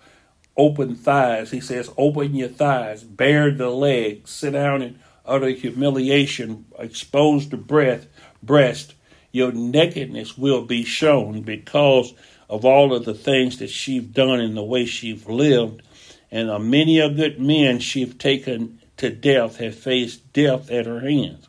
open 0.57 0.95
thighs. 0.95 1.51
He 1.51 1.61
says, 1.61 1.91
Open 1.97 2.35
your 2.35 2.49
thighs, 2.49 3.03
bare 3.03 3.51
the 3.51 3.71
legs, 3.71 4.31
sit 4.31 4.53
down 4.53 4.83
in 4.83 4.99
utter 5.25 5.51
humiliation, 5.51 6.67
expose 6.79 7.49
the 7.49 7.57
breath, 7.57 8.07
breast. 8.43 8.95
Your 9.33 9.53
nakedness 9.53 10.39
will 10.39 10.65
be 10.65 10.85
shown 10.85 11.43
because 11.43 12.15
of 12.49 12.65
all 12.65 12.95
of 12.95 13.05
the 13.05 13.15
things 13.15 13.59
that 13.59 13.71
she've 13.71 14.13
done 14.13 14.41
and 14.41 14.57
the 14.57 14.63
way 14.63 14.87
she've 14.87 15.27
lived. 15.29 15.83
And 16.31 16.51
uh, 16.51 16.59
many 16.59 17.01
a 17.01 17.09
good 17.09 17.41
men 17.41 17.81
she've 17.81 18.17
taken 18.19 18.81
to 18.97 19.11
death 19.11 19.57
have 19.57 19.75
faced 19.75 20.33
death 20.33 20.71
at 20.71 20.87
her 20.87 21.01
hands. 21.01 21.49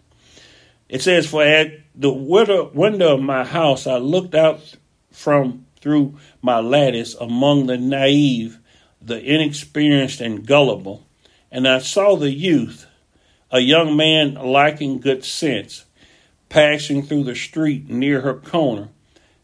It 0.89 1.01
says, 1.01 1.27
For 1.27 1.43
at 1.43 1.73
the 1.93 2.11
window 2.11 3.13
of 3.13 3.21
my 3.21 3.43
house 3.43 3.87
I 3.87 3.97
looked 3.97 4.35
out 4.35 4.75
from 5.11 5.65
through 5.79 6.17
my 6.41 6.59
lattice 6.59 7.13
among 7.15 7.67
the 7.67 7.77
naive, 7.77 8.59
the 9.05 9.21
inexperienced 9.21 10.21
and 10.21 10.45
gullible, 10.45 11.05
and 11.51 11.67
I 11.67 11.79
saw 11.79 12.15
the 12.15 12.31
youth, 12.31 12.85
a 13.51 13.59
young 13.59 13.95
man 13.95 14.33
lacking 14.33 14.99
good 14.99 15.23
sense, 15.23 15.85
passing 16.49 17.03
through 17.03 17.23
the 17.23 17.35
street 17.35 17.89
near 17.89 18.21
her 18.21 18.33
corner, 18.33 18.89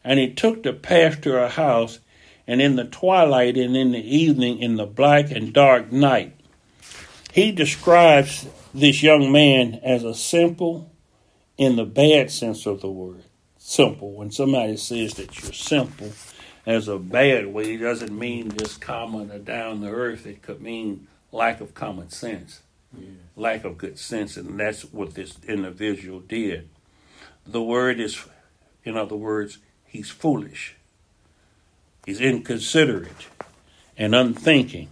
and 0.03 0.19
he 0.19 0.33
took 0.33 0.63
the 0.63 0.73
path 0.73 1.21
to 1.21 1.31
her 1.31 1.49
house, 1.49 1.99
and 2.47 2.61
in 2.61 2.75
the 2.75 2.85
twilight 2.85 3.55
and 3.55 3.77
in 3.77 3.91
the 3.91 4.17
evening, 4.17 4.59
in 4.59 4.75
the 4.75 4.85
black 4.85 5.31
and 5.31 5.53
dark 5.53 5.91
night, 5.91 6.33
he 7.31 7.51
describes 7.51 8.47
this 8.73 9.03
young 9.03 9.31
man 9.31 9.79
as 9.83 10.03
a 10.03 10.15
simple, 10.15 10.91
in 11.57 11.75
the 11.75 11.85
bad 11.85 12.31
sense 12.31 12.65
of 12.65 12.81
the 12.81 12.89
word, 12.89 13.23
simple. 13.57 14.13
When 14.13 14.31
somebody 14.31 14.75
says 14.77 15.13
that 15.13 15.41
you're 15.41 15.53
simple, 15.53 16.11
as 16.65 16.87
a 16.87 16.97
bad 16.97 17.47
way, 17.47 17.73
it 17.73 17.79
doesn't 17.79 18.17
mean 18.17 18.51
just 18.51 18.81
common 18.81 19.31
or 19.31 19.39
down 19.39 19.81
the 19.81 19.89
earth. 19.89 20.25
It 20.25 20.41
could 20.41 20.61
mean 20.61 21.07
lack 21.31 21.61
of 21.61 21.73
common 21.73 22.09
sense, 22.09 22.61
yeah. 22.97 23.09
lack 23.35 23.63
of 23.63 23.77
good 23.77 23.97
sense, 23.97 24.37
and 24.37 24.59
that's 24.59 24.83
what 24.83 25.15
this 25.15 25.37
individual 25.47 26.19
did. 26.19 26.69
The 27.45 27.61
word 27.61 27.99
is, 27.99 28.23
in 28.83 28.97
other 28.97 29.15
words, 29.15 29.57
he's 29.85 30.09
foolish. 30.09 30.75
He's 32.05 32.21
inconsiderate 32.21 33.27
and 33.97 34.13
unthinking. 34.13 34.89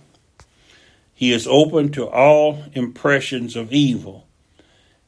He 1.13 1.33
is 1.33 1.47
open 1.47 1.91
to 1.93 2.07
all 2.07 2.63
impressions 2.73 3.55
of 3.55 3.73
evil. 3.73 4.25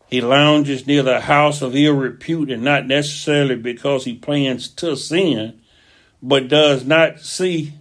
He 0.07 0.19
lounges 0.19 0.85
near 0.85 1.03
the 1.03 1.21
house 1.21 1.61
of 1.61 1.75
ill 1.75 1.95
repute, 1.95 2.51
and 2.51 2.63
not 2.63 2.85
necessarily 2.85 3.55
because 3.55 4.03
he 4.03 4.15
plans 4.15 4.67
to 4.67 4.97
sin, 4.97 5.60
but 6.21 6.47
does 6.47 6.85
not 6.85 7.19
see, 7.19 7.73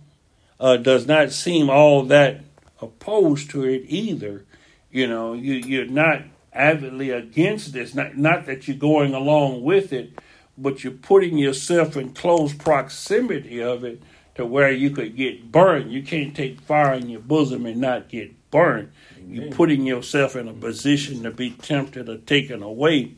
uh, 0.58 0.76
does 0.76 1.06
not 1.06 1.32
seem 1.32 1.68
all 1.68 2.04
that 2.04 2.40
opposed 2.80 3.50
to 3.50 3.64
it 3.64 3.84
either. 3.86 4.44
You 4.90 5.06
know, 5.06 5.34
you, 5.34 5.54
you're 5.54 5.86
not 5.86 6.22
avidly 6.52 7.10
against 7.10 7.72
this. 7.72 7.94
Not 7.94 8.16
not 8.16 8.46
that 8.46 8.66
you're 8.66 8.76
going 8.76 9.14
along 9.14 9.62
with 9.62 9.92
it, 9.92 10.18
but 10.58 10.82
you're 10.82 10.92
putting 10.92 11.38
yourself 11.38 11.96
in 11.96 12.12
close 12.12 12.52
proximity 12.52 13.62
of 13.62 13.84
it 13.84 14.02
to 14.34 14.46
where 14.46 14.72
you 14.72 14.90
could 14.90 15.16
get 15.16 15.52
burned. 15.52 15.92
You 15.92 16.02
can't 16.02 16.34
take 16.34 16.60
fire 16.60 16.94
in 16.94 17.08
your 17.08 17.20
bosom 17.20 17.66
and 17.66 17.80
not 17.80 18.08
get 18.08 18.50
burned. 18.50 18.90
You're 19.26 19.52
putting 19.52 19.86
yourself 19.86 20.34
in 20.34 20.48
a 20.48 20.52
position 20.52 21.22
to 21.22 21.30
be 21.30 21.50
tempted 21.50 22.08
or 22.08 22.16
taken 22.16 22.62
away. 22.62 23.12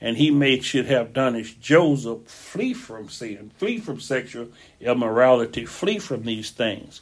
And 0.00 0.16
he 0.16 0.30
made 0.30 0.64
should 0.64 0.86
have 0.86 1.12
done 1.12 1.34
is 1.34 1.52
Joseph 1.54 2.26
flee 2.26 2.72
from 2.72 3.08
sin, 3.08 3.50
flee 3.56 3.78
from 3.78 4.00
sexual 4.00 4.48
immorality, 4.80 5.66
flee 5.66 5.98
from 5.98 6.22
these 6.22 6.50
things. 6.50 7.00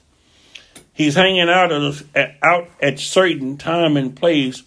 He's 0.93 1.15
hanging 1.15 1.51
out 1.51 1.73
at, 2.15 2.37
out 2.43 2.71
at 2.81 2.99
certain 2.99 3.59
time 3.59 3.99
and 3.99 4.17
place, 4.17 4.63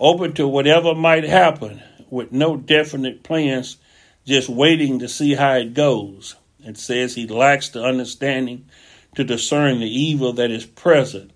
open 0.00 0.32
to 0.34 0.48
whatever 0.48 0.94
might 0.94 1.24
happen, 1.24 1.82
with 2.08 2.32
no 2.32 2.56
definite 2.56 3.22
plans, 3.22 3.76
just 4.24 4.48
waiting 4.48 4.98
to 5.00 5.08
see 5.08 5.34
how 5.34 5.54
it 5.54 5.74
goes. 5.74 6.36
It 6.60 6.78
says 6.78 7.14
he 7.14 7.26
lacks 7.26 7.68
the 7.68 7.82
understanding 7.82 8.66
to 9.14 9.24
discern 9.24 9.80
the 9.80 9.86
evil 9.86 10.32
that 10.34 10.50
is 10.50 10.64
present, 10.64 11.32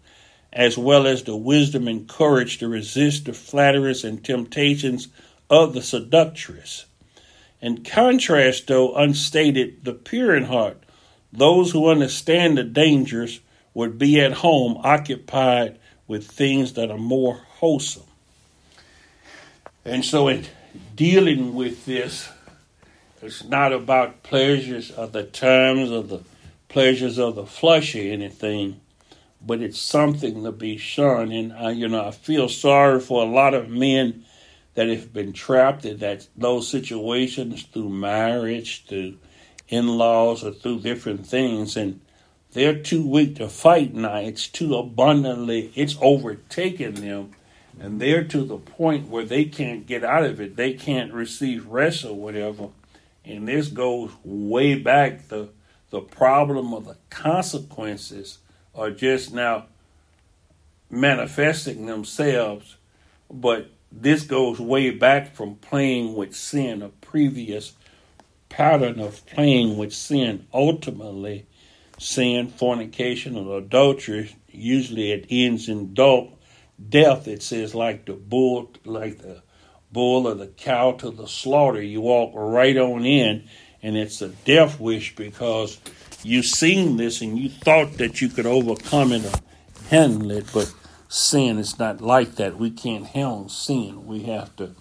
as 0.50 0.78
well 0.78 1.06
as 1.06 1.24
the 1.24 1.36
wisdom 1.36 1.86
and 1.86 2.08
courage 2.08 2.58
to 2.58 2.68
resist 2.68 3.26
the 3.26 3.34
flatterers 3.34 4.04
and 4.04 4.24
temptations 4.24 5.08
of 5.50 5.74
the 5.74 5.82
seductress. 5.82 6.86
In 7.60 7.82
contrast, 7.82 8.66
though 8.66 8.94
unstated, 8.94 9.84
the 9.84 9.92
pure 9.92 10.36
in 10.36 10.44
heart, 10.44 10.82
those 11.32 11.72
who 11.72 11.88
understand 11.88 12.56
the 12.56 12.64
dangers, 12.64 13.40
would 13.74 13.98
be 13.98 14.20
at 14.20 14.32
home 14.32 14.76
occupied 14.82 15.78
with 16.08 16.26
things 16.26 16.72
that 16.72 16.90
are 16.90 16.98
more 16.98 17.34
wholesome. 17.58 18.02
And 19.84 20.04
so, 20.04 20.28
in 20.28 20.46
dealing 20.96 21.54
with 21.54 21.84
this, 21.86 22.28
it's 23.22 23.44
not 23.44 23.72
about 23.72 24.22
pleasures 24.22 24.90
of 24.90 25.12
the 25.12 25.24
terms 25.24 25.90
of 25.90 26.08
the 26.08 26.22
pleasures 26.68 27.18
of 27.18 27.34
the 27.34 27.46
flesh 27.46 27.94
or 27.94 28.00
anything, 28.00 28.80
but 29.44 29.60
it's 29.60 29.80
something 29.80 30.44
to 30.44 30.52
be 30.52 30.76
shunned. 30.76 31.32
And 31.32 31.52
I, 31.52 31.70
you 31.70 31.88
know, 31.88 32.04
I 32.04 32.10
feel 32.10 32.48
sorry 32.48 33.00
for 33.00 33.22
a 33.22 33.26
lot 33.26 33.54
of 33.54 33.68
men 33.68 34.24
that 34.78 34.88
have 34.88 35.12
been 35.12 35.32
trapped 35.32 35.84
in 35.84 35.98
that 35.98 36.28
those 36.36 36.68
situations 36.68 37.64
through 37.64 37.88
marriage, 37.88 38.86
through 38.86 39.16
in-laws, 39.68 40.44
or 40.44 40.52
through 40.52 40.80
different 40.80 41.26
things, 41.26 41.76
and 41.76 42.00
they're 42.52 42.78
too 42.78 43.06
weak 43.06 43.36
to 43.36 43.48
fight 43.48 43.92
now. 43.92 44.16
It's 44.16 44.46
too 44.46 44.76
abundantly, 44.76 45.72
it's 45.74 45.96
overtaken 46.00 46.94
them, 46.94 47.32
and 47.80 48.00
they're 48.00 48.24
to 48.24 48.44
the 48.44 48.58
point 48.58 49.08
where 49.08 49.24
they 49.24 49.44
can't 49.44 49.86
get 49.86 50.04
out 50.04 50.24
of 50.24 50.40
it. 50.40 50.54
They 50.54 50.74
can't 50.74 51.12
receive 51.12 51.66
rest 51.66 52.04
or 52.04 52.14
whatever 52.14 52.68
and 53.28 53.46
this 53.46 53.68
goes 53.68 54.10
way 54.24 54.74
back. 54.74 55.28
The 55.28 55.50
the 55.90 56.00
problem 56.00 56.74
of 56.74 56.84
the 56.84 56.96
consequences 57.08 58.38
are 58.74 58.90
just 58.90 59.32
now 59.32 59.66
manifesting 60.90 61.86
themselves, 61.86 62.76
but 63.30 63.70
this 63.90 64.22
goes 64.22 64.60
way 64.60 64.90
back 64.90 65.34
from 65.34 65.56
playing 65.56 66.14
with 66.14 66.36
sin, 66.36 66.82
a 66.82 66.88
previous 66.88 67.72
pattern 68.48 69.00
of 69.00 69.24
playing 69.26 69.76
with 69.76 69.92
sin. 69.92 70.46
Ultimately, 70.52 71.46
sin, 71.98 72.48
fornication, 72.48 73.36
or 73.36 73.58
adultery, 73.58 74.36
usually 74.50 75.12
it 75.12 75.26
ends 75.30 75.68
in 75.68 75.94
death. 75.94 77.28
It 77.28 77.42
says 77.42 77.74
like 77.74 78.04
the 78.04 78.14
bull, 78.14 78.70
like 78.84 79.18
the 79.18 79.42
bull 79.90 80.26
or 80.26 80.34
the 80.34 80.48
cow 80.48 80.92
to 80.92 81.10
the 81.10 81.26
slaughter. 81.26 81.82
You 81.82 82.00
walk 82.02 82.32
right 82.34 82.76
on 82.76 83.04
in, 83.04 83.48
and 83.82 83.96
it's 83.96 84.20
a 84.22 84.28
death 84.28 84.78
wish 84.78 85.16
because 85.16 85.78
you've 86.22 86.46
seen 86.46 86.96
this 86.96 87.20
and 87.20 87.38
you 87.38 87.48
thought 87.48 87.94
that 87.94 88.20
you 88.20 88.28
could 88.28 88.46
overcome 88.46 89.12
it 89.12 89.24
or 89.24 89.38
handle 89.88 90.30
it, 90.30 90.46
but 90.52 90.72
sin 91.08 91.58
is 91.58 91.78
not 91.78 92.00
like 92.00 92.36
that. 92.36 92.58
We 92.58 92.70
can't 92.70 93.06
handle 93.06 93.48
sin. 93.48 94.06
We 94.06 94.24
have 94.24 94.54
to 94.56 94.74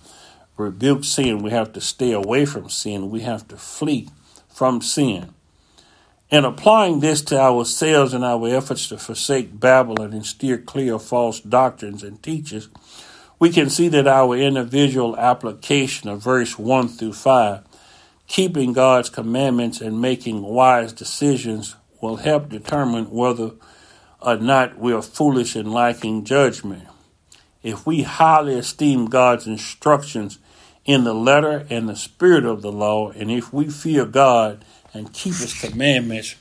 rebuke 0.57 1.03
sin. 1.03 1.41
We 1.41 1.51
have 1.51 1.73
to 1.73 1.82
stay 1.82 2.11
away 2.11 2.45
from 2.45 2.69
sin. 2.69 3.09
We 3.09 3.21
have 3.21 3.47
to 3.47 3.57
flee 3.57 4.09
from 4.53 4.82
sin. 4.82 5.34
In 6.30 6.43
applying 6.43 6.99
this 6.99 7.21
to 7.23 7.39
ourselves 7.39 8.13
and 8.13 8.25
our 8.25 8.49
efforts 8.49 8.89
to 8.89 8.97
forsake 8.97 9.57
Babylon 9.57 10.11
and 10.11 10.25
steer 10.25 10.57
clear 10.57 10.95
of 10.95 11.03
false 11.05 11.39
doctrines 11.39 12.03
and 12.03 12.21
teachers, 12.21 12.67
we 13.39 13.49
can 13.49 13.69
see 13.69 13.88
that 13.89 14.07
our 14.07 14.36
individual 14.36 15.15
application 15.15 16.09
of 16.09 16.21
verse 16.21 16.59
1 16.59 16.89
through 16.89 17.13
5, 17.13 17.63
keeping 18.28 18.73
God's 18.73 19.09
commandments 19.09 19.80
and 19.80 20.01
making 20.01 20.41
wise 20.41 20.91
decisions, 20.91 21.75
will 22.01 22.17
help 22.17 22.49
determine 22.49 23.09
whether 23.09 23.51
or 24.22 24.38
not 24.38 24.78
we 24.78 24.93
are 24.93 25.01
foolish 25.01 25.55
and 25.55 25.72
lacking 25.72 26.26
judgment. 26.26 26.88
If 27.63 27.86
we 27.86 28.03
highly 28.03 28.57
esteem 28.57 29.07
God's 29.07 29.47
instructions 29.47 30.39
in 30.86 31.03
the 31.03 31.13
letter 31.13 31.65
and 31.70 31.89
the 31.89 31.95
spirit 31.95 32.45
of 32.45 32.61
the 32.61 32.72
law, 32.72 33.11
and 33.11 33.30
if 33.30 33.51
we 33.51 33.70
fear 33.70 34.05
God 34.05 34.63
and 34.93 35.13
keep 35.13 35.36
His 35.36 35.59
commandments, 35.59 36.36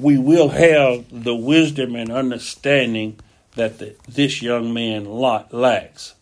we 0.00 0.18
will 0.18 0.48
have 0.50 1.04
the 1.10 1.34
wisdom 1.34 1.94
and 1.94 2.10
understanding 2.10 3.18
that 3.54 3.78
the, 3.78 3.94
this 4.08 4.40
young 4.42 4.72
man 4.72 5.04
Lot 5.04 5.52
lacks. 5.52 6.14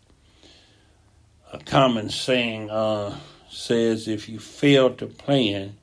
A 1.53 1.59
common 1.59 2.11
saying 2.11 2.71
uh, 2.71 3.19
says, 3.49 4.09
if 4.09 4.29
you 4.29 4.39
fail 4.39 4.95
to 4.95 5.07
plan, 5.07 5.77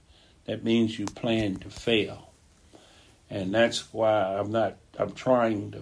that 0.45 0.63
means 0.63 0.97
you 0.97 1.05
plan 1.05 1.57
to 1.57 1.70
fail. 1.70 2.30
And 3.30 3.53
that's 3.53 3.93
why 3.93 4.38
I'm 4.38 4.51
not, 4.51 4.78
I'm 4.97 5.13
trying 5.13 5.71
to 5.71 5.81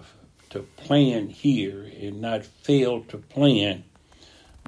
to 0.56 0.62
plan 0.78 1.28
here 1.28 1.92
and 2.00 2.22
not 2.22 2.46
fail 2.46 3.02
to 3.02 3.18
plan. 3.18 3.84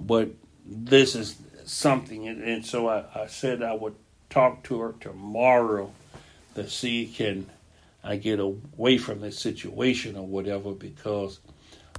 But 0.01 0.31
this 0.65 1.15
is 1.15 1.37
something, 1.65 2.27
and, 2.27 2.43
and 2.43 2.65
so 2.65 2.89
I, 2.89 3.05
I, 3.15 3.27
said 3.27 3.63
I 3.63 3.73
would 3.73 3.95
talk 4.29 4.63
to 4.63 4.79
her 4.81 4.95
tomorrow 4.99 5.91
to 6.55 6.69
see 6.69 7.07
can 7.07 7.49
I 8.03 8.17
get 8.17 8.39
away 8.39 8.97
from 8.97 9.21
this 9.21 9.39
situation 9.39 10.17
or 10.17 10.27
whatever 10.27 10.71
because 10.71 11.39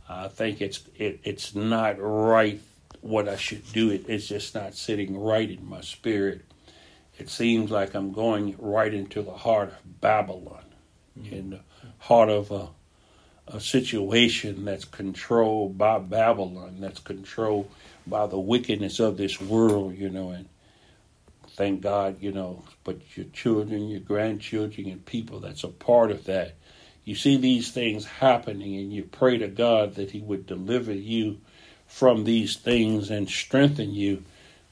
I 0.09 0.29
think 0.29 0.61
it's 0.61 0.81
it, 0.97 1.21
it's 1.25 1.55
not 1.55 1.97
right 1.99 2.61
what 3.01 3.29
I 3.29 3.37
should 3.37 3.73
do. 3.73 3.91
It, 3.91 4.05
it's 4.09 4.29
just 4.29 4.55
not 4.55 4.75
sitting 4.75 5.19
right 5.19 5.49
in 5.49 5.69
my 5.69 5.81
spirit. 5.81 6.43
It 7.19 7.31
seems 7.31 7.71
like 7.71 7.95
I'm 7.95 8.13
going 8.13 8.55
right 8.59 8.93
into 8.93 9.23
the 9.23 9.33
heart 9.33 9.71
of 9.71 10.01
Babylon, 10.01 10.65
mm-hmm. 11.19 11.51
the 11.51 11.61
heart 11.99 12.29
of 12.29 12.51
a 12.51 12.69
a 13.51 13.61
situation 13.61 14.65
that's 14.65 14.85
controlled 14.85 15.79
by 15.79 15.99
Babylon, 15.99 16.77
that's 16.81 17.01
controlled 17.01 17.71
by 18.07 18.27
the 18.27 18.39
wickedness 18.39 19.01
of 19.01 19.17
this 19.17 19.41
world, 19.41 19.97
you 19.97 20.11
know, 20.11 20.31
and 20.31 20.47
thank 21.51 21.81
God, 21.81 22.17
you 22.21 22.33
know, 22.33 22.63
but 22.85 22.99
your 23.17 23.27
children, 23.33 23.89
your 23.89 24.01
grandchildren, 24.01 24.89
and 24.89 25.05
people 25.05 25.41
that's 25.41 25.65
a 25.65 25.69
part 25.69 26.11
of 26.11 26.25
that. 26.25 26.55
You 27.05 27.15
see 27.15 27.39
these 27.39 27.71
things 27.71 28.05
happening, 28.05 28.77
and 28.77 28.93
you 28.93 29.05
pray 29.05 29.39
to 29.39 29.49
God 29.49 29.95
that 29.95 30.11
He 30.11 30.21
would 30.21 30.47
deliver 30.47 30.93
you 30.93 31.41
from 31.87 32.25
these 32.25 32.57
things 32.57 33.11
and 33.11 33.29
strengthen 33.29 33.95
you 33.95 34.25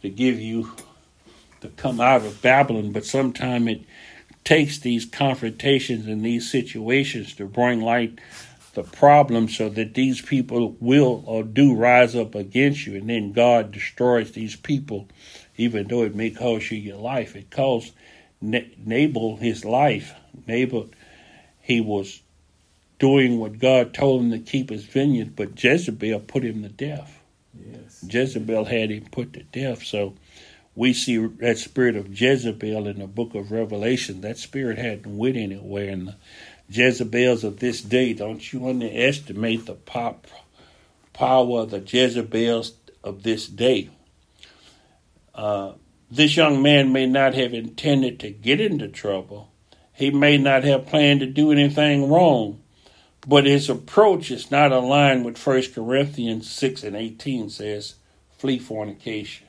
to 0.03 0.11
give 0.11 0.39
you 0.39 0.71
to 1.63 1.69
come 1.69 1.99
out 1.99 2.27
of 2.27 2.43
Babylon. 2.43 2.93
But 2.93 3.07
sometimes 3.07 3.69
it 3.69 3.81
takes 4.47 4.79
these 4.79 5.05
confrontations 5.05 6.07
and 6.07 6.25
these 6.25 6.49
situations 6.49 7.35
to 7.35 7.45
bring 7.45 7.81
light 7.81 8.19
the 8.75 8.85
problem 8.85 9.49
so 9.49 9.69
that 9.69 9.95
these 9.95 10.23
people 10.23 10.77
will 10.79 11.25
or 11.27 11.43
do 11.43 11.75
rise 11.75 12.15
up 12.15 12.35
against 12.37 12.87
you. 12.87 12.95
And 12.95 13.11
then 13.11 13.33
God 13.33 13.73
destroys 13.73 14.31
these 14.33 14.55
people 14.55 15.09
even 15.57 15.89
though 15.89 16.03
it 16.03 16.15
may 16.15 16.31
cost 16.31 16.71
you 16.71 16.79
your 16.79 16.99
life. 16.99 17.35
It 17.35 17.51
cost 17.51 17.93
Nabal 18.41 19.37
his 19.37 19.65
life. 19.65 20.15
Nabal 20.47 20.91
he 21.61 21.81
was 21.81 22.23
doing 23.01 23.41
what 23.41 23.59
God 23.59 23.93
told 23.93 24.23
him 24.23 24.31
to 24.31 24.39
keep 24.39 24.71
his 24.71 24.85
vineyard 24.85 25.35
but 25.35 25.61
Jezebel 25.63 26.21
put 26.21 26.45
him 26.45 26.63
to 26.63 26.69
death. 26.69 27.21
Yes. 27.53 28.05
Jezebel 28.09 28.67
had 28.67 28.91
him 28.91 29.07
put 29.11 29.33
to 29.33 29.43
death. 29.43 29.83
So 29.83 30.15
we 30.77 30.93
see 30.93 31.17
that 31.17 31.59
spirit 31.59 31.97
of 31.97 32.21
Jezebel 32.21 32.87
in 32.87 32.99
the 32.99 33.07
book 33.07 33.35
of 33.35 33.51
Revelation 33.51 34.21
that 34.21 34.39
spirit 34.39 34.79
hadn't 34.79 35.17
went 35.17 35.37
anywhere 35.37 35.89
And 35.89 36.09
the 36.09 36.17
Jezebels 36.69 37.45
of 37.45 37.59
this 37.61 37.81
day. 37.81 38.13
Don't 38.13 38.53
you 38.53 38.69
underestimate 38.69 39.67
the 39.67 39.75
pop, 39.75 40.27
power 41.13 41.63
of 41.63 41.71
the 41.71 41.81
Jezebels 41.81 42.75
of 43.03 43.23
this 43.23 43.47
day. 43.47 43.89
Uh, 45.35 45.73
this 46.11 46.37
young 46.37 46.63
man 46.63 46.93
may 46.93 47.07
not 47.07 47.35
have 47.35 47.55
intended 47.55 48.21
to 48.21 48.31
get 48.31 48.61
into 48.61 48.89
trouble. 48.89 49.51
He 49.93 50.11
may 50.11 50.37
not 50.37 50.65
have 50.65 50.87
planned 50.87 51.21
to 51.21 51.27
do 51.27 51.51
anything 51.51 52.11
wrong, 52.11 52.61
but 53.27 53.47
his 53.47 53.71
approach 53.71 54.31
is 54.31 54.51
not 54.51 54.73
aligned 54.73 55.25
with 55.25 55.45
1 55.45 55.73
Corinthians 55.73 56.51
6 56.51 56.85
and 56.85 56.95
18 56.95 57.49
says, 57.49 57.95
flee 58.37 58.59
fornication. 58.59 59.46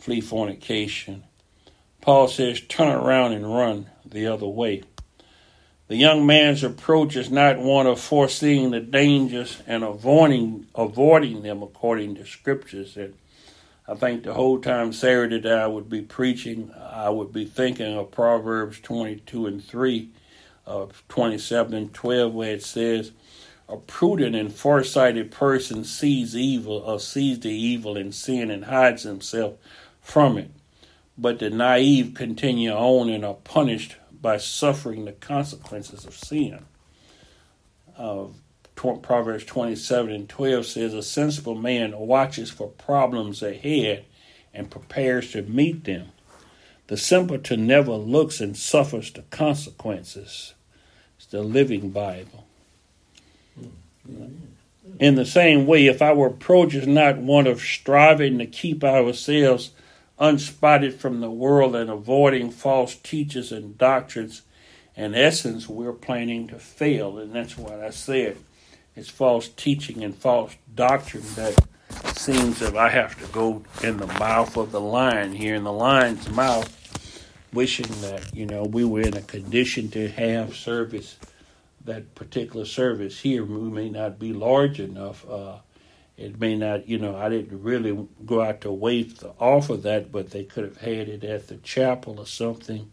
Flee 0.00 0.20
fornication. 0.20 1.24
Paul 2.00 2.28
says, 2.28 2.60
turn 2.60 2.88
around 2.88 3.32
and 3.32 3.54
run 3.54 3.86
the 4.04 4.26
other 4.26 4.46
way. 4.46 4.82
The 5.88 5.96
young 5.96 6.24
man's 6.24 6.62
approach 6.62 7.16
is 7.16 7.30
not 7.30 7.58
one 7.58 7.86
of 7.86 8.00
foreseeing 8.00 8.70
the 8.70 8.80
dangers 8.80 9.60
and 9.66 9.82
avoiding 9.82 10.68
avoiding 10.74 11.42
them 11.42 11.62
according 11.62 12.14
to 12.14 12.24
scriptures. 12.24 12.96
And 12.96 13.14
I 13.88 13.96
think 13.96 14.22
the 14.22 14.34
whole 14.34 14.60
time 14.60 14.92
Saturday 14.92 15.40
that 15.40 15.58
I 15.58 15.66
would 15.66 15.90
be 15.90 16.00
preaching, 16.00 16.72
I 16.78 17.10
would 17.10 17.32
be 17.32 17.44
thinking 17.44 17.92
of 17.92 18.12
Proverbs 18.12 18.78
22 18.78 19.46
and 19.46 19.64
3, 19.64 20.10
of 20.64 21.02
27 21.08 21.74
and 21.74 21.92
12, 21.92 22.32
where 22.32 22.52
it 22.52 22.62
says, 22.62 23.10
A 23.68 23.76
prudent 23.76 24.36
and 24.36 24.52
foresighted 24.54 25.32
person 25.32 25.82
sees 25.82 26.36
evil 26.36 26.76
or 26.76 27.00
sees 27.00 27.40
the 27.40 27.50
evil 27.50 27.96
in 27.96 28.12
sin 28.12 28.52
and 28.52 28.66
hides 28.66 29.02
himself 29.02 29.54
from 30.10 30.36
it. 30.38 30.50
But 31.16 31.38
the 31.38 31.50
naive 31.50 32.14
continue 32.14 32.72
on 32.72 33.08
and 33.10 33.24
are 33.24 33.34
punished 33.34 33.96
by 34.20 34.38
suffering 34.38 35.04
the 35.04 35.12
consequences 35.12 36.04
of 36.04 36.14
sin. 36.14 36.64
Uh, 37.96 38.24
Proverbs 38.74 39.44
27 39.44 40.10
and 40.10 40.28
12 40.28 40.66
says, 40.66 40.94
A 40.94 41.02
sensible 41.02 41.54
man 41.54 41.96
watches 41.96 42.50
for 42.50 42.68
problems 42.68 43.42
ahead 43.42 44.04
and 44.54 44.70
prepares 44.70 45.32
to 45.32 45.42
meet 45.42 45.84
them. 45.84 46.08
The 46.86 46.96
simpleton 46.96 47.66
never 47.66 47.92
looks 47.92 48.40
and 48.40 48.56
suffers 48.56 49.12
the 49.12 49.22
consequences. 49.22 50.54
It's 51.18 51.26
the 51.26 51.42
Living 51.42 51.90
Bible. 51.90 52.46
In 54.98 55.14
the 55.14 55.26
same 55.26 55.66
way, 55.66 55.86
if 55.86 56.02
our 56.02 56.26
approach 56.26 56.74
is 56.74 56.86
not 56.86 57.18
one 57.18 57.46
of 57.46 57.60
striving 57.60 58.38
to 58.38 58.46
keep 58.46 58.82
ourselves 58.82 59.70
unspotted 60.20 60.94
from 60.94 61.20
the 61.20 61.30
world 61.30 61.74
and 61.74 61.88
avoiding 61.88 62.50
false 62.50 62.94
teachers 62.94 63.50
and 63.50 63.78
doctrines. 63.78 64.42
In 64.94 65.14
essence, 65.14 65.68
we're 65.68 65.94
planning 65.94 66.46
to 66.48 66.58
fail, 66.58 67.18
and 67.18 67.34
that's 67.34 67.56
what 67.56 67.80
I 67.80 67.90
said. 67.90 68.36
It's 68.94 69.08
false 69.08 69.48
teaching 69.48 70.04
and 70.04 70.14
false 70.14 70.56
doctrine 70.74 71.24
that 71.36 71.58
seems 72.16 72.58
that 72.58 72.76
I 72.76 72.90
have 72.90 73.18
to 73.20 73.32
go 73.32 73.62
in 73.82 73.96
the 73.96 74.06
mouth 74.06 74.56
of 74.56 74.72
the 74.72 74.80
lion 74.80 75.32
here 75.32 75.54
in 75.54 75.64
the 75.64 75.72
lion's 75.72 76.28
mouth, 76.28 76.76
wishing 77.52 77.88
that 78.02 78.34
you 78.34 78.44
know 78.46 78.64
we 78.64 78.84
were 78.84 79.00
in 79.00 79.16
a 79.16 79.22
condition 79.22 79.90
to 79.92 80.08
have 80.08 80.54
service, 80.54 81.16
that 81.84 82.14
particular 82.14 82.66
service 82.66 83.20
here. 83.20 83.44
We 83.44 83.70
may 83.70 83.88
not 83.88 84.18
be 84.18 84.32
large 84.32 84.80
enough. 84.80 85.28
Uh, 85.28 85.58
it 86.20 86.38
may 86.38 86.54
not, 86.54 86.86
you 86.86 86.98
know, 86.98 87.16
I 87.16 87.30
didn't 87.30 87.62
really 87.62 88.06
go 88.26 88.42
out 88.42 88.60
to 88.60 88.70
wait 88.70 89.20
to 89.20 89.30
offer 89.40 89.78
that, 89.78 90.12
but 90.12 90.30
they 90.30 90.44
could 90.44 90.64
have 90.64 90.76
had 90.76 91.08
it 91.08 91.24
at 91.24 91.48
the 91.48 91.56
chapel 91.56 92.20
or 92.20 92.26
something. 92.26 92.90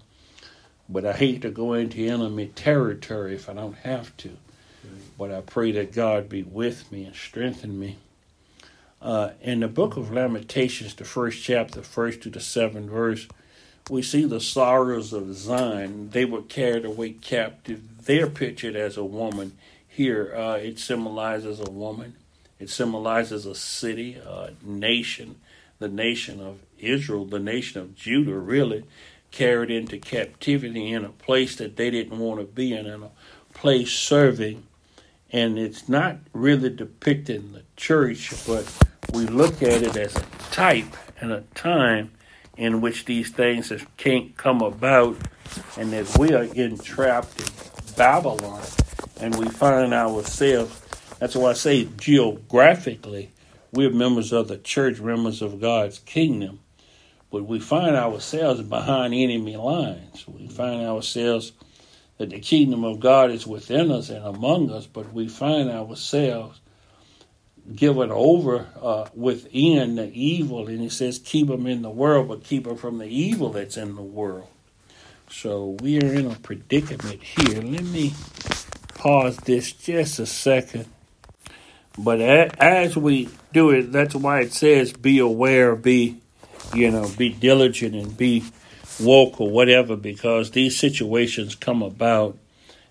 But 0.88 1.05
I 1.05 1.11
hate 1.11 1.41
to 1.41 1.49
go 1.49 1.73
into 1.73 2.07
enemy 2.07 2.47
territory 2.47 3.36
if 3.36 3.49
I 3.49 3.53
don't 3.53 3.75
have 3.80 4.15
to. 4.17 4.38
But 5.17 5.32
I 5.32 5.41
pray 5.41 5.73
that 5.73 5.91
God 5.91 6.30
be 6.30 6.41
with 6.41 6.89
me 6.89 7.03
and 7.03 7.13
strengthen 7.13 7.78
me. 7.78 7.97
Uh, 9.01 9.32
in 9.41 9.59
the 9.59 9.67
book 9.67 9.97
of 9.97 10.09
Lamentations, 10.09 10.95
the 10.95 11.03
first 11.03 11.43
chapter, 11.43 11.82
first 11.82 12.21
to 12.21 12.30
the 12.30 12.39
seventh 12.39 12.89
verse, 12.89 13.28
we 13.89 14.01
see 14.03 14.23
the 14.23 14.39
sorrows 14.39 15.11
of 15.11 15.36
Zion. 15.36 16.11
They 16.11 16.23
were 16.23 16.43
carried 16.43 16.86
away 16.86 17.11
captive. 17.11 18.05
They're 18.05 18.30
pictured 18.30 18.78
as 18.78 18.95
a 18.95 19.03
woman. 19.03 19.57
Here, 19.86 20.34
uh, 20.34 20.55
it 20.55 20.80
symbolizes 20.80 21.59
a 21.59 21.69
woman. 21.69 22.15
It 22.59 22.69
symbolizes 22.69 23.45
a 23.45 23.55
city, 23.55 24.15
a 24.15 24.51
nation, 24.63 25.35
the 25.79 25.87
nation 25.87 26.41
of 26.41 26.59
Israel, 26.79 27.25
the 27.25 27.39
nation 27.39 27.81
of 27.81 27.95
Judah, 27.95 28.37
really 28.37 28.83
carried 29.31 29.69
into 29.69 29.99
captivity 29.99 30.91
in 30.91 31.05
a 31.05 31.09
place 31.09 31.55
that 31.57 31.75
they 31.75 31.89
didn't 31.89 32.17
want 32.17 32.39
to 32.39 32.45
be 32.45 32.73
in, 32.73 32.85
in 32.85 33.03
a 33.03 33.11
place 33.53 33.91
serving. 33.91 34.63
And 35.31 35.59
it's 35.59 35.89
not 35.89 36.17
really 36.33 36.69
depicting 36.69 37.51
the 37.51 37.63
church, 37.75 38.33
but 38.47 38.71
we 39.13 39.25
look 39.25 39.61
at 39.61 39.83
it 39.83 39.95
as 39.95 40.15
a 40.15 40.25
type 40.51 40.95
and 41.19 41.31
a 41.31 41.41
time 41.53 42.11
in 42.55 42.81
which 42.81 43.05
these 43.05 43.29
things 43.29 43.71
can't 43.97 44.35
come 44.37 44.61
about 44.61 45.17
and 45.77 45.91
that 45.93 46.17
we 46.17 46.33
are 46.33 46.43
entrapped 46.43 47.39
in 47.39 47.47
Babylon, 47.95 48.61
and 49.19 49.35
we 49.35 49.47
find 49.47 49.93
ourselves. 49.93 50.81
That's 51.20 51.36
why 51.36 51.51
I 51.51 51.53
say 51.53 51.86
geographically, 51.97 53.32
we're 53.72 53.89
members 53.89 54.32
of 54.32 54.47
the 54.47 54.57
church, 54.57 54.99
members 54.99 55.41
of 55.41 55.59
God's 55.59 55.99
kingdom, 55.99 56.59
but 57.32 57.45
we 57.45 57.59
find 57.59 57.95
ourselves 57.95 58.61
behind 58.61 59.13
enemy 59.13 59.57
lines. 59.57 60.26
We 60.28 60.47
find 60.47 60.86
ourselves 60.86 61.51
that 62.18 62.30
the 62.30 62.39
kingdom 62.39 62.84
of 62.84 62.99
God 62.99 63.32
is 63.32 63.45
within 63.45 63.91
us 63.91 64.09
and 64.09 64.26
among 64.26 64.72
us, 64.72 64.88
but 64.88 65.13
we 65.13 65.28
find 65.28 65.70
ourselves 65.70 66.59
given 67.76 68.11
over 68.11 68.68
uh, 68.82 69.07
within 69.13 69.95
the 69.95 70.09
evil. 70.13 70.68
And 70.68 70.80
he 70.80 70.89
says, 70.89 71.20
keep 71.20 71.47
them 71.47 71.68
in 71.68 71.82
the 71.82 71.89
world, 71.89 72.30
but 72.30 72.43
keep 72.43 72.63
them 72.63 72.78
from 72.78 72.97
the 72.97 73.07
evil 73.07 73.49
that's 73.49 73.78
in 73.78 73.95
the 73.95 74.01
world. 74.01 74.47
So 75.30 75.78
we 75.82 76.01
are 76.01 76.13
in 76.13 76.32
a 76.32 76.36
predicament 76.36 77.22
here. 77.22 77.61
Let 77.61 77.84
me 77.84 78.13
pause 78.95 79.38
this 79.38 79.74
just 79.74 80.20
a 80.20 80.26
second. 80.26 80.86
But 81.97 82.21
as 82.21 82.95
we 82.95 83.29
do 83.53 83.71
it, 83.71 83.91
that's 83.91 84.13
why 84.13 84.41
it 84.41 84.53
says, 84.53 84.93
be 84.93 85.19
aware, 85.19 85.75
be, 85.75 86.17
you 86.73 86.91
know, 86.91 87.09
be 87.17 87.29
diligent 87.29 87.95
and 87.95 88.15
be 88.15 88.43
woke 88.99 89.41
or 89.41 89.49
whatever, 89.49 89.95
because 89.95 90.51
these 90.51 90.77
situations 90.77 91.55
come 91.55 91.81
about 91.81 92.37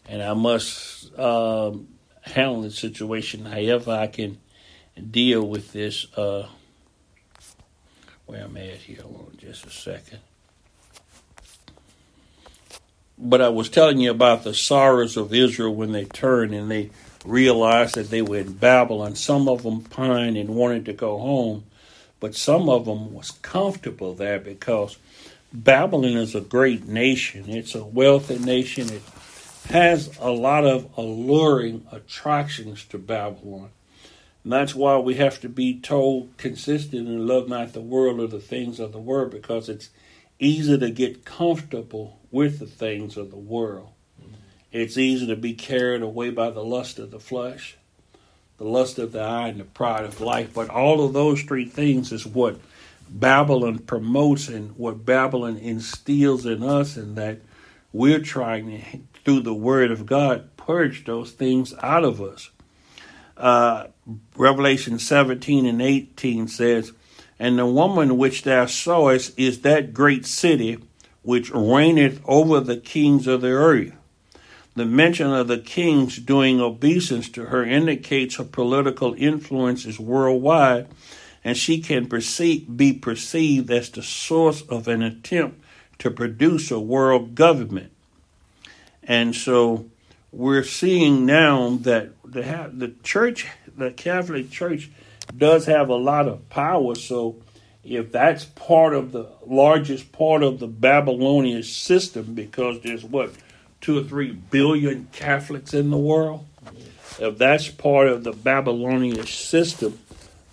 and 0.08 0.22
I 0.22 0.34
must 0.34 1.16
um, 1.18 1.88
handle 2.22 2.62
the 2.62 2.70
situation 2.70 3.44
however 3.44 3.92
I 3.92 4.06
can 4.06 4.38
deal 5.10 5.46
with 5.46 5.72
this. 5.72 6.06
Uh, 6.16 6.48
where 8.26 8.42
I'm 8.42 8.56
at 8.56 8.74
here, 8.78 9.02
hold 9.02 9.30
on 9.32 9.36
just 9.38 9.66
a 9.66 9.70
second. 9.70 10.18
But 13.18 13.40
I 13.40 13.48
was 13.48 13.68
telling 13.68 13.98
you 13.98 14.10
about 14.10 14.44
the 14.44 14.52
sorrows 14.52 15.16
of 15.16 15.32
Israel 15.32 15.74
when 15.74 15.92
they 15.92 16.04
turned 16.04 16.52
and 16.52 16.70
they 16.70 16.90
realized 17.26 17.94
that 17.96 18.10
they 18.10 18.22
were 18.22 18.38
in 18.38 18.52
Babylon. 18.52 19.14
Some 19.14 19.48
of 19.48 19.62
them 19.62 19.82
pined 19.82 20.36
and 20.36 20.50
wanted 20.50 20.84
to 20.86 20.92
go 20.92 21.18
home, 21.18 21.64
but 22.20 22.34
some 22.34 22.68
of 22.68 22.84
them 22.84 23.12
was 23.12 23.30
comfortable 23.30 24.14
there 24.14 24.38
because 24.38 24.96
Babylon 25.52 26.16
is 26.16 26.34
a 26.34 26.40
great 26.40 26.86
nation. 26.86 27.44
It's 27.48 27.74
a 27.74 27.84
wealthy 27.84 28.38
nation. 28.38 28.90
It 28.90 29.02
has 29.68 30.16
a 30.20 30.30
lot 30.30 30.64
of 30.64 30.88
alluring 30.96 31.86
attractions 31.90 32.84
to 32.86 32.98
Babylon. 32.98 33.70
And 34.44 34.52
that's 34.52 34.74
why 34.74 34.98
we 34.98 35.14
have 35.14 35.40
to 35.40 35.48
be 35.48 35.80
told 35.80 36.36
consistent 36.36 37.08
and 37.08 37.26
love 37.26 37.48
not 37.48 37.72
the 37.72 37.80
world 37.80 38.20
or 38.20 38.28
the 38.28 38.38
things 38.38 38.78
of 38.78 38.92
the 38.92 39.00
world 39.00 39.32
because 39.32 39.68
it's 39.68 39.90
easy 40.38 40.78
to 40.78 40.90
get 40.90 41.24
comfortable 41.24 42.20
with 42.30 42.60
the 42.60 42.66
things 42.66 43.16
of 43.16 43.30
the 43.30 43.36
world. 43.36 43.88
It's 44.76 44.98
easy 44.98 45.26
to 45.28 45.36
be 45.36 45.54
carried 45.54 46.02
away 46.02 46.28
by 46.28 46.50
the 46.50 46.62
lust 46.62 46.98
of 46.98 47.10
the 47.10 47.18
flesh, 47.18 47.78
the 48.58 48.64
lust 48.64 48.98
of 48.98 49.12
the 49.12 49.22
eye, 49.22 49.48
and 49.48 49.58
the 49.58 49.64
pride 49.64 50.04
of 50.04 50.20
life. 50.20 50.52
But 50.52 50.68
all 50.68 51.02
of 51.02 51.14
those 51.14 51.40
three 51.40 51.64
things 51.64 52.12
is 52.12 52.26
what 52.26 52.60
Babylon 53.08 53.78
promotes 53.78 54.48
and 54.48 54.76
what 54.76 55.06
Babylon 55.06 55.56
instills 55.56 56.44
in 56.44 56.62
us, 56.62 56.98
and 56.98 57.16
that 57.16 57.38
we're 57.90 58.20
trying 58.20 58.66
to, 58.66 58.98
through 59.24 59.40
the 59.40 59.54
Word 59.54 59.90
of 59.90 60.04
God, 60.04 60.54
purge 60.58 61.06
those 61.06 61.30
things 61.30 61.72
out 61.82 62.04
of 62.04 62.20
us. 62.20 62.50
Uh, 63.34 63.86
Revelation 64.36 64.98
17 64.98 65.64
and 65.64 65.80
18 65.80 66.48
says, 66.48 66.92
And 67.38 67.58
the 67.58 67.64
woman 67.64 68.18
which 68.18 68.42
thou 68.42 68.66
sawest 68.66 69.38
is 69.38 69.62
that 69.62 69.94
great 69.94 70.26
city 70.26 70.76
which 71.22 71.50
reigneth 71.50 72.20
over 72.26 72.60
the 72.60 72.76
kings 72.76 73.26
of 73.26 73.40
the 73.40 73.48
earth. 73.48 73.95
The 74.76 74.84
mention 74.84 75.32
of 75.32 75.48
the 75.48 75.58
kings 75.58 76.18
doing 76.18 76.60
obeisance 76.60 77.30
to 77.30 77.46
her 77.46 77.64
indicates 77.64 78.36
her 78.36 78.44
political 78.44 79.14
influence 79.14 79.86
is 79.86 79.98
worldwide, 79.98 80.86
and 81.42 81.56
she 81.56 81.80
can 81.80 82.06
perceive, 82.06 82.76
be 82.76 82.92
perceived 82.92 83.70
as 83.70 83.88
the 83.88 84.02
source 84.02 84.60
of 84.62 84.86
an 84.86 85.02
attempt 85.02 85.62
to 85.98 86.10
produce 86.10 86.70
a 86.70 86.78
world 86.78 87.34
government. 87.34 87.90
And 89.02 89.34
so 89.34 89.86
we're 90.30 90.64
seeing 90.64 91.24
now 91.24 91.78
that 91.82 92.10
the, 92.22 92.70
the 92.70 92.92
church, 93.02 93.46
the 93.78 93.92
Catholic 93.92 94.50
Church, 94.50 94.90
does 95.34 95.64
have 95.64 95.88
a 95.88 95.94
lot 95.94 96.28
of 96.28 96.50
power. 96.50 96.94
So 96.96 97.36
if 97.82 98.12
that's 98.12 98.44
part 98.44 98.92
of 98.92 99.12
the 99.12 99.28
largest 99.46 100.12
part 100.12 100.42
of 100.42 100.58
the 100.58 100.66
Babylonian 100.66 101.62
system, 101.62 102.34
because 102.34 102.80
there's 102.80 103.04
what 103.04 103.32
two 103.80 103.98
or 103.98 104.04
three 104.04 104.32
billion 104.32 105.08
Catholics 105.12 105.74
in 105.74 105.90
the 105.90 105.98
world, 105.98 106.46
if 107.18 107.38
that's 107.38 107.68
part 107.68 108.08
of 108.08 108.24
the 108.24 108.32
Babylonian 108.32 109.26
system, 109.26 109.98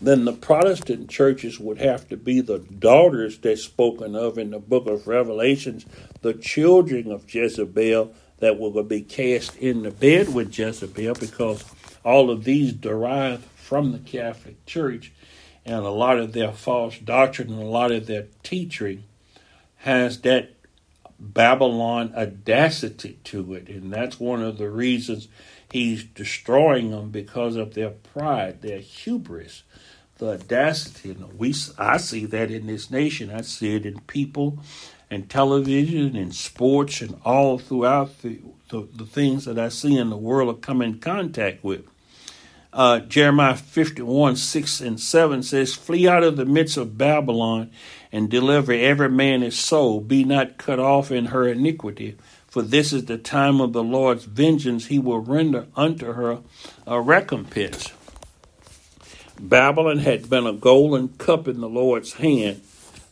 then 0.02 0.26
the 0.26 0.34
Protestant 0.34 1.10
churches 1.10 1.60
would 1.60 1.78
have 1.78 2.08
to 2.10 2.18
be 2.18 2.42
the 2.42 2.60
daughters 2.60 3.38
that's 3.38 3.64
spoken 3.64 4.16
of 4.16 4.38
in 4.38 4.52
the 4.52 4.60
book 4.60 4.88
of 4.88 5.08
Revelations, 5.08 5.86
the 6.22 6.34
children 6.34 7.12
of 7.12 7.34
Jezebel 7.34 8.14
that 8.40 8.60
will 8.60 8.84
be 8.84 9.02
cast 9.02 9.56
in 9.58 9.84
the 9.84 9.92
bed 9.92 10.34
with 10.34 10.58
Jezebel 10.58 11.16
because 11.16 11.64
all 12.04 12.30
of 12.30 12.44
these 12.44 12.74
derive 12.74 13.46
from 13.56 13.94
the 13.94 14.00
Catholic 14.00 14.66
Church 14.66 15.14
and 15.66 15.86
a 15.86 15.90
lot 15.90 16.20
of 16.20 16.34
their 16.34 16.52
false 16.52 16.98
doctrine 16.98 17.50
and 17.50 17.62
a 17.62 17.66
lot 17.66 17.92
of 17.92 18.08
their 18.08 18.28
teaching 18.44 19.06
has 19.78 20.22
that 20.22 20.52
Babylon 21.20 22.14
audacity 22.16 23.20
to 23.26 23.53
it. 23.53 23.70
And 23.70 23.91
that's 23.91 24.20
one 24.20 24.41
of 24.41 24.57
the 24.57 24.70
reasons 24.70 25.28
he's 25.72 26.03
destroying 26.03 26.91
them 26.91 27.09
because 27.09 27.55
of 27.55 27.74
their 27.74 27.89
pride, 27.89 28.61
their 28.61 28.80
hubris, 28.80 29.64
the 30.18 30.34
audacity. 30.34 31.11
And 31.11 31.38
we, 31.38 31.53
I 31.78 31.97
see 31.97 32.26
that 32.26 32.51
in 32.51 32.68
this 32.68 32.91
nation. 32.91 33.32
I 33.32 33.41
see 33.41 33.76
it 33.76 33.86
in 33.86 33.99
people 34.01 34.59
and 35.09 35.30
television 35.30 36.16
and 36.16 36.34
sports 36.34 37.01
and 37.01 37.20
all 37.24 37.57
throughout 37.57 38.22
the, 38.22 38.39
the, 38.70 38.88
the 38.95 39.05
things 39.05 39.45
that 39.45 39.59
I 39.59 39.70
see 39.70 39.97
in 39.97 40.09
the 40.09 40.18
world 40.18 40.55
I 40.55 40.59
come 40.59 40.82
in 40.82 40.99
contact 40.99 41.64
with. 41.64 41.86
Uh, 42.74 42.99
Jeremiah 42.99 43.55
51, 43.55 44.36
6 44.36 44.82
and 44.82 44.99
7 44.99 45.43
says, 45.43 45.76
Flee 45.76 46.07
out 46.07 46.24
of 46.24 46.38
the 46.38 46.45
midst 46.45 46.76
of 46.78 46.97
Babylon 46.97 47.70
and 48.14 48.30
deliver 48.30 48.72
every 48.72 49.09
man 49.09 49.41
his 49.41 49.57
soul. 49.57 49.99
Be 49.99 50.24
not 50.24 50.59
cut 50.59 50.80
off 50.80 51.11
in 51.11 51.26
her 51.26 51.47
iniquity, 51.47 52.16
for 52.47 52.61
this 52.61 52.93
is 52.93 53.05
the 53.05 53.18
time 53.18 53.59
of 53.59 53.74
the 53.74 53.84
Lord's 53.84 54.26
vengeance. 54.26 54.86
He 54.86 54.99
will 54.99 55.20
render 55.20 55.66
unto 55.76 56.14
her 56.14 56.39
a 56.86 57.01
recompense. 57.01 57.91
Babylon 59.39 59.97
had 59.97 60.30
been 60.30 60.45
a 60.45 60.53
golden 60.53 61.09
cup 61.09 61.47
in 61.47 61.59
the 61.59 61.68
Lord's 61.68 62.14
hand 62.14 62.61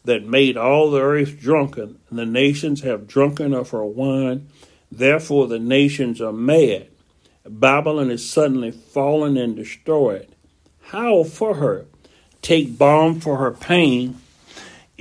that 0.05 0.23
made 0.23 0.55
all 0.55 0.91
the 0.91 1.01
earth 1.01 1.39
drunken, 1.39 1.99
and 2.09 2.19
the 2.19 2.25
nations 2.25 2.81
have 2.81 3.07
drunken 3.07 3.53
of 3.55 3.71
her 3.71 3.83
wine. 3.83 4.47
Therefore, 4.91 5.47
the 5.47 5.59
nations 5.59 6.21
are 6.21 6.31
mad. 6.31 6.89
Babylon 7.43 8.11
is 8.11 8.29
suddenly 8.29 8.69
fallen 8.69 9.35
and 9.35 9.55
destroyed. 9.55 10.27
Howl 10.83 11.23
for 11.23 11.55
her. 11.55 11.87
Take 12.43 12.77
balm 12.77 13.19
for 13.19 13.37
her 13.37 13.51
pain. 13.51 14.20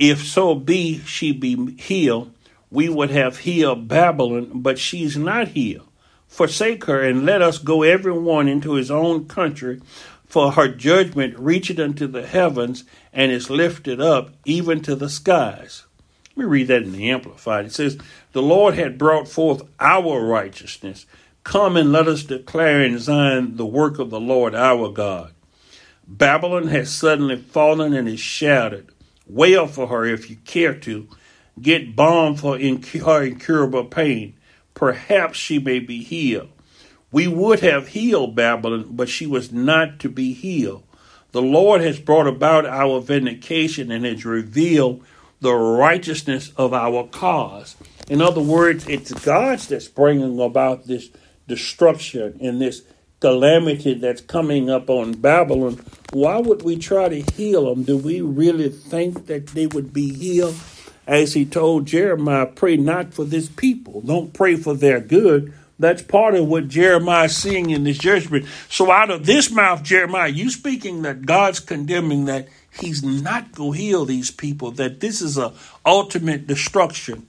If 0.01 0.25
so 0.25 0.55
be 0.55 0.97
she 1.05 1.31
be 1.31 1.75
healed, 1.75 2.33
we 2.71 2.89
would 2.89 3.11
have 3.11 3.37
healed 3.37 3.87
Babylon, 3.87 4.49
but 4.55 4.79
she's 4.79 5.15
not 5.15 5.49
healed. 5.49 5.87
Forsake 6.27 6.85
her 6.85 7.03
and 7.03 7.23
let 7.23 7.43
us 7.43 7.59
go 7.59 7.83
every 7.83 8.11
one 8.11 8.47
into 8.47 8.73
his 8.73 8.89
own 8.89 9.27
country, 9.27 9.79
for 10.25 10.53
her 10.53 10.67
judgment 10.67 11.37
reacheth 11.37 11.77
unto 11.77 12.07
the 12.07 12.25
heavens 12.25 12.83
and 13.13 13.31
is 13.31 13.51
lifted 13.51 14.01
up 14.01 14.31
even 14.43 14.81
to 14.81 14.95
the 14.95 15.07
skies. 15.07 15.85
Let 16.35 16.45
me 16.45 16.49
read 16.49 16.69
that 16.69 16.81
in 16.81 16.93
the 16.93 17.11
Amplified. 17.11 17.65
It 17.65 17.73
says, 17.73 17.99
The 18.31 18.41
Lord 18.41 18.73
had 18.73 18.97
brought 18.97 19.27
forth 19.27 19.61
our 19.79 20.19
righteousness. 20.19 21.05
Come 21.43 21.77
and 21.77 21.91
let 21.91 22.07
us 22.07 22.23
declare 22.23 22.83
in 22.83 22.97
Zion 22.97 23.55
the 23.55 23.67
work 23.67 23.99
of 23.99 24.09
the 24.09 24.19
Lord 24.19 24.55
our 24.55 24.89
God. 24.89 25.31
Babylon 26.07 26.69
has 26.69 26.89
suddenly 26.91 27.35
fallen 27.35 27.93
and 27.93 28.09
is 28.09 28.19
shattered. 28.19 28.87
Wail 29.33 29.67
for 29.67 29.87
her 29.87 30.05
if 30.05 30.29
you 30.29 30.35
care 30.45 30.73
to. 30.73 31.07
Get 31.61 31.95
balm 31.95 32.35
for 32.35 32.57
her 32.57 33.23
incurable 33.23 33.85
pain. 33.85 34.35
Perhaps 34.73 35.37
she 35.37 35.59
may 35.59 35.79
be 35.79 36.03
healed. 36.03 36.49
We 37.11 37.27
would 37.27 37.59
have 37.59 37.89
healed 37.89 38.35
Babylon, 38.35 38.87
but 38.91 39.09
she 39.09 39.25
was 39.25 39.51
not 39.51 39.99
to 39.99 40.09
be 40.09 40.33
healed. 40.33 40.83
The 41.31 41.41
Lord 41.41 41.81
has 41.81 41.99
brought 41.99 42.27
about 42.27 42.65
our 42.65 42.99
vindication 42.99 43.91
and 43.91 44.05
has 44.05 44.25
revealed 44.25 45.03
the 45.39 45.53
righteousness 45.53 46.51
of 46.57 46.73
our 46.73 47.07
cause. 47.07 47.75
In 48.09 48.21
other 48.21 48.41
words, 48.41 48.87
it's 48.87 49.13
God 49.13 49.59
that's 49.59 49.87
bringing 49.87 50.39
about 50.39 50.87
this 50.87 51.09
destruction 51.47 52.37
and 52.41 52.61
this 52.61 52.83
calamity 53.21 53.93
that's 53.93 54.21
coming 54.21 54.69
up 54.69 54.89
on 54.89 55.13
Babylon. 55.13 55.79
Why 56.11 56.37
would 56.37 56.63
we 56.63 56.77
try 56.77 57.07
to 57.07 57.21
heal 57.33 57.69
them? 57.69 57.83
Do 57.83 57.97
we 57.97 58.19
really 58.19 58.69
think 58.69 59.27
that 59.27 59.47
they 59.47 59.67
would 59.67 59.93
be 59.93 60.13
healed 60.13 60.55
as 61.07 61.33
he 61.33 61.45
told 61.45 61.87
Jeremiah, 61.87 62.45
pray 62.45 62.77
not 62.77 63.13
for 63.13 63.25
this 63.25 63.49
people. 63.49 64.01
Don't 64.01 64.33
pray 64.33 64.55
for 64.55 64.73
their 64.73 64.99
good. 64.99 65.53
That's 65.79 66.01
part 66.03 66.35
of 66.35 66.47
what 66.47 66.67
Jeremiah 66.67 67.25
is 67.25 67.35
seeing 67.35 67.71
in 67.71 67.83
this 67.83 67.97
judgment. 67.97 68.45
So 68.69 68.91
out 68.91 69.09
of 69.09 69.25
this 69.25 69.49
mouth, 69.49 69.81
Jeremiah, 69.81 70.29
you 70.29 70.49
speaking 70.51 71.01
that 71.01 71.25
God's 71.25 71.59
condemning 71.59 72.25
that 72.25 72.47
he's 72.79 73.03
not 73.03 73.51
going 73.51 73.73
to 73.73 73.77
heal 73.77 74.05
these 74.05 74.29
people, 74.29 74.71
that 74.71 74.99
this 74.99 75.21
is 75.21 75.37
a 75.37 75.53
ultimate 75.85 76.45
destruction. 76.45 77.27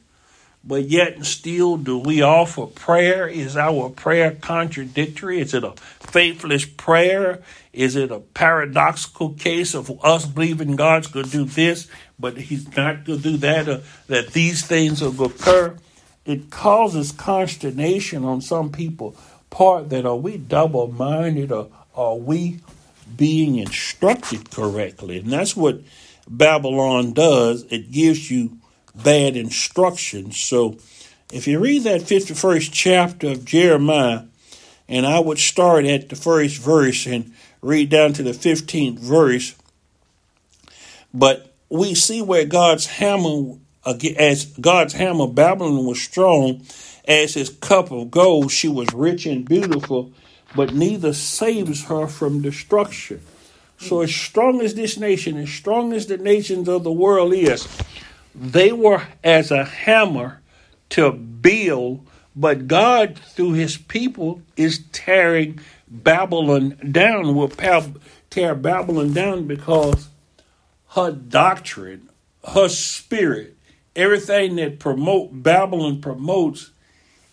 But 0.64 0.84
yet 0.84 1.16
and 1.16 1.26
still 1.26 1.76
do 1.76 1.98
we 1.98 2.22
offer 2.22 2.66
prayer? 2.66 3.26
Is 3.26 3.56
our 3.56 3.90
prayer 3.90 4.30
contradictory? 4.30 5.40
Is 5.40 5.54
it 5.54 5.64
a 5.64 5.72
faithless 5.72 6.64
prayer? 6.64 7.42
Is 7.72 7.96
it 7.96 8.12
a 8.12 8.20
paradoxical 8.20 9.30
case 9.30 9.74
of 9.74 9.90
us 10.04 10.26
believing 10.26 10.76
God's 10.76 11.08
going 11.08 11.26
to 11.26 11.30
do 11.30 11.44
this, 11.44 11.88
but 12.18 12.36
he's 12.36 12.66
not 12.76 13.04
going 13.04 13.22
to 13.22 13.30
do 13.32 13.36
that, 13.38 13.68
or 13.68 13.80
that 14.06 14.32
these 14.32 14.64
things 14.64 15.02
will 15.02 15.24
occur? 15.24 15.76
it 16.24 16.50
causes 16.50 17.12
consternation 17.12 18.24
on 18.24 18.40
some 18.40 18.70
people 18.70 19.16
part 19.50 19.90
that 19.90 20.06
are 20.06 20.16
we 20.16 20.36
double 20.36 20.90
minded 20.90 21.52
or 21.52 21.68
are 21.94 22.16
we 22.16 22.60
being 23.16 23.56
instructed 23.56 24.50
correctly 24.50 25.18
and 25.18 25.30
that's 25.30 25.56
what 25.56 25.80
babylon 26.28 27.12
does 27.12 27.64
it 27.70 27.90
gives 27.90 28.30
you 28.30 28.56
bad 28.94 29.36
instructions 29.36 30.36
so 30.36 30.76
if 31.32 31.46
you 31.46 31.58
read 31.58 31.82
that 31.84 32.02
51st 32.02 32.70
chapter 32.72 33.28
of 33.28 33.44
jeremiah 33.44 34.22
and 34.88 35.06
i 35.06 35.18
would 35.18 35.38
start 35.38 35.84
at 35.84 36.08
the 36.08 36.16
first 36.16 36.58
verse 36.58 37.06
and 37.06 37.32
read 37.60 37.88
down 37.88 38.12
to 38.12 38.22
the 38.22 38.32
15th 38.32 38.98
verse 38.98 39.54
but 41.14 41.54
we 41.68 41.94
see 41.94 42.20
where 42.20 42.44
god's 42.44 42.86
hammer 42.86 43.56
as 43.84 44.46
God's 44.60 44.94
hammer, 44.94 45.26
Babylon 45.26 45.84
was 45.84 46.00
strong 46.00 46.62
as 47.06 47.34
his 47.34 47.50
cup 47.50 47.90
of 47.90 48.10
gold. 48.10 48.50
She 48.50 48.68
was 48.68 48.92
rich 48.94 49.26
and 49.26 49.44
beautiful, 49.44 50.12
but 50.54 50.74
neither 50.74 51.12
saves 51.12 51.84
her 51.84 52.06
from 52.06 52.42
destruction. 52.42 53.20
So, 53.78 54.02
as 54.02 54.14
strong 54.14 54.60
as 54.60 54.74
this 54.74 54.96
nation, 54.96 55.36
as 55.36 55.50
strong 55.50 55.92
as 55.92 56.06
the 56.06 56.16
nations 56.16 56.68
of 56.68 56.84
the 56.84 56.92
world 56.92 57.32
is, 57.32 57.66
they 58.34 58.72
were 58.72 59.02
as 59.22 59.50
a 59.50 59.64
hammer 59.64 60.40
to 60.90 61.12
build, 61.12 62.06
but 62.34 62.66
God, 62.66 63.18
through 63.18 63.52
his 63.52 63.76
people, 63.76 64.42
is 64.56 64.84
tearing 64.92 65.60
Babylon 65.88 66.78
down, 66.90 67.34
will 67.34 67.52
tear 68.30 68.54
Babylon 68.54 69.12
down 69.12 69.46
because 69.46 70.08
her 70.90 71.10
doctrine, 71.12 72.08
her 72.48 72.68
spirit, 72.68 73.56
everything 73.94 74.56
that 74.56 74.78
promote 74.78 75.42
Babylon 75.42 76.00
promotes 76.00 76.70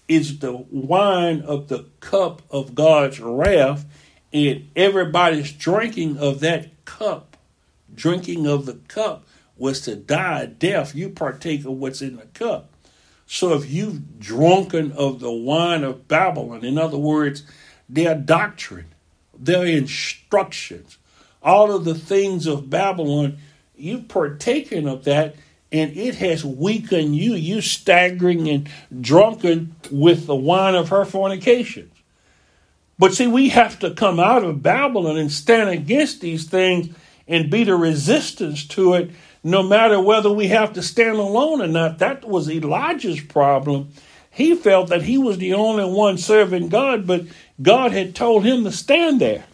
is 0.07 0.39
the 0.39 0.51
wine 0.71 1.41
of 1.41 1.67
the 1.67 1.85
cup 1.99 2.41
of 2.49 2.75
God's 2.75 3.19
wrath, 3.19 3.85
and 4.33 4.69
everybody's 4.75 5.51
drinking 5.51 6.17
of 6.17 6.39
that 6.41 6.85
cup, 6.85 7.37
drinking 7.93 8.47
of 8.47 8.65
the 8.65 8.73
cup 8.73 9.25
was 9.59 9.81
to 9.81 9.95
die 9.95 10.41
a 10.41 10.47
death. 10.47 10.95
You 10.95 11.09
partake 11.09 11.65
of 11.65 11.73
what's 11.73 12.01
in 12.01 12.17
the 12.17 12.25
cup. 12.27 12.69
So 13.25 13.53
if 13.53 13.69
you've 13.69 14.19
drunken 14.19 14.91
of 14.93 15.19
the 15.19 15.31
wine 15.31 15.83
of 15.83 16.07
Babylon, 16.07 16.65
in 16.65 16.77
other 16.77 16.97
words, 16.97 17.43
their 17.87 18.15
doctrine, 18.15 18.87
their 19.37 19.65
instructions, 19.65 20.97
all 21.43 21.71
of 21.71 21.85
the 21.85 21.95
things 21.95 22.47
of 22.47 22.69
Babylon, 22.69 23.37
you've 23.75 24.07
partaken 24.07 24.87
of 24.87 25.03
that 25.03 25.35
and 25.71 25.95
it 25.95 26.15
has 26.15 26.43
weakened 26.43 27.15
you. 27.15 27.33
You 27.33 27.61
staggering 27.61 28.49
and 28.49 28.69
drunken 28.99 29.75
with 29.91 30.25
the 30.25 30.35
wine 30.35 30.75
of 30.75 30.89
her 30.89 31.05
fornications. 31.05 31.93
But 32.97 33.13
see, 33.13 33.27
we 33.27 33.49
have 33.49 33.79
to 33.79 33.91
come 33.91 34.19
out 34.19 34.43
of 34.43 34.61
Babylon 34.61 35.17
and 35.17 35.31
stand 35.31 35.69
against 35.69 36.21
these 36.21 36.45
things 36.47 36.93
and 37.27 37.49
be 37.49 37.63
the 37.63 37.75
resistance 37.75 38.65
to 38.69 38.95
it, 38.95 39.11
no 39.43 39.63
matter 39.63 39.99
whether 39.99 40.31
we 40.31 40.47
have 40.47 40.73
to 40.73 40.81
stand 40.81 41.17
alone 41.17 41.61
or 41.61 41.67
not. 41.67 41.99
That 41.99 42.25
was 42.25 42.49
Elijah's 42.49 43.21
problem. 43.21 43.89
He 44.31 44.55
felt 44.55 44.89
that 44.89 45.03
he 45.03 45.17
was 45.17 45.37
the 45.37 45.53
only 45.53 45.85
one 45.85 46.17
serving 46.17 46.69
God, 46.69 47.07
but 47.07 47.25
God 47.61 47.91
had 47.91 48.15
told 48.15 48.45
him 48.45 48.63
to 48.63 48.71
stand 48.71 49.19
there 49.19 49.45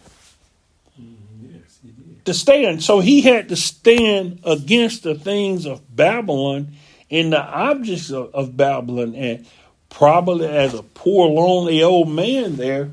to 2.26 2.34
stand. 2.34 2.82
So 2.82 3.00
he 3.00 3.22
had 3.22 3.48
to 3.48 3.56
stand 3.56 4.40
against 4.44 5.02
the 5.02 5.14
things 5.14 5.64
of 5.64 5.96
Babylon 5.96 6.72
and 7.10 7.32
the 7.32 7.42
objects 7.42 8.10
of, 8.10 8.34
of 8.34 8.56
Babylon. 8.56 9.14
And 9.14 9.46
probably 9.88 10.46
as 10.46 10.74
a 10.74 10.82
poor, 10.82 11.28
lonely 11.28 11.82
old 11.82 12.10
man 12.10 12.56
there, 12.56 12.90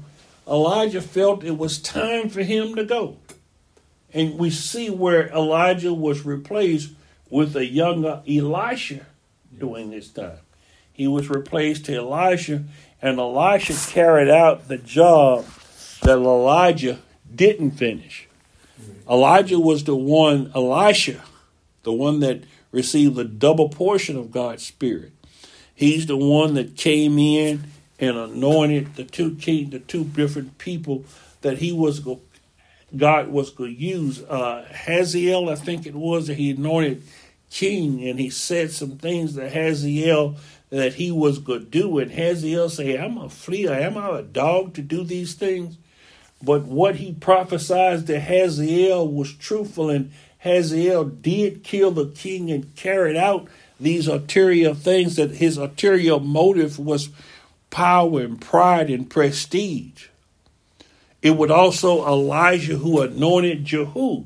Elijah 0.47 1.01
felt 1.01 1.43
it 1.43 1.57
was 1.57 1.79
time 1.79 2.29
for 2.29 2.43
him 2.43 2.75
to 2.75 2.85
go. 2.85 3.17
And 4.13 4.37
we 4.37 4.49
see 4.49 4.89
where 4.89 5.27
Elijah 5.29 5.93
was 5.93 6.25
replaced 6.25 6.91
with 7.29 7.55
a 7.55 7.65
younger 7.65 8.21
Elisha 8.27 9.05
during 9.57 9.89
this 9.89 10.09
time. 10.09 10.37
He 10.91 11.07
was 11.07 11.29
replaced 11.29 11.85
to 11.85 11.95
Elisha, 11.95 12.63
and 13.01 13.19
Elisha 13.19 13.73
carried 13.91 14.29
out 14.29 14.67
the 14.67 14.77
job 14.77 15.45
that 16.03 16.17
Elijah 16.17 16.99
didn't 17.33 17.71
finish. 17.71 18.27
Elijah 19.09 19.59
was 19.59 19.83
the 19.83 19.95
one, 19.95 20.51
Elisha, 20.53 21.23
the 21.81 21.91
one 21.91 22.19
that 22.19 22.43
received 22.71 23.15
the 23.15 23.25
double 23.25 23.69
portion 23.69 24.15
of 24.17 24.31
God's 24.31 24.65
Spirit. 24.65 25.11
He's 25.73 26.05
the 26.05 26.17
one 26.17 26.53
that 26.53 26.77
came 26.77 27.17
in 27.17 27.63
and 27.99 28.17
anointed 28.17 28.95
the 28.95 29.03
two 29.03 29.35
king, 29.35 29.71
the 29.71 29.79
two 29.79 30.03
different 30.03 30.57
people 30.57 31.03
that 31.41 31.57
he 31.57 31.71
was 31.71 31.99
God 32.95 33.29
was 33.29 33.49
going 33.49 33.75
to 33.75 33.81
use. 33.81 34.21
Uh, 34.23 34.65
Hazael, 34.69 35.49
I 35.49 35.55
think 35.55 35.85
it 35.85 35.95
was, 35.95 36.27
that 36.27 36.35
he 36.35 36.51
anointed 36.51 37.03
king, 37.49 38.07
and 38.07 38.19
he 38.19 38.29
said 38.29 38.71
some 38.71 38.97
things 38.97 39.35
to 39.35 39.49
Hazael 39.49 40.35
that 40.69 40.95
he 40.95 41.11
was 41.11 41.39
going 41.39 41.59
to 41.59 41.65
do. 41.65 41.99
And 41.99 42.11
Hazael 42.11 42.69
say, 42.69 42.97
"I'm 42.97 43.17
a 43.17 43.29
flea. 43.29 43.67
Am 43.67 43.97
I 43.97 44.19
a 44.19 44.23
dog 44.23 44.73
to 44.75 44.81
do 44.81 45.03
these 45.03 45.33
things?" 45.35 45.77
But 46.41 46.63
what 46.65 46.95
he 46.95 47.13
prophesied 47.13 48.07
to 48.07 48.19
Hazael 48.19 49.07
was 49.07 49.33
truthful, 49.33 49.89
and 49.89 50.11
Hazael 50.39 51.05
did 51.05 51.63
kill 51.63 51.91
the 51.91 52.07
king 52.07 52.51
and 52.51 52.75
carried 52.75 53.15
out 53.15 53.47
these 53.79 54.07
ulterior 54.07 54.73
things 54.73 55.15
that 55.15 55.35
his 55.35 55.57
ulterior 55.57 56.19
motive 56.19 56.79
was 56.79 57.09
power 57.69 58.21
and 58.21 58.41
pride 58.41 58.89
and 58.89 59.09
prestige. 59.09 60.07
It 61.23 61.37
would 61.37 61.51
also 61.51 62.05
Elijah 62.05 62.75
who 62.75 62.99
anointed 63.01 63.63
Jehu 63.63 64.25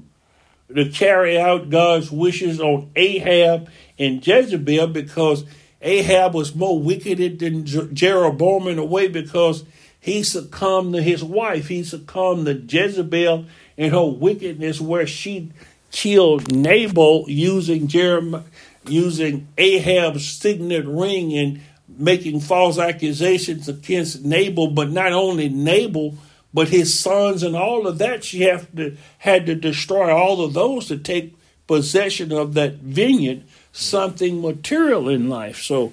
to 0.75 0.89
carry 0.89 1.39
out 1.39 1.69
God's 1.69 2.11
wishes 2.11 2.59
on 2.59 2.89
Ahab 2.95 3.69
and 3.99 4.25
Jezebel 4.25 4.87
because 4.87 5.45
Ahab 5.79 6.33
was 6.33 6.55
more 6.55 6.79
wicked 6.79 7.37
than 7.37 7.65
Jeroboam 7.65 8.67
in 8.67 8.79
a 8.79 8.83
way 8.83 9.07
because 9.07 9.63
he 9.99 10.23
succumbed 10.23 10.95
to 10.95 11.01
his 11.03 11.23
wife. 11.23 11.67
He 11.67 11.83
succumbed 11.83 12.47
to 12.47 12.53
Jezebel 12.53 13.45
and 13.77 13.93
her 13.93 14.05
wickedness, 14.05 14.81
where 14.81 15.05
she 15.05 15.51
killed 15.91 16.51
Nabal 16.51 17.25
using 17.27 17.87
Jeremiah, 17.87 18.41
using 18.87 19.47
Ahab's 19.55 20.27
signet 20.27 20.85
ring 20.87 21.37
and 21.37 21.61
making 21.87 22.39
false 22.39 22.79
accusations 22.79 23.69
against 23.69 24.25
Nabal. 24.25 24.71
But 24.71 24.89
not 24.89 25.13
only 25.13 25.47
Nabal, 25.47 26.17
but 26.53 26.69
his 26.69 26.97
sons 26.97 27.43
and 27.43 27.55
all 27.55 27.87
of 27.87 27.97
that. 27.97 28.23
She 28.23 28.41
have 28.41 28.73
to, 28.75 28.97
had 29.19 29.45
to 29.45 29.55
destroy 29.55 30.13
all 30.13 30.43
of 30.43 30.53
those 30.53 30.87
to 30.87 30.97
take 30.97 31.35
possession 31.67 32.31
of 32.31 32.53
that 32.53 32.75
vineyard, 32.75 33.43
something 33.71 34.41
material 34.41 35.09
in 35.09 35.29
life. 35.29 35.61
So 35.61 35.91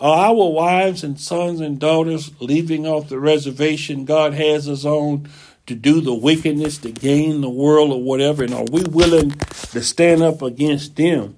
our 0.00 0.50
wives 0.50 1.04
and 1.04 1.18
sons 1.18 1.60
and 1.60 1.78
daughters 1.78 2.32
leaving 2.40 2.86
off 2.86 3.08
the 3.08 3.20
reservation 3.20 4.04
God 4.04 4.34
has 4.34 4.68
us 4.68 4.84
on 4.84 5.28
to 5.66 5.74
do 5.74 6.00
the 6.00 6.14
wickedness, 6.14 6.78
to 6.78 6.90
gain 6.90 7.40
the 7.40 7.50
world 7.50 7.92
or 7.92 8.02
whatever? 8.02 8.42
And 8.42 8.54
are 8.54 8.66
we 8.70 8.82
willing 8.82 9.30
to 9.30 9.82
stand 9.82 10.22
up 10.22 10.42
against 10.42 10.96
them, 10.96 11.36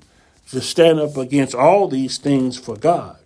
to 0.50 0.60
stand 0.60 0.98
up 0.98 1.16
against 1.16 1.54
all 1.54 1.88
these 1.88 2.18
things 2.18 2.58
for 2.58 2.76
God? 2.76 3.18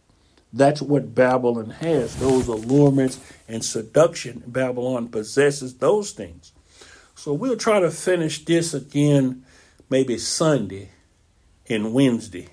That's 0.53 0.80
what 0.80 1.14
Babylon 1.14 1.70
has, 1.70 2.16
those 2.16 2.49
allurements 2.49 3.20
and 3.46 3.64
seduction. 3.64 4.42
Babylon 4.46 5.09
possesses 5.09 5.76
those 5.76 6.12
things. 6.12 6.53
So 7.14 7.32
we'll 7.32 7.57
try 7.57 7.80
to 7.80 7.90
finish 7.90 8.44
this 8.44 8.72
again 8.72 9.44
maybe 9.90 10.18
Sunday 10.18 10.90
and 11.68 11.92
Wednesday. 11.92 12.49